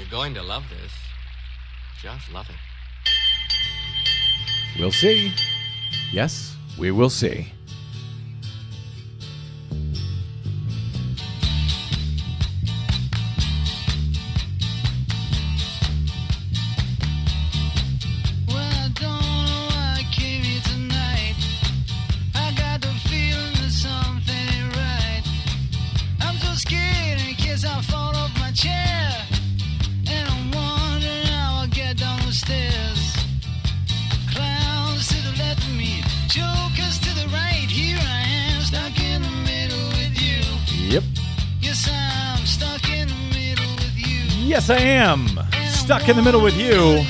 You're 0.00 0.08
going 0.08 0.32
to 0.32 0.42
love 0.42 0.64
this. 0.70 0.92
Just 2.00 2.32
love 2.32 2.48
it. 2.48 2.56
We'll 4.78 4.92
see. 4.92 5.34
Yes, 6.10 6.56
we 6.78 6.90
will 6.90 7.10
see. 7.10 7.52
Stuck 45.90 46.08
in 46.08 46.14
the 46.14 46.22
middle 46.22 46.40
with 46.40 46.56
you 46.56 47.02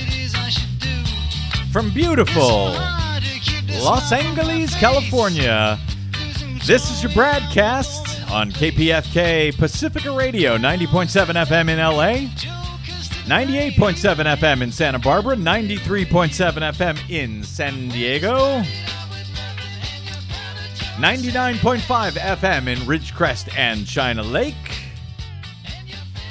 from 1.70 1.90
beautiful 1.90 2.72
Los 3.84 4.10
Angeles, 4.10 4.74
California. 4.76 5.78
This 6.64 6.90
is 6.90 7.02
your 7.02 7.12
broadcast 7.12 8.30
on 8.30 8.50
KPFK 8.50 9.54
Pacifica 9.58 10.10
Radio, 10.10 10.56
90.7 10.56 11.10
FM 11.44 11.68
in 11.68 11.78
LA, 11.78 12.30
98.7 13.28 14.36
FM 14.38 14.62
in 14.62 14.72
Santa 14.72 14.98
Barbara, 14.98 15.36
93.7 15.36 16.30
FM 16.72 17.10
in 17.10 17.42
San 17.42 17.90
Diego, 17.90 18.62
99.5 20.96 22.12
FM 22.12 22.66
in 22.66 22.78
Ridgecrest 22.78 23.54
and 23.58 23.86
China 23.86 24.22
Lake, 24.22 24.69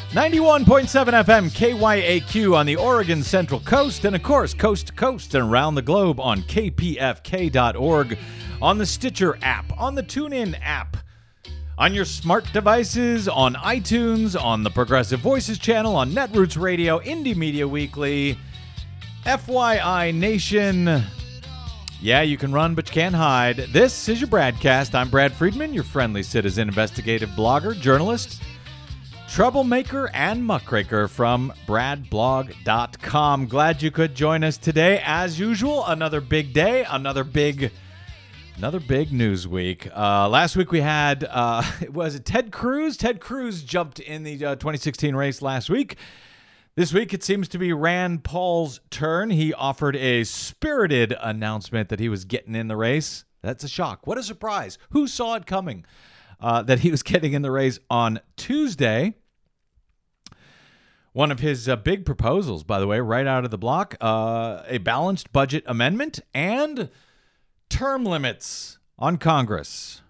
91.7 0.10 1.24
FM 1.24 1.52
KYAQ 1.52 2.58
on 2.58 2.66
the 2.66 2.76
Oregon 2.76 3.22
Central 3.22 3.60
Coast, 3.60 4.06
and 4.06 4.16
of 4.16 4.24
course, 4.24 4.56
coast 4.56 4.88
to 4.88 4.94
coast 4.94 5.36
and 5.36 5.48
around 5.48 5.76
the 5.76 5.84
globe 5.84 6.20
on 6.20 6.42
kpfk.org, 6.42 8.18
on 8.60 8.80
the 8.80 8.88
Stitcher 8.88 9.38
app, 9.44 9.72
on 9.80 9.94
the 9.94 10.02
TuneIn 10.02 10.60
app, 10.64 10.98
on 11.78 11.94
your 11.94 12.06
smart 12.06 12.52
devices, 12.52 13.28
on 13.28 13.54
iTunes, 13.54 14.42
on 14.42 14.64
the 14.64 14.72
Progressive 14.72 15.20
Voices 15.20 15.60
channel, 15.60 15.96
on 15.96 16.10
Netroots 16.10 16.60
Radio, 16.60 16.98
Indie 17.02 17.36
Media 17.36 17.68
Weekly, 17.68 18.36
FYI 19.26 20.12
Nation. 20.12 21.04
Yeah, 22.02 22.24
you 22.24 22.36
can 22.36 22.52
run, 22.52 22.74
but 22.74 22.90
you 22.90 22.94
can't 22.96 23.14
hide. 23.14 23.58
This 23.58 24.10
is 24.10 24.20
your 24.20 24.28
broadcast. 24.28 24.96
I'm 24.96 25.12
Brad 25.12 25.34
Friedman, 25.34 25.72
your 25.72 25.84
friendly 25.84 26.24
citizen 26.24 26.68
investigative 26.68 27.30
blogger, 27.32 27.80
journalist, 27.80 28.42
troublemaker, 29.30 30.10
and 30.14 30.44
muckraker 30.44 31.08
from 31.08 31.54
bradblog.com. 31.68 33.46
Glad 33.46 33.82
you 33.82 33.92
could 33.92 34.16
join 34.16 34.44
us 34.44 34.58
today. 34.58 35.02
As 35.06 35.40
usual, 35.40 35.86
another 35.86 36.20
big 36.20 36.52
day, 36.52 36.86
another 36.90 37.24
big. 37.24 37.72
Another 38.58 38.80
big 38.82 39.14
news 39.14 39.48
week. 39.48 39.88
Uh, 39.96 40.28
last 40.28 40.58
week 40.58 40.72
we 40.72 40.82
had, 40.82 41.24
uh, 41.30 41.64
was 41.94 42.16
it 42.16 42.26
Ted 42.26 42.52
Cruz? 42.52 42.98
Ted 42.98 43.22
Cruz 43.22 43.64
jumped 43.64 44.00
in 44.00 44.24
the 44.24 44.34
uh, 44.44 44.56
2016 44.56 45.16
race 45.16 45.42
last 45.42 45.70
week. 45.70 45.96
This 46.76 46.94
week, 46.94 47.14
it 47.14 47.24
seems 47.24 47.48
to 47.50 47.58
be 47.58 47.72
Rand 47.72 48.24
Paul's 48.24 48.80
turn. 48.90 49.30
He 49.30 49.54
offered 49.54 49.96
a 49.96 50.24
spirited 50.24 51.16
announcement 51.22 51.90
that 51.90 52.00
he 52.00 52.10
was 52.10 52.26
getting 52.26 52.56
in 52.56 52.68
the 52.68 52.76
race. 52.76 53.26
That's 53.42 53.64
a 53.64 53.70
shock. 53.70 54.08
What 54.08 54.18
a 54.18 54.24
surprise. 54.24 54.78
Who 54.90 55.08
saw 55.08 55.36
it 55.36 55.46
coming? 55.46 55.86
Uh, 56.42 56.62
that 56.62 56.80
he 56.80 56.90
was 56.92 57.04
getting 57.04 57.34
in 57.34 57.42
the 57.42 57.52
race 57.52 57.80
on 57.90 58.22
Tuesday. 58.38 59.16
One 61.12 61.32
of 61.32 61.42
his 61.42 61.68
uh, 61.68 61.76
big 61.76 62.06
proposals, 62.06 62.64
by 62.64 62.80
the 62.80 62.88
way, 62.88 63.02
right 63.02 63.28
out 63.28 63.44
of 63.44 63.52
the 63.52 63.58
block 63.58 63.98
uh, 64.00 64.64
a 64.68 64.78
balanced 64.78 65.34
budget 65.34 65.64
amendment 65.66 66.22
and 66.34 66.90
term 67.68 68.06
limits 68.06 68.78
on 68.98 69.18
Congress. 69.18 70.02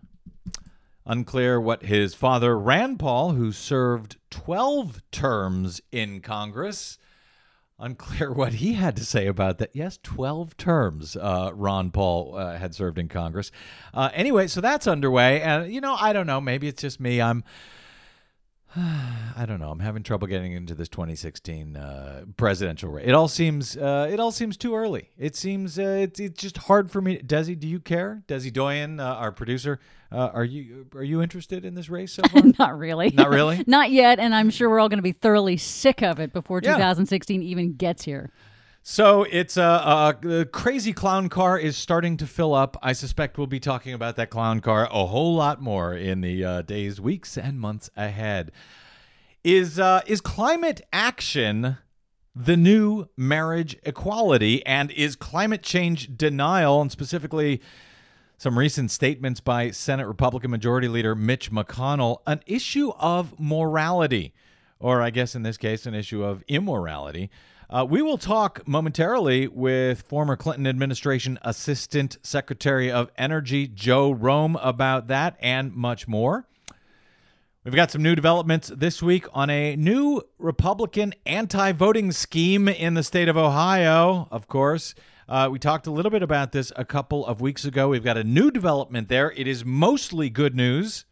Unclear 1.05 1.59
what 1.59 1.83
his 1.83 2.13
father, 2.13 2.59
Rand 2.59 2.99
Paul, 2.99 3.31
who 3.31 3.51
served 3.51 4.17
12 4.29 5.01
terms 5.09 5.81
in 5.91 6.21
Congress, 6.21 6.98
unclear 7.79 8.31
what 8.33 8.53
he 8.53 8.73
had 8.73 8.95
to 8.97 9.05
say 9.05 9.27
about 9.27 9.57
that. 9.59 9.71
Yes, 9.73 9.99
12 10.03 10.57
terms 10.57 11.15
uh, 11.15 11.51
Ron 11.53 11.91
Paul 11.91 12.35
uh, 12.35 12.57
had 12.57 12.75
served 12.75 12.97
in 12.97 13.07
Congress. 13.07 13.51
Uh, 13.93 14.09
anyway, 14.13 14.47
so 14.47 14.61
that's 14.61 14.87
underway. 14.87 15.41
And, 15.41 15.71
you 15.73 15.81
know, 15.81 15.95
I 15.99 16.13
don't 16.13 16.27
know. 16.27 16.41
Maybe 16.41 16.67
it's 16.67 16.81
just 16.81 16.99
me. 16.99 17.21
I'm. 17.21 17.43
I 18.75 19.45
don't 19.47 19.59
know. 19.59 19.71
I'm 19.71 19.79
having 19.79 20.03
trouble 20.03 20.27
getting 20.27 20.53
into 20.53 20.75
this 20.75 20.89
2016 20.89 21.75
uh, 21.75 22.25
presidential 22.37 22.91
race. 22.91 23.05
It 23.07 23.13
all 23.13 23.27
seems 23.27 23.75
uh, 23.75 24.07
it 24.11 24.19
all 24.19 24.31
seems 24.31 24.57
too 24.57 24.75
early. 24.75 25.09
It 25.17 25.35
seems 25.35 25.79
uh, 25.79 25.99
it's, 26.01 26.19
it's 26.19 26.39
just 26.39 26.57
hard 26.57 26.91
for 26.91 27.01
me. 27.01 27.17
Desi, 27.17 27.57
do 27.57 27.67
you 27.67 27.79
care? 27.79 28.21
Desi 28.27 28.53
Doyen, 28.53 28.99
uh, 28.99 29.05
our 29.05 29.31
producer, 29.31 29.79
uh, 30.11 30.29
are 30.33 30.43
you 30.43 30.87
are 30.95 31.03
you 31.03 31.21
interested 31.21 31.65
in 31.65 31.75
this 31.75 31.89
race 31.89 32.13
so 32.13 32.23
far? 32.29 32.41
Not 32.57 32.77
really. 32.77 33.11
Not 33.11 33.29
really? 33.29 33.63
Not 33.67 33.91
yet, 33.91 34.19
and 34.19 34.33
I'm 34.33 34.49
sure 34.49 34.69
we're 34.69 34.79
all 34.79 34.89
going 34.89 34.97
to 34.99 35.03
be 35.03 35.11
thoroughly 35.11 35.57
sick 35.57 36.01
of 36.01 36.19
it 36.19 36.33
before 36.33 36.61
Yeah. 36.63 36.73
2016 36.75 37.43
even 37.43 37.73
gets 37.73 38.03
here. 38.03 38.31
So 38.81 39.23
it's 39.29 39.57
a 39.57 39.63
uh, 39.63 40.13
the 40.19 40.45
crazy 40.51 40.93
clown 40.93 41.29
car 41.29 41.59
is 41.59 41.77
starting 41.77 42.17
to 42.17 42.25
fill 42.25 42.53
up. 42.55 42.77
I 42.81 42.93
suspect 42.93 43.37
we'll 43.37 43.45
be 43.47 43.59
talking 43.59 43.93
about 43.93 44.15
that 44.15 44.29
clown 44.29 44.61
car 44.61 44.87
a 44.89 45.05
whole 45.05 45.35
lot 45.35 45.61
more 45.61 45.93
in 45.93 46.21
the 46.21 46.43
uh, 46.43 46.61
days, 46.63 46.99
weeks, 46.99 47.37
and 47.37 47.59
months 47.59 47.89
ahead. 47.95 48.51
Is 49.43 49.79
uh, 49.79 50.01
is 50.07 50.21
climate 50.21 50.81
action 50.91 51.77
the 52.35 52.55
new 52.55 53.07
marriage 53.17 53.75
equality, 53.83 54.65
and 54.65 54.91
is 54.91 55.15
climate 55.15 55.61
change 55.61 56.15
denial, 56.17 56.81
and 56.81 56.91
specifically 56.91 57.61
some 58.39 58.57
recent 58.57 58.89
statements 58.89 59.41
by 59.41 59.69
Senate 59.69 60.07
Republican 60.07 60.49
Majority 60.49 60.87
Leader 60.87 61.13
Mitch 61.13 61.51
McConnell, 61.51 62.19
an 62.25 62.39
issue 62.47 62.93
of 62.97 63.37
morality, 63.37 64.33
or 64.79 65.01
I 65.01 65.09
guess 65.09 65.35
in 65.35 65.43
this 65.43 65.57
case, 65.57 65.85
an 65.85 65.93
issue 65.93 66.23
of 66.23 66.41
immorality. 66.47 67.29
Uh, 67.69 67.85
we 67.87 68.01
will 68.01 68.17
talk 68.17 68.65
momentarily 68.65 69.49
with 69.49 70.03
former 70.03 70.37
Clinton 70.37 70.67
administration 70.67 71.37
Assistant 71.41 72.17
Secretary 72.23 72.89
of 72.89 73.11
Energy 73.17 73.67
Joe 73.67 74.15
Romm 74.15 74.57
about 74.63 75.07
that 75.07 75.35
and 75.41 75.75
much 75.75 76.07
more. 76.07 76.47
We've 77.65 77.75
got 77.75 77.91
some 77.91 78.01
new 78.01 78.15
developments 78.15 78.71
this 78.73 79.03
week 79.03 79.25
on 79.33 79.49
a 79.49 79.75
new 79.75 80.21
Republican 80.37 81.13
anti 81.25 81.73
voting 81.73 82.13
scheme 82.13 82.69
in 82.69 82.93
the 82.93 83.03
state 83.03 83.27
of 83.27 83.35
Ohio, 83.35 84.29
of 84.31 84.47
course. 84.47 84.95
Uh, 85.29 85.47
we 85.51 85.59
talked 85.59 85.85
a 85.85 85.91
little 85.91 86.09
bit 86.09 86.23
about 86.23 86.51
this 86.51 86.71
a 86.75 86.83
couple 86.83 87.23
of 87.23 87.39
weeks 87.39 87.63
ago. 87.63 87.89
We've 87.89 88.03
got 88.03 88.17
a 88.17 88.23
new 88.23 88.49
development 88.49 89.09
there. 89.09 89.31
It 89.33 89.45
is 89.45 89.63
mostly 89.63 90.27
good 90.31 90.55
news, 90.55 91.05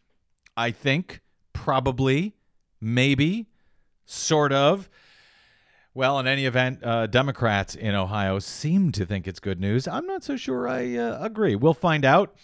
I 0.56 0.72
think, 0.72 1.20
probably, 1.52 2.34
maybe, 2.80 3.46
sort 4.06 4.52
of. 4.52 4.90
Well, 5.94 6.18
in 6.18 6.26
any 6.26 6.46
event, 6.46 6.82
uh, 6.82 7.06
Democrats 7.06 7.76
in 7.76 7.94
Ohio 7.94 8.40
seem 8.40 8.90
to 8.92 9.06
think 9.06 9.28
it's 9.28 9.38
good 9.38 9.60
news. 9.60 9.86
I'm 9.86 10.06
not 10.06 10.24
so 10.24 10.36
sure 10.36 10.66
I 10.66 10.96
uh, 10.96 11.18
agree. 11.24 11.54
We'll 11.54 11.72
find 11.72 12.04
out. 12.04 12.34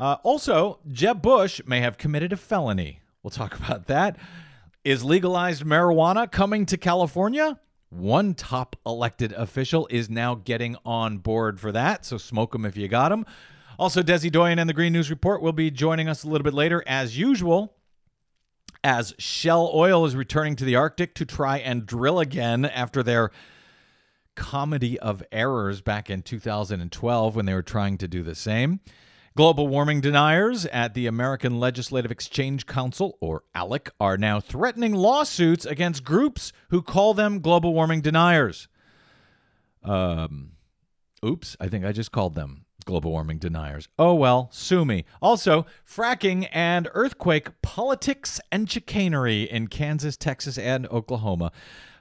Uh, 0.00 0.16
also, 0.22 0.78
Jeb 0.90 1.20
Bush 1.20 1.60
may 1.66 1.80
have 1.80 1.98
committed 1.98 2.32
a 2.32 2.38
felony. 2.38 3.02
We'll 3.22 3.32
talk 3.32 3.54
about 3.66 3.86
that. 3.88 4.16
Is 4.82 5.04
legalized 5.04 5.62
marijuana 5.62 6.30
coming 6.30 6.64
to 6.64 6.78
California? 6.78 7.58
One 7.90 8.34
top 8.34 8.76
elected 8.84 9.32
official 9.32 9.88
is 9.90 10.10
now 10.10 10.34
getting 10.34 10.76
on 10.84 11.18
board 11.18 11.58
for 11.58 11.72
that, 11.72 12.04
so 12.04 12.18
smoke 12.18 12.52
them 12.52 12.64
if 12.64 12.76
you 12.76 12.86
got 12.88 13.08
them. 13.08 13.24
Also, 13.78 14.02
Desi 14.02 14.30
Doyen 14.30 14.58
and 14.58 14.68
the 14.68 14.74
Green 14.74 14.92
News 14.92 15.08
Report 15.08 15.40
will 15.40 15.52
be 15.52 15.70
joining 15.70 16.08
us 16.08 16.24
a 16.24 16.28
little 16.28 16.44
bit 16.44 16.54
later, 16.54 16.82
as 16.86 17.16
usual 17.16 17.74
as 18.84 19.14
Shell 19.18 19.70
Oil 19.74 20.04
is 20.04 20.14
returning 20.14 20.56
to 20.56 20.64
the 20.64 20.76
Arctic 20.76 21.14
to 21.14 21.24
try 21.24 21.58
and 21.58 21.86
drill 21.86 22.20
again 22.20 22.64
after 22.64 23.02
their 23.02 23.30
comedy 24.34 24.98
of 25.00 25.22
errors 25.32 25.80
back 25.80 26.10
in 26.10 26.22
2012 26.22 27.34
when 27.34 27.46
they 27.46 27.54
were 27.54 27.62
trying 27.62 27.98
to 27.98 28.08
do 28.08 28.22
the 28.22 28.34
same. 28.34 28.80
Global 29.38 29.68
warming 29.68 30.00
deniers 30.00 30.66
at 30.66 30.94
the 30.94 31.06
American 31.06 31.60
Legislative 31.60 32.10
Exchange 32.10 32.66
Council, 32.66 33.16
or 33.20 33.44
ALEC, 33.54 33.88
are 34.00 34.18
now 34.18 34.40
threatening 34.40 34.92
lawsuits 34.92 35.64
against 35.64 36.02
groups 36.02 36.52
who 36.70 36.82
call 36.82 37.14
them 37.14 37.38
global 37.38 37.72
warming 37.72 38.00
deniers. 38.00 38.66
Um, 39.84 40.54
oops, 41.24 41.56
I 41.60 41.68
think 41.68 41.84
I 41.84 41.92
just 41.92 42.10
called 42.10 42.34
them 42.34 42.64
global 42.84 43.12
warming 43.12 43.38
deniers. 43.38 43.88
Oh 43.96 44.12
well, 44.14 44.48
sue 44.50 44.84
me. 44.84 45.04
Also, 45.22 45.66
fracking 45.88 46.48
and 46.50 46.88
earthquake 46.92 47.62
politics 47.62 48.40
and 48.50 48.68
chicanery 48.68 49.44
in 49.44 49.68
Kansas, 49.68 50.16
Texas, 50.16 50.58
and 50.58 50.88
Oklahoma. 50.88 51.52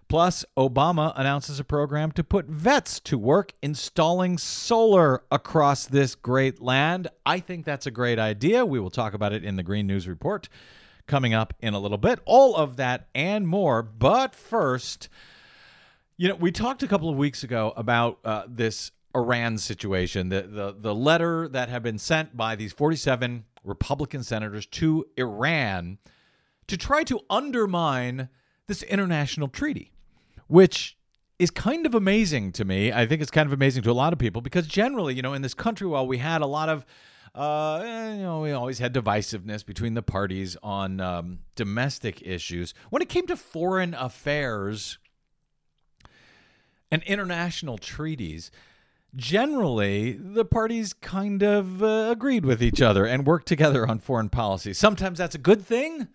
Plus, 0.10 0.46
Obama 0.58 1.12
announces 1.16 1.60
a 1.60 1.64
program 1.64 2.12
to 2.14 2.24
put 2.24 2.46
vets 2.46 3.00
to 3.02 3.18
work 3.18 3.54
installing 3.62 4.38
solar 4.38 5.24
across 5.32 5.86
this 5.86 6.16
great 6.16 6.62
land. 6.62 7.10
I 7.26 7.40
think 7.40 7.66
that's 7.66 7.86
a 7.86 7.92
great 7.92 8.18
idea. 8.18 8.66
We 8.66 8.80
will 8.80 8.90
talk 8.90 9.14
about 9.14 9.34
it 9.34 9.44
in 9.44 9.58
the 9.58 9.64
Green 9.64 9.86
News 9.86 10.08
Report 10.08 10.48
coming 11.08 11.34
up 11.34 11.54
in 11.60 11.74
a 11.74 11.80
little 11.80 11.98
bit. 11.98 12.20
All 12.26 12.56
of 12.56 12.78
that 12.78 13.08
and 13.14 13.48
more. 13.48 13.84
But 13.84 14.34
first, 14.34 15.10
you 16.16 16.30
know, 16.30 16.36
we 16.36 16.52
talked 16.52 16.84
a 16.84 16.88
couple 16.88 17.10
of 17.10 17.18
weeks 17.18 17.44
ago 17.44 17.74
about 17.76 18.20
uh, 18.24 18.44
this 18.48 18.92
Iran 19.16 19.58
situation, 19.58 20.30
the, 20.30 20.44
the 20.44 20.76
the 20.78 20.94
letter 20.94 21.48
that 21.48 21.70
had 21.70 21.82
been 21.82 21.98
sent 21.98 22.38
by 22.38 22.56
these 22.56 22.72
47 22.72 23.46
Republican 23.64 24.24
senators 24.24 24.66
to 24.68 25.06
Iran 25.18 25.98
to 26.68 26.78
try 26.78 27.04
to 27.04 27.20
undermine 27.30 28.30
this 28.68 28.84
international 28.84 29.48
treaty, 29.48 29.92
which 30.48 30.98
is 31.40 31.52
kind 31.52 31.86
of 31.86 31.94
amazing 31.94 32.52
to 32.54 32.66
me. 32.66 32.92
I 32.92 33.06
think 33.06 33.22
it's 33.22 33.32
kind 33.32 33.46
of 33.46 33.54
amazing 33.54 33.84
to 33.84 33.92
a 33.92 33.94
lot 33.94 34.14
of 34.14 34.20
people 34.20 34.42
because 34.42 34.68
generally, 34.68 35.14
you 35.14 35.22
know, 35.22 35.34
in 35.34 35.42
this 35.42 35.54
country, 35.54 35.88
while 35.88 36.08
we 36.08 36.18
had 36.18 36.42
a 36.42 36.48
lot 36.48 36.70
of 36.70 36.86
uh, 37.36 37.84
eh, 37.86 38.16
you 38.16 38.24
know, 38.24 38.42
we 38.42 38.52
always 38.52 38.80
had 38.80 38.94
divisiveness 38.94 39.64
between 39.64 39.94
the 39.94 40.02
parties 40.02 40.58
on 40.64 41.00
um, 41.00 41.40
domestic 41.56 42.26
issues. 42.26 42.74
When 42.90 43.04
it 43.04 43.10
came 43.10 43.28
to 43.28 43.38
foreign 43.38 43.94
affairs 43.94 44.98
and 46.92 47.04
international 47.04 47.78
treaties, 47.78 48.50
generally 49.16 50.14
the 50.14 50.46
parties 50.46 50.94
kind 50.94 51.44
of 51.44 51.84
uh, 51.84 52.08
agreed 52.10 52.44
with 52.44 52.64
each 52.64 52.82
other 52.82 53.06
and 53.06 53.28
worked 53.28 53.48
together 53.48 53.88
on 53.88 54.00
foreign 54.00 54.30
policy. 54.30 54.74
Sometimes 54.74 55.20
that's 55.20 55.36
a 55.36 55.40
good 55.40 55.64
thing, 55.64 56.08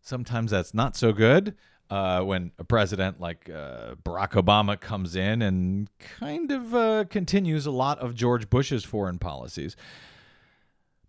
sometimes 0.00 0.50
that's 0.50 0.74
not 0.74 0.96
so 0.96 1.12
good. 1.12 1.54
Uh, 1.88 2.20
when 2.20 2.50
a 2.58 2.64
president 2.64 3.20
like 3.20 3.48
uh, 3.48 3.94
Barack 4.02 4.32
Obama 4.32 4.78
comes 4.78 5.14
in 5.14 5.40
and 5.40 5.88
kind 6.18 6.50
of 6.50 6.74
uh, 6.74 7.04
continues 7.08 7.64
a 7.64 7.70
lot 7.70 8.00
of 8.00 8.16
George 8.16 8.50
Bush's 8.50 8.82
foreign 8.82 9.20
policies. 9.20 9.76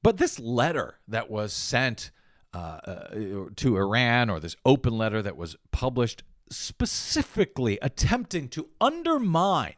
But 0.04 0.18
this 0.18 0.40
letter 0.40 1.00
that 1.08 1.32
was 1.32 1.52
sent 1.52 2.12
uh, 2.54 2.58
uh, 2.58 3.08
to 3.56 3.78
Iran, 3.78 4.30
or 4.30 4.40
this 4.40 4.56
open 4.66 4.98
letter 4.98 5.22
that 5.22 5.36
was 5.36 5.56
published 5.72 6.24
specifically 6.50 7.78
attempting 7.82 8.48
to 8.50 8.70
undermine 8.80 9.76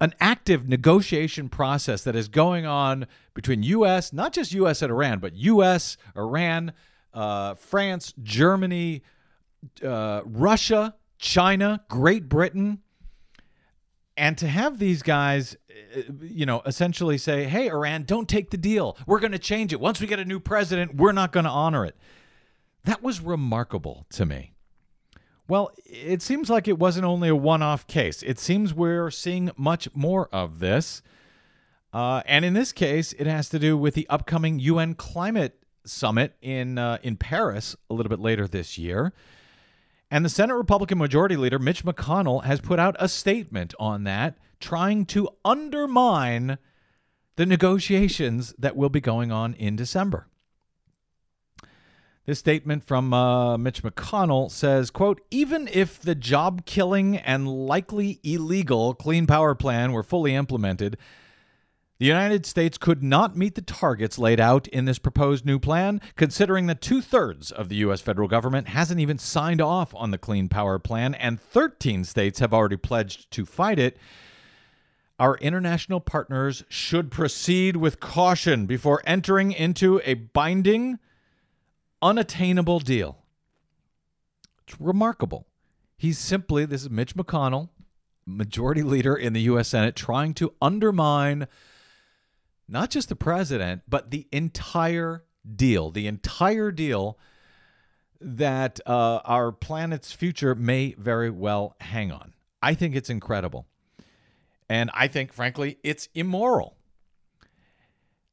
an 0.00 0.14
active 0.20 0.68
negotiation 0.68 1.48
process 1.48 2.04
that 2.04 2.16
is 2.16 2.28
going 2.28 2.64
on 2.64 3.06
between 3.34 3.62
U.S., 3.64 4.12
not 4.12 4.32
just 4.32 4.52
U.S. 4.52 4.80
and 4.80 4.90
Iran, 4.90 5.18
but 5.18 5.34
U.S., 5.34 5.96
Iran, 6.16 6.72
uh, 7.12 7.54
France, 7.54 8.14
Germany, 8.22 9.02
uh, 9.84 10.22
Russia, 10.24 10.94
China, 11.18 11.84
Great 11.88 12.28
Britain. 12.28 12.80
And 14.16 14.36
to 14.38 14.48
have 14.48 14.78
these 14.78 15.02
guys, 15.02 15.56
uh, 15.96 16.02
you 16.20 16.44
know, 16.46 16.62
essentially 16.66 17.16
say, 17.16 17.44
hey, 17.44 17.68
Iran, 17.68 18.04
don't 18.04 18.28
take 18.28 18.50
the 18.50 18.58
deal. 18.58 18.96
We're 19.06 19.20
going 19.20 19.32
to 19.32 19.38
change 19.38 19.72
it. 19.72 19.80
Once 19.80 20.00
we 20.00 20.06
get 20.06 20.18
a 20.18 20.24
new 20.24 20.40
president, 20.40 20.96
we're 20.96 21.12
not 21.12 21.32
going 21.32 21.44
to 21.44 21.50
honor 21.50 21.84
it. 21.84 21.96
That 22.84 23.02
was 23.02 23.20
remarkable 23.20 24.06
to 24.10 24.26
me. 24.26 24.52
Well, 25.48 25.72
it 25.84 26.22
seems 26.22 26.48
like 26.48 26.68
it 26.68 26.78
wasn't 26.78 27.06
only 27.06 27.28
a 27.28 27.34
one 27.34 27.62
off 27.62 27.86
case. 27.86 28.22
It 28.22 28.38
seems 28.38 28.72
we're 28.72 29.10
seeing 29.10 29.50
much 29.56 29.88
more 29.94 30.28
of 30.32 30.60
this. 30.60 31.02
Uh, 31.92 32.22
and 32.24 32.44
in 32.44 32.54
this 32.54 32.72
case, 32.72 33.12
it 33.14 33.26
has 33.26 33.48
to 33.48 33.58
do 33.58 33.76
with 33.76 33.94
the 33.94 34.06
upcoming 34.08 34.60
UN 34.60 34.94
climate 34.94 35.60
summit 35.84 36.36
in, 36.40 36.78
uh, 36.78 36.98
in 37.02 37.16
Paris 37.16 37.74
a 37.90 37.94
little 37.94 38.10
bit 38.10 38.20
later 38.20 38.46
this 38.46 38.78
year. 38.78 39.12
And 40.10 40.24
the 40.24 40.28
Senate 40.28 40.54
Republican 40.54 40.98
Majority 40.98 41.36
Leader, 41.36 41.58
Mitch 41.58 41.84
McConnell, 41.84 42.44
has 42.44 42.60
put 42.60 42.80
out 42.80 42.96
a 42.98 43.08
statement 43.08 43.74
on 43.78 44.04
that, 44.04 44.36
trying 44.58 45.06
to 45.06 45.28
undermine 45.44 46.58
the 47.36 47.46
negotiations 47.46 48.52
that 48.58 48.76
will 48.76 48.88
be 48.88 49.00
going 49.00 49.30
on 49.30 49.54
in 49.54 49.76
December. 49.76 50.26
This 52.26 52.38
statement 52.38 52.84
from 52.84 53.14
uh, 53.14 53.56
Mitch 53.56 53.82
McConnell 53.82 54.50
says, 54.50 54.90
quote, 54.90 55.20
even 55.30 55.68
if 55.72 56.00
the 56.00 56.14
job 56.14 56.66
killing 56.66 57.16
and 57.16 57.48
likely 57.48 58.20
illegal 58.22 58.94
Clean 58.94 59.26
Power 59.26 59.54
Plan 59.54 59.92
were 59.92 60.02
fully 60.02 60.34
implemented, 60.34 60.96
the 62.00 62.06
United 62.06 62.46
States 62.46 62.78
could 62.78 63.02
not 63.02 63.36
meet 63.36 63.56
the 63.56 63.60
targets 63.60 64.18
laid 64.18 64.40
out 64.40 64.66
in 64.68 64.86
this 64.86 64.98
proposed 64.98 65.44
new 65.44 65.58
plan, 65.58 66.00
considering 66.16 66.66
that 66.66 66.80
two 66.80 67.02
thirds 67.02 67.52
of 67.52 67.68
the 67.68 67.76
U.S. 67.76 68.00
federal 68.00 68.26
government 68.26 68.68
hasn't 68.68 69.00
even 69.00 69.18
signed 69.18 69.60
off 69.60 69.94
on 69.94 70.10
the 70.10 70.16
Clean 70.16 70.48
Power 70.48 70.78
Plan, 70.78 71.12
and 71.12 71.38
13 71.38 72.04
states 72.04 72.38
have 72.38 72.54
already 72.54 72.78
pledged 72.78 73.30
to 73.32 73.44
fight 73.44 73.78
it. 73.78 73.98
Our 75.18 75.36
international 75.36 76.00
partners 76.00 76.64
should 76.70 77.10
proceed 77.10 77.76
with 77.76 78.00
caution 78.00 78.64
before 78.64 79.02
entering 79.04 79.52
into 79.52 80.00
a 80.06 80.14
binding, 80.14 80.98
unattainable 82.00 82.80
deal. 82.80 83.18
It's 84.66 84.80
remarkable. 84.80 85.46
He's 85.98 86.16
simply, 86.16 86.64
this 86.64 86.80
is 86.80 86.88
Mitch 86.88 87.14
McConnell, 87.14 87.68
majority 88.24 88.82
leader 88.82 89.14
in 89.14 89.34
the 89.34 89.42
U.S. 89.42 89.68
Senate, 89.68 89.96
trying 89.96 90.32
to 90.32 90.54
undermine 90.62 91.46
not 92.70 92.90
just 92.90 93.08
the 93.08 93.16
president, 93.16 93.82
but 93.88 94.10
the 94.10 94.26
entire 94.32 95.24
deal, 95.56 95.90
the 95.90 96.06
entire 96.06 96.70
deal 96.70 97.18
that 98.20 98.80
uh, 98.86 99.20
our 99.24 99.50
planet's 99.50 100.12
future 100.12 100.54
may 100.54 100.94
very 100.98 101.30
well 101.30 101.74
hang 101.80 102.12
on. 102.12 102.34
I 102.62 102.74
think 102.74 102.94
it's 102.94 103.10
incredible. 103.10 103.66
And 104.68 104.90
I 104.94 105.08
think, 105.08 105.32
frankly, 105.32 105.78
it's 105.82 106.08
immoral. 106.14 106.76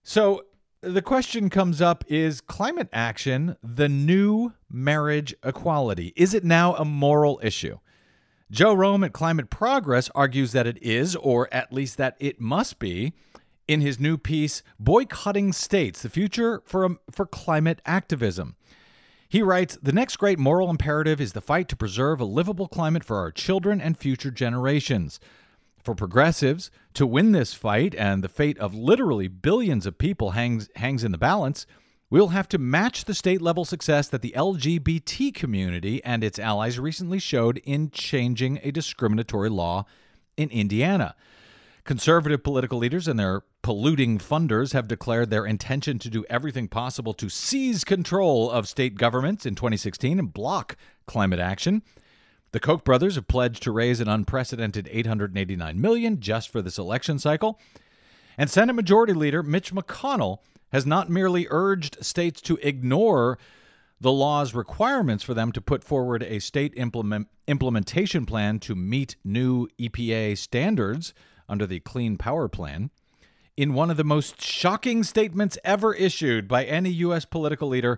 So 0.04 0.44
the 0.82 1.02
question 1.02 1.50
comes 1.50 1.82
up 1.82 2.04
is 2.08 2.42
climate 2.42 2.90
action 2.94 3.58
the 3.64 3.90
new 3.90 4.54
marriage 4.70 5.34
equality? 5.44 6.14
Is 6.16 6.34
it 6.34 6.44
now 6.44 6.76
a 6.76 6.86
moral 6.86 7.40
issue? 7.42 7.80
Joe 8.52 8.76
Romm 8.76 9.04
at 9.04 9.12
Climate 9.12 9.50
Progress 9.50 10.10
argues 10.16 10.54
that 10.54 10.68
it 10.68 10.82
is, 10.82 11.16
or 11.16 11.54
at 11.54 11.74
least 11.74 11.98
that 11.98 12.16
it 12.20 12.40
must 12.40 12.80
be, 12.80 13.14
in 13.68 13.82
his 13.82 14.00
new 14.00 14.18
piece, 14.18 14.64
Boycotting 14.80 15.54
States 15.54 16.02
The 16.02 16.10
Future 16.10 16.62
for, 16.66 16.98
for 17.12 17.26
Climate 17.26 17.82
Activism. 17.86 18.56
He 19.30 19.42
writes 19.42 19.78
The 19.82 19.92
next 19.92 20.18
great 20.18 20.40
moral 20.40 20.70
imperative 20.70 21.20
is 21.20 21.34
the 21.34 21.42
fight 21.42 21.68
to 21.70 21.76
preserve 21.76 22.22
a 22.22 22.26
livable 22.26 22.68
climate 22.68 23.04
for 23.04 23.18
our 23.18 23.32
children 23.32 23.82
and 23.82 23.98
future 23.98 24.32
generations. 24.32 25.20
For 25.84 25.96
progressives, 25.96 26.72
to 26.94 27.06
win 27.06 27.32
this 27.32 27.54
fight, 27.54 27.94
and 27.96 28.24
the 28.24 28.30
fate 28.30 28.58
of 28.58 28.74
literally 28.74 29.28
billions 29.28 29.86
of 29.86 29.98
people 29.98 30.32
hangs, 30.32 30.70
hangs 30.76 31.04
in 31.04 31.12
the 31.12 31.18
balance, 31.18 31.66
we'll 32.10 32.30
have 32.30 32.48
to 32.50 32.58
match 32.58 33.06
the 33.06 33.14
state 33.14 33.42
level 33.42 33.66
success 33.66 34.08
that 34.10 34.22
the 34.22 34.34
LGBT 34.36 35.34
community 35.34 36.04
and 36.04 36.24
its 36.24 36.40
allies 36.40 36.80
recently 36.80 37.20
showed 37.20 37.62
in 37.66 37.90
changing 37.92 38.60
a 38.64 38.72
discriminatory 38.72 39.50
law 39.50 39.86
in 40.36 40.50
Indiana. 40.50 41.16
Conservative 41.88 42.44
political 42.44 42.80
leaders 42.80 43.08
and 43.08 43.18
their 43.18 43.44
polluting 43.62 44.18
funders 44.18 44.74
have 44.74 44.90
declared 44.90 45.30
their 45.30 45.46
intention 45.46 45.98
to 46.00 46.10
do 46.10 46.26
everything 46.30 46.68
possible 46.68 47.14
to 47.14 47.30
seize 47.30 47.86
control 47.86 48.52
of 48.52 48.68
state 48.68 48.96
governments 48.96 49.46
in 49.46 49.56
2016 49.56 50.20
and 50.20 50.34
block 50.34 50.76
climate 51.06 51.40
action. 51.40 51.82
The 52.52 52.60
Koch 52.60 52.84
brothers 52.84 53.16
have 53.16 53.30
pledged 53.30 53.64
to 53.64 53.72
raise 53.72 54.02
an 54.02 54.10
unprecedented 54.10 54.90
889 54.92 55.80
million 55.80 56.20
just 56.20 56.50
for 56.50 56.62
this 56.62 56.78
election 56.78 57.20
cycle. 57.20 57.58
And 58.38 58.50
Senate 58.50 58.74
Majority 58.74 59.14
Leader 59.14 59.42
Mitch 59.42 59.74
McConnell 59.74 60.40
has 60.74 60.86
not 60.86 61.10
merely 61.10 61.48
urged 61.50 62.04
states 62.04 62.42
to 62.42 62.60
ignore 62.62 63.40
the 64.02 64.12
law's 64.12 64.54
requirements 64.54 65.24
for 65.24 65.34
them 65.34 65.54
to 65.54 65.62
put 65.62 65.86
forward 65.86 66.22
a 66.22 66.40
state 66.40 66.74
implement, 66.76 67.30
implementation 67.48 68.26
plan 68.26 68.60
to 68.60 68.76
meet 68.76 69.16
new 69.24 69.70
EPA 69.80 70.38
standards 70.38 71.14
under 71.50 71.66
the 71.66 71.80
Clean 71.80 72.18
Power 72.18 72.48
Plan. 72.48 72.90
In 73.56 73.74
one 73.74 73.90
of 73.90 73.98
the 73.98 74.04
most 74.04 74.42
shocking 74.42 75.04
statements 75.04 75.58
ever 75.64 75.94
issued 75.94 76.48
by 76.48 76.64
any 76.66 76.92
U.S. 76.92 77.26
political 77.26 77.68
leader, 77.68 77.98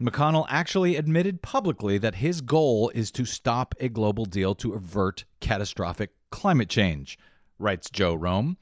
McConnell 0.00 0.46
actually 0.48 0.96
admitted 0.96 1.42
publicly 1.42 1.96
that 1.98 2.16
his 2.16 2.40
goal 2.40 2.90
is 2.94 3.10
to 3.12 3.24
stop 3.24 3.74
a 3.80 3.88
global 3.88 4.24
deal 4.24 4.54
to 4.56 4.74
avert 4.74 5.24
catastrophic 5.40 6.10
climate 6.30 6.68
change, 6.68 7.18
writes 7.58 7.88
Joe 7.88 8.16
Romm. 8.16 8.56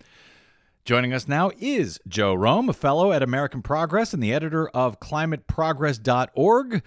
Joining 0.84 1.14
us 1.14 1.26
now 1.26 1.50
is 1.58 1.98
Joe 2.06 2.34
Romm, 2.34 2.68
a 2.68 2.74
fellow 2.74 3.10
at 3.10 3.22
American 3.22 3.62
Progress 3.62 4.12
and 4.12 4.22
the 4.22 4.34
editor 4.34 4.68
of 4.68 5.00
climateprogress.org, 5.00 6.82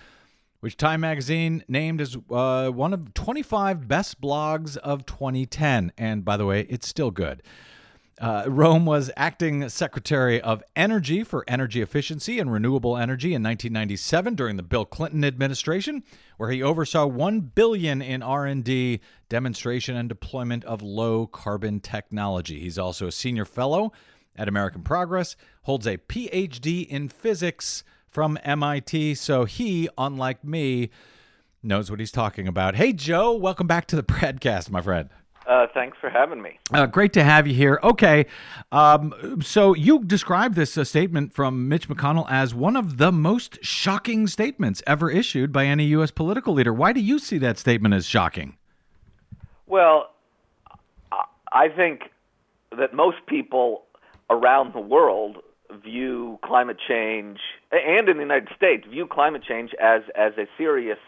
which 0.60 0.78
Time 0.78 1.02
Magazine 1.02 1.64
named 1.68 2.02
as 2.02 2.18
uh, 2.32 2.70
one 2.70 2.94
of 2.94 3.14
25 3.14 3.88
best 3.88 4.20
blogs 4.22 4.78
of 4.78 5.06
2010. 5.06 5.92
And 5.98 6.26
by 6.26 6.38
the 6.38 6.46
way, 6.46 6.62
it's 6.70 6.88
still 6.88 7.12
good. 7.12 7.44
Uh, 8.20 8.46
Romm 8.46 8.86
was 8.86 9.12
acting 9.16 9.70
Secretary 9.70 10.42
of 10.42 10.64
Energy 10.76 11.24
for 11.24 11.46
Energy 11.48 11.84
Efficiency 11.84 12.40
and 12.40 12.52
Renewable 12.52 12.98
Energy 12.98 13.36
in 13.36 13.44
1997 13.44 14.34
during 14.34 14.58
the 14.58 14.64
Bill 14.64 14.86
Clinton 14.86 15.24
administration, 15.24 16.04
where 16.38 16.50
he 16.50 16.64
oversaw 16.64 17.06
1 17.06 17.42
billion 17.42 18.02
in 18.02 18.24
R&D 18.24 19.02
demonstration 19.30 19.96
and 19.96 20.10
deployment 20.10 20.64
of 20.66 20.82
low 20.82 21.28
carbon 21.28 21.80
technology. 21.80 22.60
He's 22.60 22.80
also 22.80 23.06
a 23.06 23.12
senior 23.12 23.46
fellow 23.46 23.92
at 24.36 24.48
American 24.48 24.82
Progress, 24.82 25.36
holds 25.64 25.86
a 25.86 25.98
PhD 25.98 26.88
in 26.88 27.10
physics 27.10 27.84
from 28.18 28.36
MIT, 28.44 29.14
so 29.14 29.46
he, 29.46 29.88
unlike 29.96 30.44
me, 30.44 30.90
knows 31.62 31.92
what 31.92 32.00
he's 32.00 32.12
talking 32.12 32.48
about. 32.48 32.74
Hey 32.74 32.92
Joe, 32.92 33.32
welcome 33.36 33.68
back 33.68 33.86
to 33.86 33.96
the 33.96 34.02
BradCast, 34.12 34.72
my 34.72 34.82
friend. 34.82 35.10
Uh, 35.46 35.68
thanks 35.72 36.00
for 36.02 36.10
having 36.10 36.42
me. 36.42 36.58
Uh, 36.74 36.88
great 36.88 37.14
to 37.14 37.24
have 37.24 37.46
you 37.46 37.54
here. 37.54 37.80
Okay, 37.84 38.26
um, 38.72 39.40
so 39.44 39.76
you 39.76 40.04
described 40.04 40.56
this 40.56 40.80
uh, 40.80 40.84
statement 40.84 41.32
from 41.32 41.70
Mitch 41.70 41.88
McConnell 41.88 42.26
as 42.28 42.56
one 42.56 42.76
of 42.76 42.98
the 42.98 43.12
most 43.12 43.64
shocking 43.64 44.26
statements 44.26 44.82
ever 44.88 45.12
issued 45.12 45.52
by 45.52 45.68
any 45.68 45.86
U.S. 45.86 46.10
political 46.10 46.56
leader. 46.56 46.74
Why 46.74 46.94
do 46.94 47.02
you 47.02 47.20
see 47.20 47.38
that 47.38 47.60
statement 47.60 47.94
as 47.94 48.08
shocking? 48.08 48.58
Well, 49.68 50.10
I 51.52 51.70
think 51.70 52.06
that 52.76 52.96
most 52.96 53.18
people 53.28 53.84
around 54.32 54.74
the 54.74 54.82
world 54.82 55.44
view 55.84 56.40
climate 56.44 56.78
change, 56.88 57.40
and 57.72 58.10
in 58.10 58.18
the 58.18 58.24
United 58.24 58.50
States, 58.56 58.86
view 58.88 59.08
climate 59.08 59.44
change 59.48 59.72
as 59.82 60.02
as 60.16 60.34
a 60.38 60.48
serious 60.58 61.00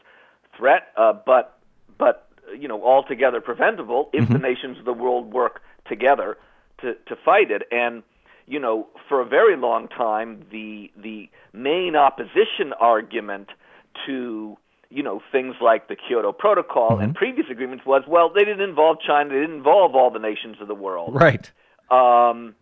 threat, 0.57 0.87
uh, 0.97 1.13
but 1.25 1.59
but 1.97 2.27
you 2.57 2.67
know 2.67 2.83
altogether 2.83 3.41
preventable 3.41 4.09
if 4.13 4.27
the 4.29 4.37
nations 4.37 4.77
of 4.79 4.85
the 4.85 4.93
world 4.93 5.33
work 5.33 5.61
together 5.87 6.37
to 6.81 6.95
to 7.07 7.15
fight 7.23 7.51
it. 7.51 7.63
And 7.71 8.03
you 8.47 8.59
know, 8.59 8.87
for 9.07 9.21
a 9.21 9.25
very 9.25 9.55
long 9.55 9.87
time, 9.87 10.45
the 10.51 10.91
the 10.97 11.29
main 11.53 11.95
opposition 11.95 12.73
argument 12.79 13.49
to 14.05 14.57
you 14.89 15.03
know 15.03 15.21
things 15.31 15.55
like 15.61 15.87
the 15.87 15.95
Kyoto 15.95 16.31
Protocol 16.31 16.99
and 16.99 17.13
previous 17.15 17.47
agreements 17.49 17.85
was, 17.85 18.03
well, 18.07 18.29
they 18.33 18.43
didn't 18.43 18.67
involve 18.67 18.97
China, 19.05 19.29
they 19.29 19.41
didn't 19.41 19.57
involve 19.57 19.95
all 19.95 20.09
the 20.09 20.19
nations 20.19 20.57
of 20.61 20.67
the 20.67 20.75
world. 20.75 21.13
Right. 21.13 21.51
Um, 21.91 22.55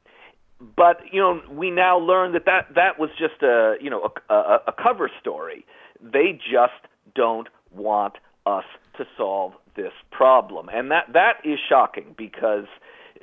but 0.60 1.02
you 1.12 1.20
know, 1.20 1.42
we 1.52 1.70
now 1.72 2.00
learn 2.00 2.34
that 2.34 2.46
that, 2.46 2.74
that 2.76 3.00
was 3.00 3.10
just 3.18 3.42
a 3.44 3.76
you 3.82 3.90
know 3.90 4.12
a, 4.30 4.34
a, 4.34 4.60
a 4.68 4.72
cover 4.72 5.10
story. 5.20 5.66
They 6.02 6.34
just 6.34 6.74
don't 7.16 7.48
want 7.72 8.16
us 8.46 8.66
to 8.98 9.06
solve 9.16 9.54
this 9.76 9.94
problem, 10.12 10.70
and 10.72 10.92
that 10.92 11.14
that 11.14 11.34
is 11.44 11.60
shocking 11.70 12.16
because 12.18 12.66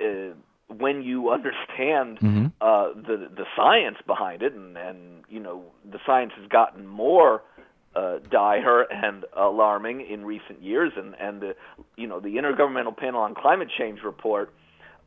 uh, 0.01 0.35
when 0.69 1.03
you 1.03 1.31
understand 1.31 2.19
uh, 2.61 2.89
the 2.95 3.29
the 3.35 3.47
science 3.57 3.99
behind 4.07 4.43
it, 4.43 4.53
and 4.53 4.77
and 4.77 5.25
you 5.29 5.41
know 5.41 5.65
the 5.91 5.99
science 6.07 6.33
has 6.39 6.47
gotten 6.49 6.87
more 6.87 7.43
uh, 7.97 8.19
dire 8.31 8.83
and 8.83 9.25
alarming 9.37 10.07
in 10.09 10.25
recent 10.25 10.63
years, 10.63 10.93
and 10.97 11.17
and 11.19 11.41
the 11.41 11.57
you 11.97 12.07
know 12.07 12.21
the 12.21 12.37
Intergovernmental 12.37 12.97
Panel 12.97 13.21
on 13.21 13.35
Climate 13.35 13.69
Change 13.77 14.01
report 14.05 14.53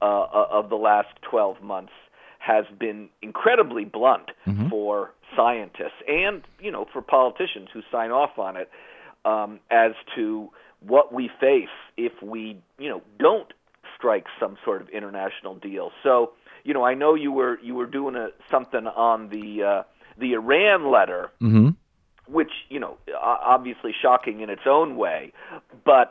uh, 0.02 0.26
of 0.34 0.70
the 0.70 0.76
last 0.76 1.08
12 1.30 1.62
months 1.62 1.94
has 2.48 2.66
been 2.80 3.10
incredibly 3.22 3.86
blunt 3.98 4.30
for 4.70 5.12
scientists 5.36 6.00
and 6.08 6.42
you 6.66 6.72
know 6.72 6.86
for 6.94 7.02
politicians 7.02 7.68
who 7.74 7.82
sign 7.92 8.12
off 8.12 8.40
on 8.40 8.56
it 8.56 8.70
um, 9.26 9.60
as 9.70 9.92
to 10.16 10.50
what 10.80 11.14
we 11.14 11.30
face 11.40 11.76
if 11.98 12.14
we 12.22 12.42
you 12.80 12.90
know 12.90 13.02
don't 13.20 13.52
strike 13.96 14.28
some 14.40 14.56
sort 14.64 14.82
of 14.82 14.88
international 14.90 15.56
deal. 15.56 15.92
So 16.04 16.32
you 16.64 16.74
know 16.74 16.86
I 16.86 16.94
know 16.94 17.16
you 17.16 17.32
were 17.40 17.60
you 17.62 17.76
were 17.76 17.88
doing 17.88 18.16
a, 18.16 18.28
something 18.50 18.88
on 18.88 19.30
the 19.30 19.64
uh, 19.64 19.84
the 20.18 20.34
Iran 20.34 20.92
letter 20.92 21.32
Mm-hmm. 21.42 21.70
which 22.38 22.52
you 22.70 22.80
know 22.80 22.98
obviously 23.22 23.94
shocking 24.02 24.42
in 24.42 24.50
its 24.50 24.66
own 24.66 24.96
way 24.98 25.32
but 25.86 26.08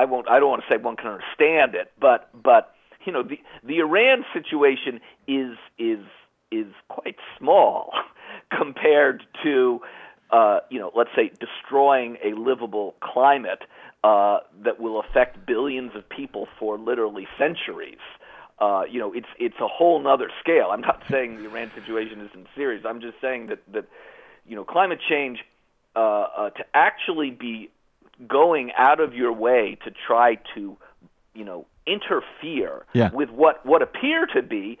i 0.00 0.04
won't 0.04 0.28
i 0.28 0.38
don't 0.38 0.50
want 0.50 0.62
to 0.62 0.68
say 0.72 0.76
one 0.80 0.96
can 0.96 1.08
understand 1.08 1.74
it 1.74 1.90
but 1.98 2.28
but 2.50 2.74
you 3.04 3.12
know 3.12 3.22
the 3.22 3.38
the 3.64 3.78
iran 3.78 4.24
situation 4.32 5.00
is 5.26 5.56
is 5.78 6.04
is 6.50 6.66
quite 6.88 7.16
small 7.38 7.92
compared 8.56 9.22
to 9.42 9.80
uh 10.30 10.60
you 10.70 10.78
know 10.78 10.90
let's 10.94 11.10
say 11.14 11.30
destroying 11.40 12.16
a 12.24 12.38
livable 12.38 12.94
climate 13.00 13.62
uh 14.04 14.38
that 14.64 14.80
will 14.80 15.00
affect 15.00 15.46
billions 15.46 15.92
of 15.94 16.08
people 16.08 16.46
for 16.58 16.78
literally 16.78 17.26
centuries 17.38 17.98
uh, 18.60 18.82
you 18.90 19.00
know, 19.00 19.10
it's 19.14 19.26
it's 19.38 19.54
a 19.58 19.66
whole 19.66 19.98
nother 20.02 20.28
scale. 20.38 20.68
I'm 20.70 20.82
not 20.82 21.02
saying 21.10 21.36
the 21.36 21.46
Iran 21.46 21.70
situation 21.74 22.28
isn't 22.30 22.46
serious. 22.54 22.84
I'm 22.86 23.00
just 23.00 23.14
saying 23.18 23.46
that 23.46 23.60
that 23.72 23.86
you 24.46 24.56
know, 24.56 24.64
climate 24.64 24.98
change 25.08 25.38
uh, 25.96 25.98
uh, 25.98 26.50
to 26.50 26.64
actually 26.74 27.30
be 27.30 27.70
going 28.26 28.72
out 28.76 29.00
of 29.00 29.14
your 29.14 29.32
way 29.32 29.78
to 29.84 29.92
try 30.06 30.36
to, 30.54 30.76
you 31.34 31.44
know, 31.44 31.66
interfere 31.90 32.84
Yeah. 32.92 33.10
with 33.12 33.30
what 33.30 33.64
what 33.66 33.82
appear 33.82 34.26
to 34.34 34.42
be 34.42 34.78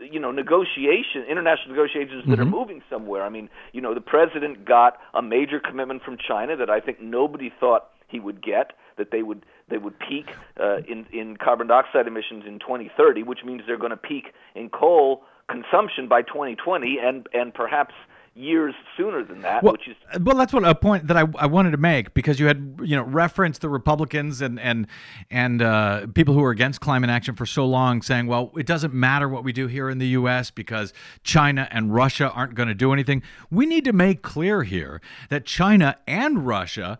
you 0.00 0.18
know 0.18 0.32
negotiation 0.32 1.22
international 1.28 1.70
negotiations 1.74 2.24
that 2.28 2.40
are 2.40 2.44
moving 2.44 2.82
somewhere 2.90 3.22
i 3.22 3.28
mean 3.28 3.48
you 3.72 3.80
know 3.80 3.94
the 3.94 4.00
president 4.00 4.64
got 4.64 4.98
a 5.14 5.22
major 5.22 5.60
commitment 5.60 6.02
from 6.02 6.16
china 6.18 6.56
that 6.56 6.68
i 6.68 6.80
think 6.80 7.00
nobody 7.00 7.52
thought 7.60 7.82
he 8.08 8.18
would 8.18 8.42
get 8.42 8.72
that 8.96 9.12
they 9.12 9.22
would 9.22 9.44
they 9.68 9.78
would 9.78 9.96
peak 10.00 10.26
uh, 10.60 10.78
in 10.88 11.06
in 11.12 11.36
carbon 11.36 11.68
dioxide 11.68 12.06
emissions 12.08 12.44
in 12.46 12.58
2030 12.58 13.22
which 13.22 13.44
means 13.44 13.62
they're 13.66 13.78
going 13.78 13.90
to 13.90 13.96
peak 13.96 14.34
in 14.56 14.68
coal 14.68 15.22
consumption 15.48 16.08
by 16.08 16.22
2020 16.22 16.98
and 17.02 17.28
and 17.32 17.54
perhaps 17.54 17.94
years 18.38 18.74
sooner 18.96 19.24
than 19.24 19.40
that 19.42 19.62
Well, 19.62 19.72
which 19.72 19.88
is 19.88 19.96
well, 20.20 20.36
that's 20.36 20.52
what 20.52 20.64
a 20.64 20.74
point 20.74 21.08
that 21.08 21.16
I, 21.16 21.24
I 21.36 21.46
wanted 21.46 21.72
to 21.72 21.76
make 21.76 22.14
because 22.14 22.38
you 22.38 22.46
had 22.46 22.78
you 22.82 22.94
know 22.96 23.02
referenced 23.02 23.60
the 23.60 23.68
Republicans 23.68 24.40
and 24.40 24.60
and 24.60 24.86
and 25.30 25.60
uh, 25.60 26.06
people 26.14 26.34
who 26.34 26.44
are 26.44 26.50
against 26.50 26.80
climate 26.80 27.10
action 27.10 27.34
for 27.34 27.46
so 27.46 27.66
long, 27.66 28.00
saying, 28.02 28.26
well, 28.26 28.52
it 28.56 28.66
doesn't 28.66 28.94
matter 28.94 29.28
what 29.28 29.44
we 29.44 29.52
do 29.52 29.66
here 29.66 29.90
in 29.90 29.98
the 29.98 30.08
U.S. 30.08 30.50
because 30.50 30.92
China 31.24 31.68
and 31.70 31.92
Russia 31.92 32.30
aren't 32.30 32.54
going 32.54 32.68
to 32.68 32.74
do 32.74 32.92
anything. 32.92 33.22
We 33.50 33.66
need 33.66 33.84
to 33.84 33.92
make 33.92 34.22
clear 34.22 34.62
here 34.62 35.00
that 35.30 35.44
China 35.44 35.96
and 36.06 36.46
Russia. 36.46 36.98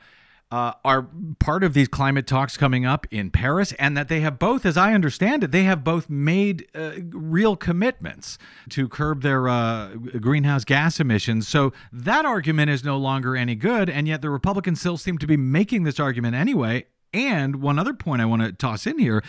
Uh, 0.50 0.72
are 0.82 1.06
part 1.38 1.62
of 1.62 1.74
these 1.74 1.88
climate 1.88 2.26
talks 2.26 2.56
coming 2.56 2.86
up 2.86 3.06
in 3.10 3.30
Paris, 3.30 3.72
and 3.72 3.96
that 3.98 4.08
they 4.08 4.20
have 4.20 4.38
both, 4.38 4.64
as 4.64 4.78
I 4.78 4.94
understand 4.94 5.44
it, 5.44 5.50
they 5.50 5.64
have 5.64 5.84
both 5.84 6.08
made 6.08 6.66
uh, 6.74 6.92
real 7.10 7.54
commitments 7.54 8.38
to 8.70 8.88
curb 8.88 9.20
their 9.20 9.46
uh, 9.46 9.88
greenhouse 10.20 10.64
gas 10.64 11.00
emissions. 11.00 11.46
So 11.46 11.74
that 11.92 12.24
argument 12.24 12.70
is 12.70 12.82
no 12.82 12.96
longer 12.96 13.36
any 13.36 13.56
good, 13.56 13.90
and 13.90 14.08
yet 14.08 14.22
the 14.22 14.30
Republicans 14.30 14.80
still 14.80 14.96
seem 14.96 15.18
to 15.18 15.26
be 15.26 15.36
making 15.36 15.82
this 15.82 16.00
argument 16.00 16.34
anyway. 16.34 16.86
And 17.12 17.56
one 17.56 17.78
other 17.78 17.92
point 17.92 18.22
I 18.22 18.24
want 18.24 18.40
to 18.40 18.52
toss 18.52 18.86
in 18.86 18.98
here 18.98 19.22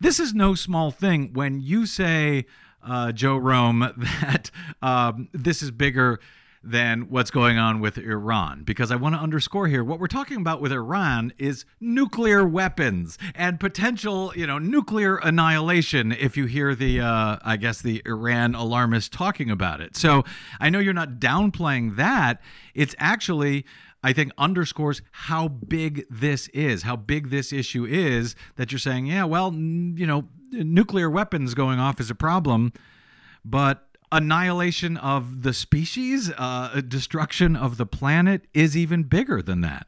this 0.00 0.20
is 0.20 0.34
no 0.34 0.54
small 0.54 0.90
thing 0.90 1.32
when 1.32 1.60
you 1.60 1.86
say, 1.86 2.46
uh, 2.86 3.12
Joe 3.12 3.38
Romm, 3.38 3.94
that 4.20 4.50
um, 4.82 5.28
this 5.32 5.62
is 5.62 5.70
bigger 5.70 6.20
than 6.70 7.08
what's 7.08 7.30
going 7.30 7.58
on 7.58 7.80
with 7.80 7.98
Iran. 7.98 8.62
Because 8.62 8.90
I 8.90 8.96
want 8.96 9.14
to 9.14 9.20
underscore 9.20 9.66
here 9.66 9.82
what 9.82 9.98
we're 9.98 10.06
talking 10.06 10.38
about 10.38 10.60
with 10.60 10.72
Iran 10.72 11.32
is 11.38 11.64
nuclear 11.80 12.46
weapons 12.46 13.18
and 13.34 13.58
potential, 13.58 14.32
you 14.36 14.46
know, 14.46 14.58
nuclear 14.58 15.16
annihilation 15.16 16.12
if 16.12 16.36
you 16.36 16.46
hear 16.46 16.74
the, 16.74 17.00
uh, 17.00 17.38
I 17.42 17.56
guess, 17.56 17.80
the 17.80 18.02
Iran 18.04 18.54
alarmist 18.54 19.12
talking 19.12 19.50
about 19.50 19.80
it. 19.80 19.96
So 19.96 20.24
I 20.60 20.70
know 20.70 20.78
you're 20.78 20.92
not 20.92 21.18
downplaying 21.18 21.96
that. 21.96 22.40
It's 22.74 22.94
actually. 22.98 23.64
I 24.00 24.12
think 24.12 24.30
underscores 24.38 25.02
how 25.10 25.48
big 25.48 26.06
this 26.08 26.46
is, 26.48 26.84
how 26.84 26.94
big 26.94 27.30
this 27.30 27.52
issue 27.52 27.84
is 27.84 28.36
that 28.54 28.70
you're 28.70 28.78
saying, 28.78 29.06
yeah, 29.06 29.24
well, 29.24 29.48
n- 29.48 29.96
you 29.98 30.06
know, 30.06 30.28
nuclear 30.52 31.10
weapons 31.10 31.52
going 31.54 31.80
off 31.80 31.98
is 31.98 32.08
a 32.08 32.14
problem, 32.14 32.72
but 33.44 33.87
annihilation 34.10 34.96
of 34.96 35.42
the 35.42 35.52
species, 35.52 36.30
uh, 36.36 36.80
destruction 36.86 37.56
of 37.56 37.76
the 37.76 37.86
planet 37.86 38.42
is 38.54 38.76
even 38.76 39.02
bigger 39.02 39.42
than 39.42 39.60
that. 39.62 39.86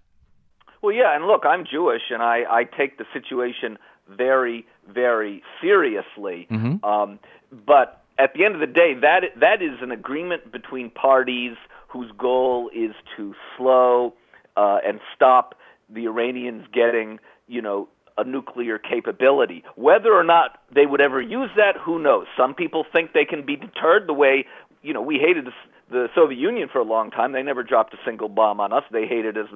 Well, 0.83 0.95
yeah, 0.95 1.15
and 1.15 1.27
look, 1.27 1.45
I'm 1.45 1.65
Jewish, 1.71 2.03
and 2.11 2.23
I, 2.23 2.45
I 2.51 2.65
take 2.65 2.99
the 2.99 3.05
situation 3.13 3.79
very, 4.09 4.67
very 4.89 5.43
seriously. 5.61 6.47
Um, 6.83 7.19
but 7.67 8.03
at 8.19 8.35
the 8.35 8.45
end 8.45 8.55
of 8.55 8.61
the 8.61 8.67
day, 8.67 8.95
that 9.01 9.23
that 9.41 9.63
is 9.63 9.79
an 9.83 9.91
agreement 9.91 10.51
between 10.53 10.91
parties 10.91 11.57
whose 11.89 12.11
goal 12.17 12.71
is 12.75 12.93
to 13.17 13.35
slow 13.57 14.15
uh, 14.57 14.79
and 14.87 15.01
stop 15.15 15.55
the 15.89 16.07
Iranians 16.07 16.67
getting, 16.73 17.19
you 17.49 17.61
know, 17.61 17.89
a 18.19 18.25
nuclear 18.25 18.79
capability. 18.79 19.65
Whether 19.77 20.13
or 20.13 20.25
not 20.25 20.59
they 20.75 20.87
would 20.87 21.01
ever 21.01 21.21
use 21.21 21.51
that, 21.57 21.77
who 21.77 21.99
knows? 21.99 22.27
Some 22.37 22.55
people 22.55 22.85
think 22.93 23.13
they 23.13 23.25
can 23.25 23.45
be 23.45 23.57
deterred 23.57 24.07
the 24.07 24.15
way, 24.15 24.47
you 24.83 24.93
know, 24.93 25.03
we 25.03 25.17
hated 25.17 25.47
the, 25.47 25.53
the 25.91 26.09
Soviet 26.15 26.39
Union 26.39 26.69
for 26.73 26.79
a 26.79 26.85
long 26.85 27.11
time. 27.11 27.33
They 27.33 27.43
never 27.43 27.63
dropped 27.63 27.95
a 27.95 27.99
single 28.05 28.29
bomb 28.29 28.61
on 28.61 28.73
us. 28.73 28.85
They 28.91 29.07
hated 29.07 29.37
us, 29.37 29.49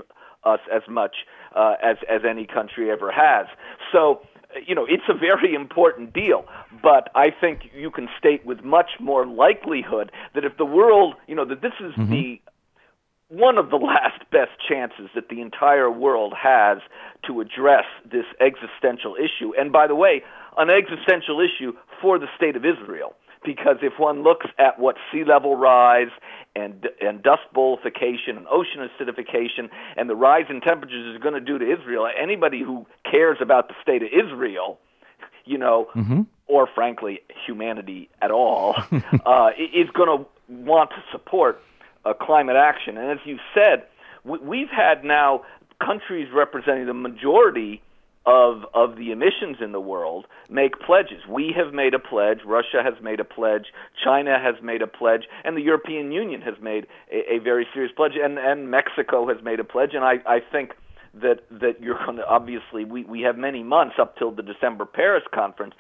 us 0.45 0.61
as 0.73 0.83
much 0.89 1.17
uh, 1.55 1.75
as 1.83 1.97
as 2.11 2.23
any 2.29 2.47
country 2.47 2.91
ever 2.91 3.11
has. 3.11 3.47
So, 3.93 4.21
you 4.67 4.75
know, 4.75 4.85
it's 4.89 5.05
a 5.09 5.15
very 5.15 5.55
important 5.55 6.13
deal, 6.13 6.45
but 6.83 7.11
I 7.15 7.31
think 7.31 7.71
you 7.75 7.91
can 7.91 8.09
state 8.19 8.45
with 8.45 8.63
much 8.63 8.91
more 9.01 9.27
likelihood 9.27 10.13
that 10.35 10.45
if 10.45 10.57
the 10.57 10.65
world, 10.65 11.15
you 11.27 11.35
know, 11.35 11.45
that 11.45 11.63
this 11.63 11.73
is 11.81 11.93
the 11.97 12.41
one 13.29 13.59
of 13.59 13.71
the 13.71 13.77
last 13.77 14.21
best 14.31 14.53
chances 14.69 15.09
that 15.15 15.29
the 15.29 15.41
entire 15.41 15.91
world 15.91 16.35
has 16.37 16.79
to 17.27 17.41
address 17.41 17.85
this 18.05 18.27
existential 18.41 19.17
issue. 19.17 19.53
And 19.59 19.73
by 19.73 19.87
the 19.87 19.95
way, 19.95 20.23
an 20.57 20.71
existential 20.71 21.41
issue 21.41 21.73
for 22.01 22.19
the 22.19 22.27
state 22.37 22.57
of 22.57 22.65
Israel. 22.65 23.15
Because 23.45 23.77
if 23.83 23.99
one 23.99 24.23
looks 24.23 24.47
at 24.59 24.79
what 24.79 24.97
sea 25.13 25.23
level 25.23 25.55
rise 25.55 26.09
and 26.57 26.89
and 27.03 27.23
dust 27.23 27.43
bowlification 27.55 28.39
and 28.39 28.47
ocean 28.51 28.81
acidification 28.81 29.69
and 29.99 30.09
the 30.09 30.15
rise 30.15 30.47
in 30.49 30.63
temperatures 30.63 31.15
is 31.15 31.21
going 31.21 31.35
to 31.35 31.41
do 31.41 31.59
to 31.59 31.71
Israel, 31.71 32.09
anybody 32.19 32.63
who 32.63 32.87
cares 33.11 33.37
about 33.43 33.69
the 33.69 33.75
state 33.83 34.03
of 34.03 34.09
Israel, 34.09 34.79
you 35.45 35.59
know, 35.59 35.89
or 36.47 36.67
frankly 36.75 37.21
humanity 37.47 38.09
at 38.23 38.31
all, 38.31 38.75
uh, 39.27 39.51
is 39.59 39.91
going 39.91 40.19
to 40.19 40.27
want 40.49 40.89
to 40.91 41.03
support 41.13 41.61
uh, 42.05 42.15
climate 42.15 42.57
action. 42.57 42.97
And 42.99 43.11
as 43.11 43.19
you 43.25 43.39
said, 43.55 43.85
we, 44.25 44.39
we've 44.39 44.71
had 44.71 45.05
now 45.05 45.43
countries 45.85 46.29
representing 46.35 46.87
the 46.87 46.95
majority 46.95 47.83
of 48.27 48.65
of 48.73 48.97
the 48.97 49.11
emissions 49.11 49.59
in 49.61 49.73
the 49.73 49.81
world 49.81 50.27
make 50.49 50.81
pledges. 50.81 51.21
We 51.29 51.55
have 51.57 51.75
made 51.75 51.93
a 51.93 51.99
pledge. 51.99 52.39
Russia 52.47 52.83
has 52.83 52.95
made 53.03 53.21
a 53.21 53.25
pledge. 53.25 53.67
China 54.03 54.39
has 54.39 54.55
made 54.63 54.81
a 54.81 54.87
pledge, 54.87 55.25
and 55.45 55.57
the 55.57 55.63
European 55.63 56.11
Union 56.11 56.41
has 56.41 56.55
made 56.61 56.87
a, 57.13 57.35
a 57.35 57.39
very 57.39 57.67
serious 57.75 57.93
pledge, 57.95 58.13
and 58.21 58.39
and 58.39 58.71
Mexico 58.71 59.29
has 59.29 59.45
made 59.45 59.61
a 59.61 59.65
pledge. 59.65 59.91
And 59.93 60.05
I 60.05 60.15
I 60.27 60.41
think 60.41 60.73
that 61.13 61.45
that 61.51 61.83
you're 61.83 61.99
going 62.05 62.17
to 62.17 62.27
obviously 62.27 62.85
we 62.85 63.05
we 63.05 63.21
have 63.23 63.37
many 63.37 63.63
months 63.63 63.97
up 64.01 64.17
till 64.17 64.31
the 64.31 64.43
December 64.43 64.87
Paris 64.87 65.25
conference 65.33 65.75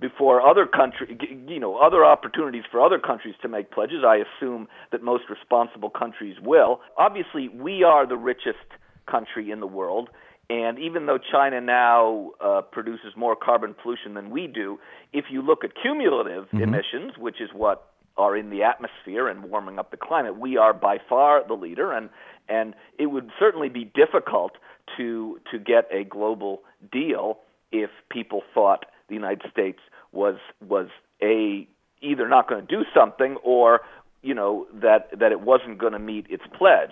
before 0.00 0.46
other 0.46 0.66
country 0.66 1.18
you 1.48 1.58
know 1.58 1.76
other 1.76 2.04
opportunities 2.04 2.62
for 2.70 2.80
other 2.80 2.98
countries 2.98 3.34
to 3.42 3.48
make 3.48 3.70
pledges 3.70 4.04
i 4.06 4.16
assume 4.16 4.68
that 4.92 5.02
most 5.02 5.24
responsible 5.28 5.90
countries 5.90 6.36
will. 6.42 6.80
Obviously 6.96 7.48
we 7.48 7.82
are 7.82 8.06
the 8.06 8.16
richest 8.16 8.66
country 9.10 9.50
in 9.50 9.60
the 9.60 9.66
world 9.66 10.08
and 10.50 10.78
even 10.78 11.06
though 11.06 11.18
china 11.18 11.60
now 11.60 12.30
uh, 12.40 12.60
produces 12.60 13.12
more 13.16 13.34
carbon 13.34 13.74
pollution 13.82 14.14
than 14.14 14.30
we 14.30 14.46
do 14.46 14.78
if 15.12 15.26
you 15.30 15.42
look 15.42 15.64
at 15.64 15.70
cumulative 15.80 16.46
emissions 16.52 17.12
which 17.18 17.40
is 17.40 17.50
what 17.52 17.92
are 18.16 18.36
in 18.36 18.50
the 18.50 18.62
atmosphere 18.62 19.28
and 19.28 19.44
warming 19.44 19.78
up 19.78 19.90
the 19.90 19.96
climate 19.96 20.38
we 20.38 20.56
are 20.56 20.74
by 20.74 20.98
far 21.08 21.46
the 21.46 21.54
leader 21.54 21.92
and 21.92 22.08
and 22.48 22.74
it 22.98 23.06
would 23.06 23.30
certainly 23.38 23.68
be 23.68 23.84
difficult 23.84 24.52
to 24.96 25.40
to 25.50 25.58
get 25.58 25.88
a 25.92 26.04
global 26.04 26.62
deal 26.92 27.38
if 27.72 27.90
people 28.10 28.42
thought 28.54 28.86
the 29.08 29.14
United 29.14 29.50
States 29.50 29.78
was 30.12 30.36
was 30.66 30.88
a 31.22 31.66
either 32.00 32.28
not 32.28 32.48
going 32.48 32.64
to 32.64 32.66
do 32.66 32.84
something 32.94 33.36
or 33.42 33.80
you 34.22 34.34
know 34.34 34.66
that 34.72 35.10
that 35.18 35.32
it 35.32 35.40
wasn't 35.40 35.78
going 35.78 35.92
to 35.92 35.98
meet 35.98 36.26
its 36.28 36.44
pledge. 36.56 36.90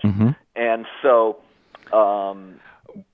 And 0.55 0.85
so 1.01 1.37
um, 1.93 2.59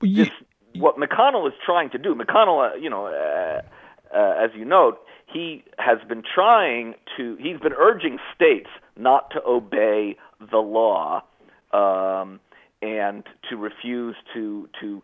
Ye- 0.01 0.23
this, 0.23 0.29
what 0.75 0.97
McConnell 0.97 1.47
is 1.47 1.53
trying 1.65 1.89
to 1.91 1.97
do, 1.97 2.15
McConnell, 2.15 2.71
uh, 2.71 2.75
you 2.75 2.89
know, 2.89 3.07
uh, 3.07 3.61
uh, 4.15 4.43
as 4.43 4.51
you 4.55 4.65
note, 4.65 4.99
he 5.31 5.63
has 5.77 5.97
been 6.07 6.23
trying 6.23 6.95
to, 7.17 7.35
he's 7.39 7.59
been 7.59 7.73
urging 7.73 8.19
states 8.35 8.69
not 8.97 9.31
to 9.31 9.41
obey 9.45 10.17
the 10.51 10.57
law 10.57 11.23
um, 11.71 12.39
and 12.81 13.23
to 13.49 13.55
refuse 13.57 14.15
to 14.33 14.69
to 14.81 15.01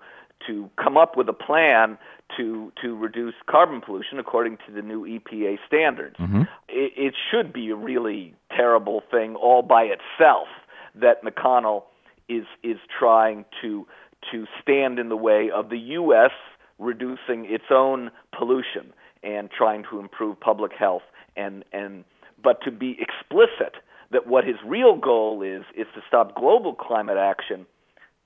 to 0.48 0.69
come 0.81 0.98
up 0.98 1.17
with 1.17 1.27
a 1.29 1.34
plan 1.34 1.98
to 2.38 2.72
to 2.81 2.96
reduce 2.96 3.34
carbon 3.50 3.81
pollution 3.81 4.19
according 4.19 4.58
to 4.67 4.74
the 4.74 4.81
new 4.81 5.05
EPA 5.05 5.58
standards. 5.65 6.15
Mm-hmm. 6.17 6.41
It, 6.67 6.93
it 6.96 7.13
should 7.29 7.51
be 7.51 7.69
a 7.69 7.75
really 7.75 8.36
terrible 8.55 9.01
thing 9.12 9.36
all 9.36 9.62
by 9.62 9.84
itself 9.84 10.48
that 10.96 11.24
McConnell 11.24 11.84
is 12.27 12.46
is 12.63 12.77
trying 12.98 13.46
to 13.62 13.88
to 14.31 14.46
stand 14.62 15.00
in 15.00 15.10
the 15.10 15.17
way 15.17 15.50
of 15.50 15.69
the 15.69 15.77
U.S. 15.77 16.31
reducing 16.77 17.46
its 17.46 17.65
own 17.72 18.12
pollution 18.38 18.93
and 19.24 19.50
trying 19.50 19.84
to 19.89 20.00
improve 20.00 20.40
public 20.40 20.72
health 20.77 21.03
and 21.35 21.66
and 21.74 22.03
but 22.42 22.61
to 22.63 22.72
be 22.72 22.98
explicit 23.00 23.75
that 24.11 24.27
what 24.27 24.44
his 24.44 24.55
real 24.66 24.96
goal 24.96 25.42
is 25.42 25.63
is 25.75 25.87
to 25.96 26.01
stop 26.07 26.35
global 26.35 26.74
climate 26.74 27.18
action. 27.18 27.66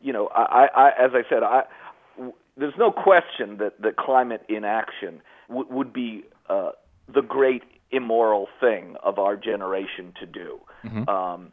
You 0.01 0.13
know, 0.13 0.27
I, 0.35 0.67
I 0.75 0.87
as 0.89 1.11
I 1.13 1.23
said, 1.29 1.43
I 1.43 1.63
there's 2.57 2.73
no 2.77 2.91
question 2.91 3.57
that 3.57 3.81
that 3.81 3.95
climate 3.97 4.43
inaction 4.49 5.21
w- 5.49 5.67
would 5.69 5.91
be 5.91 6.23
uh, 6.49 6.71
the 7.13 7.21
great 7.21 7.63
immoral 7.91 8.47
thing 8.59 8.95
of 9.03 9.19
our 9.19 9.35
generation 9.35 10.13
to 10.19 10.25
do. 10.25 10.59
Um, 11.09 11.51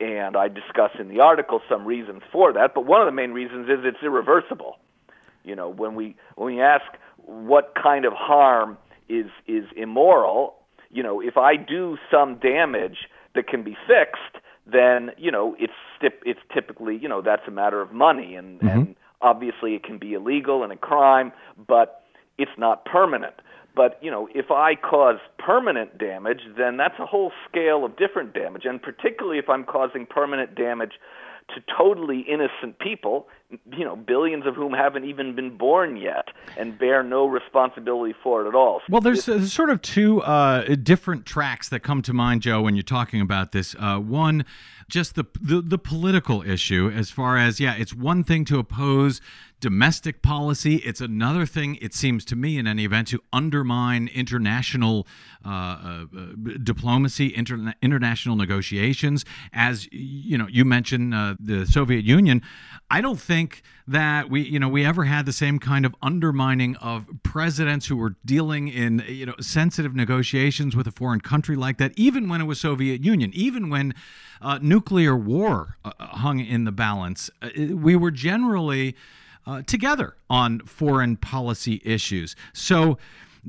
and 0.00 0.36
I 0.36 0.48
discuss 0.48 0.92
in 0.98 1.08
the 1.08 1.20
article 1.20 1.60
some 1.68 1.84
reasons 1.84 2.22
for 2.30 2.52
that, 2.52 2.72
but 2.74 2.86
one 2.86 3.00
of 3.00 3.06
the 3.06 3.12
main 3.12 3.32
reasons 3.32 3.68
is 3.68 3.78
it's 3.84 4.02
irreversible. 4.02 4.76
You 5.44 5.56
know, 5.56 5.68
when 5.68 5.94
we 5.94 6.14
when 6.36 6.54
we 6.54 6.60
ask 6.60 6.84
what 7.24 7.74
kind 7.80 8.04
of 8.04 8.12
harm 8.12 8.78
is 9.08 9.26
is 9.46 9.64
immoral, 9.76 10.54
you 10.90 11.02
know, 11.02 11.20
if 11.20 11.36
I 11.36 11.56
do 11.56 11.98
some 12.10 12.36
damage 12.36 13.08
that 13.34 13.48
can 13.48 13.62
be 13.62 13.76
fixed, 13.86 14.44
then 14.66 15.10
you 15.16 15.30
know 15.30 15.56
it's 15.58 15.72
it's 16.02 16.40
typically 16.52 16.96
you 16.96 17.08
know 17.08 17.22
that's 17.22 17.46
a 17.48 17.50
matter 17.50 17.80
of 17.80 17.92
money, 17.92 18.34
and 18.36 18.60
and 18.62 18.96
obviously 19.20 19.74
it 19.74 19.84
can 19.84 19.98
be 19.98 20.14
illegal 20.14 20.62
and 20.62 20.72
a 20.72 20.76
crime, 20.76 21.32
but 21.66 22.02
it's 22.38 22.50
not 22.56 22.84
permanent. 22.84 23.34
But 23.74 23.98
you 24.02 24.10
know, 24.10 24.28
if 24.34 24.50
I 24.50 24.74
cause 24.74 25.18
permanent 25.38 25.98
damage, 25.98 26.40
then 26.56 26.76
that's 26.76 26.98
a 26.98 27.06
whole 27.06 27.32
scale 27.48 27.84
of 27.84 27.96
different 27.96 28.34
damage, 28.34 28.64
and 28.64 28.82
particularly 28.82 29.38
if 29.38 29.48
I'm 29.48 29.64
causing 29.64 30.06
permanent 30.06 30.54
damage 30.54 30.94
to 31.54 31.62
totally 31.76 32.20
innocent 32.28 32.78
people, 32.78 33.28
you 33.50 33.84
know, 33.84 33.96
billions 33.96 34.46
of 34.46 34.54
whom 34.54 34.72
haven't 34.72 35.04
even 35.04 35.34
been 35.34 35.56
born 35.56 35.96
yet 35.96 36.28
and 36.58 36.78
bear 36.78 37.02
no 37.02 37.26
responsibility 37.26 38.14
for 38.22 38.44
it 38.44 38.48
at 38.48 38.54
all. 38.54 38.82
Well, 38.90 39.00
there's, 39.00 39.24
there's 39.24 39.52
sort 39.52 39.70
of 39.70 39.80
two 39.80 40.20
uh, 40.22 40.74
different 40.74 41.24
tracks 41.24 41.68
that 41.70 41.80
come 41.80 42.02
to 42.02 42.12
mind, 42.12 42.42
Joe, 42.42 42.60
when 42.60 42.76
you're 42.76 42.82
talking 42.82 43.22
about 43.22 43.52
this. 43.52 43.74
Uh, 43.78 43.98
one, 43.98 44.44
just 44.88 45.14
the, 45.14 45.24
the 45.40 45.60
the 45.60 45.78
political 45.78 46.42
issue, 46.42 46.90
as 46.94 47.10
far 47.10 47.36
as 47.36 47.60
yeah, 47.60 47.74
it's 47.74 47.94
one 47.94 48.24
thing 48.24 48.44
to 48.46 48.58
oppose 48.58 49.20
domestic 49.60 50.22
policy. 50.22 50.76
It's 50.76 51.00
another 51.00 51.44
thing, 51.44 51.76
it 51.82 51.92
seems 51.92 52.24
to 52.26 52.36
me, 52.36 52.58
in 52.58 52.66
any 52.66 52.84
event, 52.84 53.08
to 53.08 53.20
undermine 53.32 54.08
international 54.14 55.06
uh, 55.44 55.48
uh, 55.48 56.04
diplomacy, 56.62 57.32
interna- 57.32 57.74
international 57.82 58.36
negotiations. 58.36 59.24
As 59.52 59.88
you 59.92 60.38
know, 60.38 60.46
you 60.48 60.64
mentioned 60.64 61.14
uh, 61.14 61.34
the 61.40 61.66
Soviet 61.66 62.04
Union. 62.04 62.42
I 62.90 63.00
don't 63.00 63.20
think 63.20 63.37
that 63.86 64.28
we, 64.30 64.42
you 64.42 64.58
know, 64.58 64.68
we 64.68 64.84
ever 64.84 65.04
had 65.04 65.24
the 65.26 65.32
same 65.32 65.58
kind 65.58 65.86
of 65.86 65.94
undermining 66.02 66.76
of 66.76 67.06
presidents 67.22 67.86
who 67.86 67.96
were 67.96 68.14
dealing 68.24 68.68
in, 68.68 69.02
you 69.08 69.26
know, 69.26 69.34
sensitive 69.40 69.94
negotiations 69.94 70.76
with 70.76 70.86
a 70.86 70.92
foreign 70.92 71.20
country 71.20 71.56
like 71.56 71.78
that. 71.78 71.92
Even 71.96 72.28
when 72.28 72.40
it 72.40 72.44
was 72.44 72.60
Soviet 72.60 73.04
Union, 73.04 73.30
even 73.34 73.70
when 73.70 73.94
uh, 74.42 74.58
nuclear 74.60 75.16
war 75.16 75.76
uh, 75.84 75.92
hung 75.98 76.40
in 76.40 76.64
the 76.64 76.72
balance, 76.72 77.30
uh, 77.42 77.48
we 77.74 77.96
were 77.96 78.10
generally 78.10 78.94
uh, 79.46 79.62
together 79.62 80.16
on 80.28 80.60
foreign 80.60 81.16
policy 81.16 81.80
issues. 81.84 82.36
So 82.52 82.98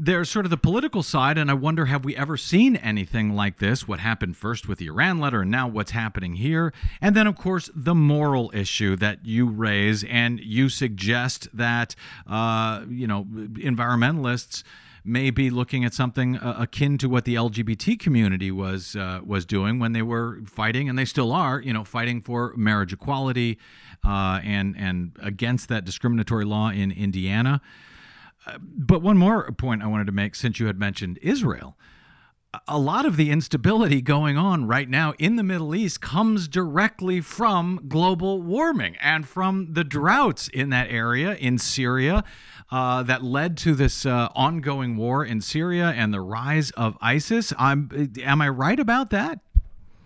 there's 0.01 0.29
sort 0.29 0.45
of 0.45 0.49
the 0.49 0.57
political 0.57 1.03
side, 1.03 1.37
and 1.37 1.51
I 1.51 1.53
wonder 1.53 1.85
have 1.85 2.05
we 2.05 2.15
ever 2.15 2.37
seen 2.37 2.77
anything 2.77 3.35
like 3.35 3.57
this? 3.57 3.85
What 3.85 3.99
happened 3.99 4.37
first 4.37 4.67
with 4.67 4.79
the 4.79 4.87
Iran 4.87 5.19
letter, 5.19 5.41
and 5.41 5.51
now 5.51 5.67
what's 5.67 5.91
happening 5.91 6.35
here? 6.35 6.73
And 7.01 7.15
then, 7.15 7.27
of 7.27 7.35
course, 7.35 7.69
the 7.75 7.93
moral 7.93 8.49
issue 8.53 8.95
that 8.95 9.25
you 9.25 9.45
raise, 9.47 10.05
and 10.05 10.39
you 10.39 10.69
suggest 10.69 11.49
that, 11.53 11.95
uh, 12.27 12.85
you 12.89 13.07
know, 13.07 13.25
environmentalists 13.25 14.63
may 15.03 15.31
be 15.31 15.49
looking 15.49 15.83
at 15.83 15.93
something 15.93 16.37
uh, 16.37 16.55
akin 16.59 16.97
to 16.99 17.09
what 17.09 17.25
the 17.25 17.35
LGBT 17.35 17.99
community 17.99 18.51
was 18.51 18.95
uh, 18.95 19.19
was 19.25 19.45
doing 19.45 19.79
when 19.79 19.91
they 19.91 20.01
were 20.01 20.39
fighting, 20.45 20.87
and 20.87 20.97
they 20.97 21.05
still 21.05 21.33
are, 21.33 21.59
you 21.59 21.73
know, 21.73 21.83
fighting 21.83 22.21
for 22.21 22.53
marriage 22.55 22.93
equality 22.93 23.57
uh, 24.05 24.39
and 24.43 24.77
and 24.77 25.17
against 25.21 25.67
that 25.67 25.83
discriminatory 25.83 26.45
law 26.45 26.69
in 26.69 26.89
Indiana. 26.89 27.61
But 28.59 29.01
one 29.01 29.17
more 29.17 29.51
point 29.51 29.83
I 29.83 29.87
wanted 29.87 30.07
to 30.07 30.11
make, 30.11 30.35
since 30.35 30.59
you 30.59 30.67
had 30.67 30.79
mentioned 30.79 31.19
Israel. 31.21 31.77
A 32.67 32.79
lot 32.79 33.05
of 33.05 33.15
the 33.15 33.29
instability 33.29 34.01
going 34.01 34.35
on 34.35 34.65
right 34.65 34.89
now 34.89 35.13
in 35.19 35.35
the 35.35 35.43
Middle 35.43 35.75
East 35.75 36.01
comes 36.01 36.47
directly 36.47 37.21
from 37.21 37.85
global 37.87 38.41
warming 38.41 38.95
and 38.99 39.27
from 39.27 39.73
the 39.73 39.83
droughts 39.83 40.47
in 40.47 40.71
that 40.71 40.89
area 40.89 41.35
in 41.35 41.59
Syria 41.59 42.23
uh, 42.71 43.03
that 43.03 43.23
led 43.23 43.55
to 43.57 43.75
this 43.75 44.03
uh, 44.03 44.29
ongoing 44.33 44.97
war 44.97 45.23
in 45.23 45.41
Syria 45.41 45.93
and 45.95 46.11
the 46.11 46.21
rise 46.21 46.71
of 46.71 46.97
ISIS. 47.01 47.53
I'm, 47.59 48.11
am 48.23 48.41
I 48.41 48.49
right 48.49 48.79
about 48.79 49.11
that? 49.11 49.41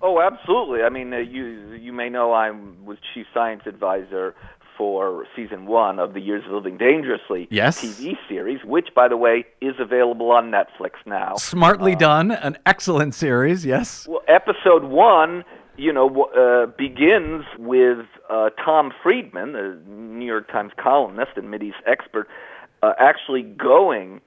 Oh, 0.05 0.19
absolutely. 0.19 0.81
I 0.81 0.89
mean, 0.89 1.13
uh, 1.13 1.19
you 1.19 1.71
you 1.79 1.93
may 1.93 2.09
know 2.09 2.33
I 2.33 2.51
was 2.51 2.97
chief 3.13 3.25
science 3.33 3.61
advisor 3.65 4.35
for 4.77 5.25
season 5.35 5.65
one 5.65 5.99
of 5.99 6.13
the 6.13 6.19
Years 6.19 6.43
of 6.45 6.51
Living 6.51 6.77
Dangerously 6.77 7.47
Yes. 7.51 7.83
TV 7.83 8.17
series, 8.27 8.59
which, 8.65 8.89
by 8.95 9.07
the 9.07 9.17
way, 9.17 9.45
is 9.61 9.75
available 9.79 10.31
on 10.31 10.51
Netflix 10.51 10.91
now. 11.05 11.35
Smartly 11.35 11.95
done, 11.95 12.31
an 12.31 12.57
excellent 12.65 13.13
series. 13.15 13.65
Yes. 13.65 14.07
Well, 14.07 14.21
episode 14.27 14.83
one, 14.85 15.43
you 15.77 15.91
know, 15.91 16.25
uh, 16.25 16.67
begins 16.77 17.45
with 17.57 18.05
uh, 18.29 18.49
Tom 18.63 18.91
Friedman, 19.01 19.55
a 19.55 19.75
New 19.89 20.25
York 20.25 20.51
Times 20.51 20.71
columnist 20.81 21.31
and 21.35 21.45
Mideast 21.53 21.81
expert, 21.87 22.27
uh, 22.81 22.93
actually 22.99 23.41
going 23.43 24.21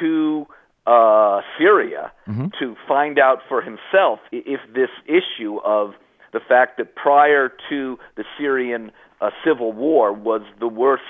to 0.00 0.46
uh, 0.86 1.40
Syria 1.58 2.12
to 2.58 2.76
find 2.88 3.18
out 3.18 3.38
for 3.48 3.60
himself 3.60 4.20
if 4.32 4.60
this 4.74 4.88
issue 5.06 5.58
of 5.64 5.94
the 6.32 6.40
fact 6.40 6.78
that 6.78 6.94
prior 6.94 7.52
to 7.68 7.98
the 8.16 8.24
Syrian 8.38 8.92
uh, 9.20 9.30
civil 9.44 9.72
war 9.72 10.12
was 10.12 10.42
the 10.58 10.68
worst 10.68 11.02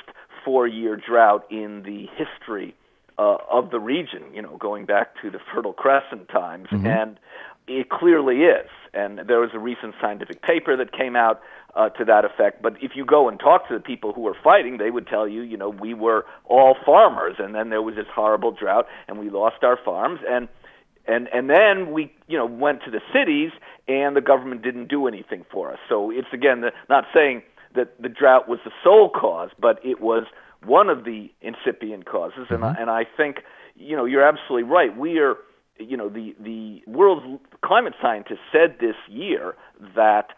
four-year 0.45 0.97
drought 0.97 1.47
in 1.51 1.83
the 1.83 2.07
history 2.17 2.75
uh, 3.19 3.37
of 3.51 3.71
the 3.71 3.79
region, 3.79 4.23
you 4.33 4.41
know, 4.41 4.57
going 4.57 4.87
back 4.87 5.21
to 5.21 5.31
the 5.31 5.39
Fertile 5.53 5.75
Crescent 5.75 6.29
times, 6.29 6.69
and 6.87 7.19
it 7.67 7.91
clearly 7.91 8.43
is. 8.45 8.69
And 8.95 9.21
there 9.29 9.39
was 9.41 9.51
a 9.53 9.59
recent 9.59 9.95
scientific 10.01 10.43
paper 10.43 10.77
that 10.77 10.93
came 10.93 11.15
out 11.15 11.41
uh, 11.77 11.91
to 11.91 12.05
that 12.07 12.25
effect. 12.25 12.63
But 12.63 12.83
if 12.83 12.93
you 12.97 13.05
go 13.05 13.29
and 13.29 13.39
talk 13.39 13.69
to 13.69 13.75
the 13.75 13.81
people 13.81 14.13
who 14.13 14.23
were 14.23 14.37
fighting, 14.43 14.79
they 14.79 14.91
would 14.91 15.07
tell 15.07 15.29
you, 15.29 15.43
you 15.43 15.57
know, 15.57 15.69
we 15.69 15.95
were 15.95 16.25
all 16.47 16.77
farmers, 16.85 17.37
and 17.39 17.55
then 17.55 17.71
there 17.71 17.83
was 17.83 17.95
this 17.95 18.07
horrible 18.13 18.51
drought, 18.51 18.87
and 19.07 19.19
we 19.19 19.31
lost 19.31 19.63
our 19.63 19.79
farms, 19.85 20.21
and 20.29 20.49
and 21.11 21.29
and 21.33 21.51
then 21.51 21.93
we 21.93 22.13
you 22.29 22.39
know 22.39 22.47
went 22.47 22.83
to 22.85 22.91
the 22.91 23.01
cities, 23.13 23.51
and 23.89 24.17
the 24.17 24.21
government 24.21 24.63
didn't 24.63 24.89
do 24.89 25.07
anything 25.07 25.45
for 25.51 25.73
us. 25.73 25.79
So 25.89 26.11
it's 26.11 26.29
again 26.33 26.61
the, 26.61 26.73
not 26.89 27.05
saying 27.13 27.43
that 27.75 28.01
the 28.01 28.09
drought 28.09 28.49
was 28.49 28.59
the 28.65 28.73
sole 28.83 29.11
cause, 29.11 29.51
but 29.59 29.79
it 29.85 30.01
was 30.01 30.25
one 30.65 30.89
of 30.89 31.05
the 31.05 31.31
incipient 31.41 32.07
causes, 32.07 32.47
and 32.51 32.61
mm-hmm. 32.61 32.77
I, 32.77 32.81
and 32.81 32.91
I 32.91 33.05
think 33.17 33.39
you 33.77 33.97
know 33.97 34.05
you're 34.05 34.27
absolutely 34.27 34.69
right. 34.69 34.97
We 34.97 35.19
are 35.19 35.37
you 35.79 35.97
know 35.97 36.09
the 36.09 36.35
the 36.39 36.83
world's 36.87 37.43
climate 37.65 37.95
scientists 38.01 38.47
said 38.53 38.77
this 38.81 38.97
year 39.09 39.57
that 39.97 40.29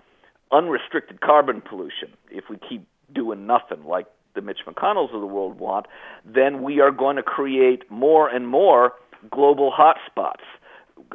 unrestricted 0.52 1.20
carbon 1.20 1.60
pollution, 1.60 2.12
if 2.30 2.44
we 2.50 2.58
keep 2.68 2.86
doing 3.12 3.46
nothing 3.46 3.84
like 3.84 4.06
the 4.34 4.40
Mitch 4.40 4.60
McConnells 4.66 5.14
of 5.14 5.20
the 5.20 5.26
world 5.26 5.58
want, 5.58 5.86
then 6.24 6.62
we 6.62 6.80
are 6.80 6.90
going 6.90 7.16
to 7.16 7.22
create 7.22 7.90
more 7.90 8.28
and 8.28 8.46
more 8.48 8.92
global 9.30 9.72
hotspots 9.72 10.44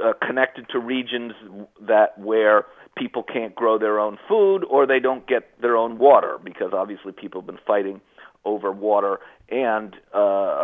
uh, 0.04 0.14
connected 0.26 0.68
to 0.70 0.80
regions 0.80 1.34
that 1.82 2.18
where 2.18 2.66
people 2.98 3.24
can't 3.24 3.54
grow 3.56 3.78
their 3.78 4.00
own 4.00 4.18
food 4.28 4.64
or 4.70 4.86
they 4.88 5.00
don't 5.00 5.28
get 5.28 5.50
their 5.62 5.78
own 5.78 5.98
water 5.98 6.38
because 6.44 6.72
obviously 6.74 7.12
people 7.12 7.42
have 7.42 7.46
been 7.48 7.60
fighting 7.66 8.02
over 8.46 8.72
water 8.72 9.20
and 9.50 9.96
uh, 10.16 10.20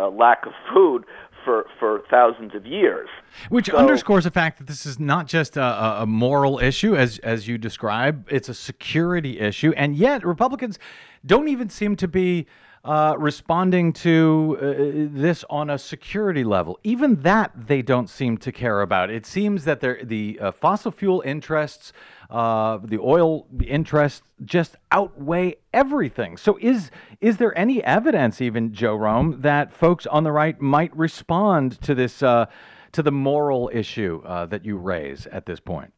a 0.06 0.10
lack 0.14 0.44
of 0.46 0.52
food 0.72 1.04
for 1.44 1.66
for 1.78 2.02
thousands 2.10 2.54
of 2.54 2.64
years. 2.66 3.08
Which 3.50 3.66
So- 3.66 3.76
underscores 3.76 4.24
the 4.24 4.30
fact 4.30 4.58
that 4.58 4.66
this 4.66 4.86
is 4.86 4.98
not 4.98 5.26
just 5.26 5.56
a, 5.56 5.62
a- 5.62 6.02
a 6.02 6.06
moral 6.06 6.58
issue, 6.58 6.96
as 6.96 7.18
as 7.18 7.46
you 7.46 7.58
describe. 7.58 8.26
It's 8.30 8.48
a 8.48 8.54
security 8.54 9.38
issue, 9.40 9.72
and 9.76 9.94
yet 9.94 10.24
Republicans 10.24 10.78
don't 11.26 11.48
even 11.48 11.68
seem 11.68 11.96
to 11.96 12.08
be 12.08 12.46
uh, 12.84 13.14
responding 13.18 13.92
to 13.92 14.58
uh, 14.60 15.18
this 15.18 15.44
on 15.48 15.70
a 15.70 15.78
security 15.78 16.44
level. 16.44 16.78
Even 16.84 17.22
that 17.22 17.52
they 17.66 17.82
don't 17.82 18.08
seem 18.10 18.36
to 18.38 18.52
care 18.52 18.82
about. 18.82 19.10
It 19.10 19.26
seems 19.26 19.64
that 19.64 19.80
the 19.80 20.38
uh, 20.40 20.52
fossil 20.52 20.90
fuel 20.90 21.22
interests, 21.24 21.92
uh, 22.30 22.78
the 22.84 22.98
oil 22.98 23.46
interests, 23.64 24.22
just 24.44 24.76
outweigh 24.92 25.56
everything. 25.72 26.36
So 26.36 26.58
is 26.60 26.90
is 27.20 27.38
there 27.38 27.56
any 27.56 27.82
evidence, 27.84 28.40
even 28.40 28.72
Joe 28.72 28.96
Romm, 28.96 29.42
that 29.42 29.72
folks 29.72 30.06
on 30.06 30.24
the 30.24 30.32
right 30.32 30.60
might 30.60 30.94
respond 30.96 31.80
to 31.82 31.94
this? 31.94 32.22
Uh, 32.22 32.46
to 32.94 33.02
the 33.02 33.12
moral 33.12 33.70
issue 33.72 34.22
uh, 34.24 34.46
that 34.46 34.64
you 34.64 34.76
raise 34.76 35.26
at 35.26 35.46
this 35.46 35.60
point? 35.60 35.92